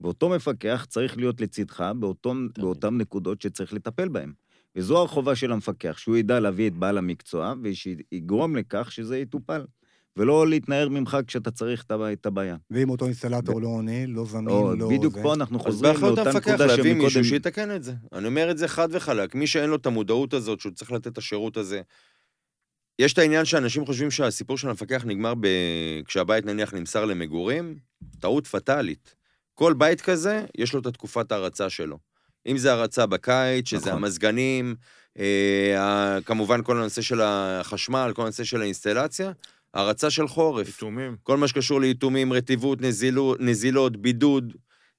ואותו 0.00 0.28
מפקח 0.28 0.86
צריך 0.88 1.16
להיות 1.16 1.40
לצדך 1.40 1.90
באותו, 1.96 2.34
באותן 2.58 2.96
נקודות 2.96 3.40
שצריך 3.42 3.72
לטפל 3.72 4.08
בהן. 4.08 4.32
וזו 4.76 5.04
החובה 5.04 5.36
של 5.36 5.52
המפקח, 5.52 5.98
שהוא 5.98 6.16
ידע 6.16 6.40
להביא 6.40 6.68
את 6.68 6.74
בעל 6.74 6.98
המקצוע, 6.98 7.54
ושיגרום 7.62 8.56
לכך 8.56 8.92
שזה 8.92 9.18
יטופל. 9.18 9.64
ולא 10.16 10.48
להתנער 10.48 10.88
ממך 10.88 11.16
כשאתה 11.26 11.50
צריך 11.50 11.82
את 11.82 11.90
הבע- 11.90 12.12
את 12.12 12.26
הבעיה. 12.26 12.56
ואם 12.70 12.90
אותו 12.90 13.04
אינסטלטור 13.04 13.60
לא 13.62 13.68
עונה, 13.68 14.06
לא 14.06 14.24
זמין, 14.24 14.44
לא... 14.78 14.88
בדיוק. 14.90 15.14
פה 15.22 15.34
אנחנו 15.34 15.58
אז 15.58 15.62
חוזרים 15.62 15.92
באחריות 15.94 16.18
לאותה 16.18 16.38
נקודה 16.38 16.66
להביא 16.66 16.94
מישהו 16.94 17.10
שמקודם... 17.10 17.24
שיתקן 17.24 17.76
את 17.76 17.82
זה. 17.82 17.92
אני 18.12 18.26
אומר 18.26 18.50
את 18.50 18.58
זה 18.58 18.68
חד 18.68 18.88
וחלק. 18.90 19.34
מי 19.34 19.46
שאין 19.46 19.70
לו 19.70 19.76
את 19.76 19.86
המודעות 19.86 20.34
הזאת, 20.34 20.60
שהוא 20.60 20.72
צריך 20.72 20.92
לתת 20.92 21.06
את 21.06 21.18
השירות 21.18 21.56
הזה, 21.56 21.80
יש 22.98 23.12
את 23.12 23.18
העניין 23.18 23.44
שאנשים 23.44 23.86
חושבים 23.86 24.10
שהסיפור 24.10 24.58
של 24.58 24.68
המפקח 24.68 25.02
נגמר 25.06 25.34
ב... 25.40 25.46
כשהבית 26.04 26.46
נניח 26.46 26.74
נמסר 26.74 27.04
למגורים, 27.04 27.76
טעות 28.20 28.46
פטאלית. 28.46 29.14
כל 29.54 29.72
בית 29.74 30.00
כזה, 30.00 30.44
יש 30.58 30.72
לו 30.74 30.80
את 30.80 30.86
התקופת 30.86 31.32
ההרצה 31.32 31.70
שלו. 31.70 31.98
אם 32.46 32.58
זה 32.58 32.72
הרצה 32.72 33.06
בקיץ, 33.06 33.68
שזה 33.68 33.90
נכון. 33.90 33.92
המזגנים, 33.92 34.74
אה, 35.18 36.18
כמובן 36.24 36.62
כל 36.62 36.78
הנושא 36.78 37.02
של 37.02 37.20
החשמל, 37.20 38.12
כל 38.14 38.22
הנושא 38.22 38.44
של 38.44 38.60
האינסטלציה, 38.60 39.32
הרצה 39.74 40.10
של 40.10 40.28
חורף. 40.28 40.66
פיתומים. 40.66 41.16
כל 41.22 41.36
מה 41.36 41.48
שקשור 41.48 41.80
ליתומים, 41.80 42.32
רטיבות, 42.32 42.80
נזילות, 42.82 43.40
נזילות, 43.40 43.96
בידוד, 43.96 44.52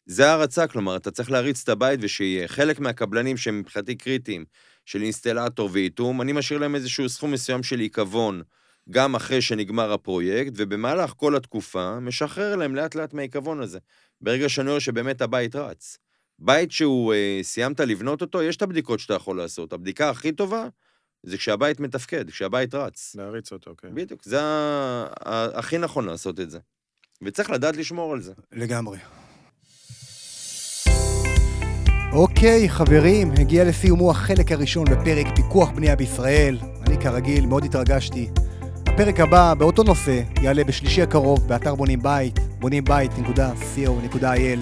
זה 0.05 0.31
הרצה, 0.31 0.67
כלומר, 0.67 0.95
אתה 0.95 1.11
צריך 1.11 1.31
להריץ 1.31 1.61
את 1.63 1.69
הבית 1.69 1.99
ושיהיה. 2.03 2.47
חלק 2.47 2.79
מהקבלנים 2.79 3.37
שהם 3.37 3.59
מבחינתי 3.59 3.95
קריטיים, 3.95 4.45
של 4.85 5.01
אינסטלטור 5.01 5.69
ואיתום, 5.73 6.21
אני 6.21 6.31
משאיר 6.31 6.59
להם 6.59 6.75
איזשהו 6.75 7.09
סכום 7.09 7.31
מסוים 7.31 7.63
של 7.63 7.79
עיכבון, 7.79 8.41
גם 8.89 9.15
אחרי 9.15 9.41
שנגמר 9.41 9.93
הפרויקט, 9.93 10.51
ובמהלך 10.55 11.13
כל 11.17 11.35
התקופה, 11.35 11.99
משחרר 11.99 12.55
להם 12.55 12.75
לאט 12.75 12.95
לאט 12.95 13.13
מהעיכבון 13.13 13.61
הזה. 13.61 13.79
ברגע 14.21 14.49
שאני 14.49 14.69
רואה 14.69 14.79
שבאמת 14.79 15.21
הבית 15.21 15.55
רץ. 15.55 15.97
בית 16.39 16.71
שהוא, 16.71 17.13
אה, 17.13 17.39
סיימת 17.41 17.79
לבנות 17.79 18.21
אותו, 18.21 18.43
יש 18.43 18.57
את 18.57 18.61
הבדיקות 18.61 18.99
שאתה 18.99 19.13
יכול 19.13 19.37
לעשות. 19.37 19.73
הבדיקה 19.73 20.09
הכי 20.09 20.31
טובה 20.31 20.67
זה 21.23 21.37
כשהבית 21.37 21.79
מתפקד, 21.79 22.29
כשהבית 22.29 22.75
רץ. 22.75 23.15
להריץ 23.15 23.51
אותו, 23.51 23.75
כן. 23.77 23.95
בדיוק, 23.95 24.23
זה 24.23 24.39
הכי 25.53 25.77
נכון 25.77 26.05
לעשות 26.05 26.39
את 26.39 26.49
זה. 26.49 26.59
וצריך 27.21 27.49
לדעת 27.49 27.75
לשמור 27.77 28.13
על 28.13 28.21
זה. 28.21 28.33
לגמרי. 28.51 28.97
אוקיי, 32.11 32.69
חברים, 32.69 33.31
הגיע 33.31 33.63
לסיומו 33.63 34.11
החלק 34.11 34.51
הראשון 34.51 34.85
בפרק 34.85 35.27
פיקוח 35.35 35.69
בנייה 35.69 35.95
בישראל. 35.95 36.57
אני 36.87 36.97
כרגיל 37.01 37.45
מאוד 37.45 37.65
התרגשתי. 37.65 38.29
הפרק 38.87 39.19
הבא, 39.19 39.53
באותו 39.53 39.83
נושא, 39.83 40.21
יעלה 40.41 40.63
בשלישי 40.63 41.01
הקרוב 41.01 41.47
באתר 41.47 41.75
בונים 41.75 42.01
בית, 42.01 42.39
בונים 42.59 42.83
בית.co.il 42.83 44.59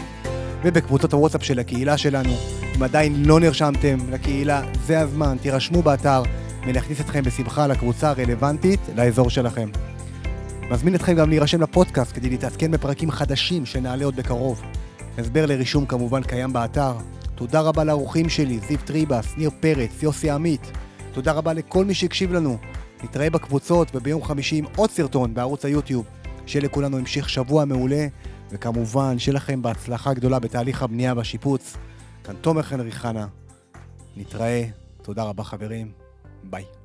ובקבוצות 0.64 1.14
הוואטסאפ 1.14 1.44
של 1.44 1.60
הקהילה 1.60 1.98
שלנו. 1.98 2.34
אם 2.78 2.84
עדיין 2.84 3.26
לא 3.26 3.40
נרשמתם 3.40 3.98
לקהילה, 4.12 4.62
זה 4.86 5.00
הזמן, 5.00 5.38
תירשמו 5.42 5.82
באתר 5.82 6.22
ונכניס 6.68 7.02
אתכם 7.02 7.24
בשמחה 7.24 7.68
לקבוצה 7.68 8.10
הרלוונטית 8.10 8.80
לאזור 8.96 9.30
שלכם. 9.30 9.70
מזמין 10.72 10.96
אתכם 10.96 11.16
גם 11.16 11.30
להירשם 11.30 11.62
לפודקאסט 11.62 12.16
כדי 12.16 12.30
להתעדכן 12.30 12.72
בפרקים 12.72 13.12
חדשים 13.12 13.66
שנעלה 13.66 14.06
עוד 14.06 14.16
בקרוב. 14.16 14.62
הסבר 15.18 15.46
לרישום 15.46 15.86
כמובן 15.86 16.24
קיים 16.24 16.54
באתר. 16.54 16.94
תודה 17.36 17.62
רבה 17.62 17.84
לאורחים 17.84 18.30
שלי, 18.30 18.60
זיו 18.68 18.78
טריבס, 18.86 19.34
ניר 19.38 19.50
פרץ, 19.60 20.04
יוסי 20.04 20.30
עמית. 20.30 20.72
תודה 21.14 21.32
רבה 21.32 21.54
לכל 21.54 21.86
מי 21.86 21.94
שהקשיב 21.94 22.34
לנו. 22.34 22.58
נתראה 23.04 23.30
בקבוצות 23.30 23.96
וביום 23.96 24.24
חמישי 24.24 24.56
עם 24.56 24.66
עוד 24.76 24.90
סרטון 24.90 25.34
בערוץ 25.34 25.66
היוטיוב. 25.66 26.06
שיהיה 26.46 26.66
לכולנו 26.66 26.98
המשך 26.98 27.30
שבוע 27.30 27.66
מעולה, 27.66 28.08
וכמובן, 28.52 29.20
שיהיה 29.20 29.36
לכם 29.36 29.62
בהצלחה 29.62 30.14
גדולה 30.14 30.40
בתהליך 30.40 30.84
הבנייה 30.84 31.14
והשיפוץ. 31.18 31.78
כאן 32.24 32.36
תומר 32.42 32.62
חנרי 32.62 32.92
חנה. 32.92 33.28
נתראה. 34.18 34.64
תודה 35.02 35.24
רבה 35.24 35.44
חברים. 35.44 36.01
Bye. 36.44 36.81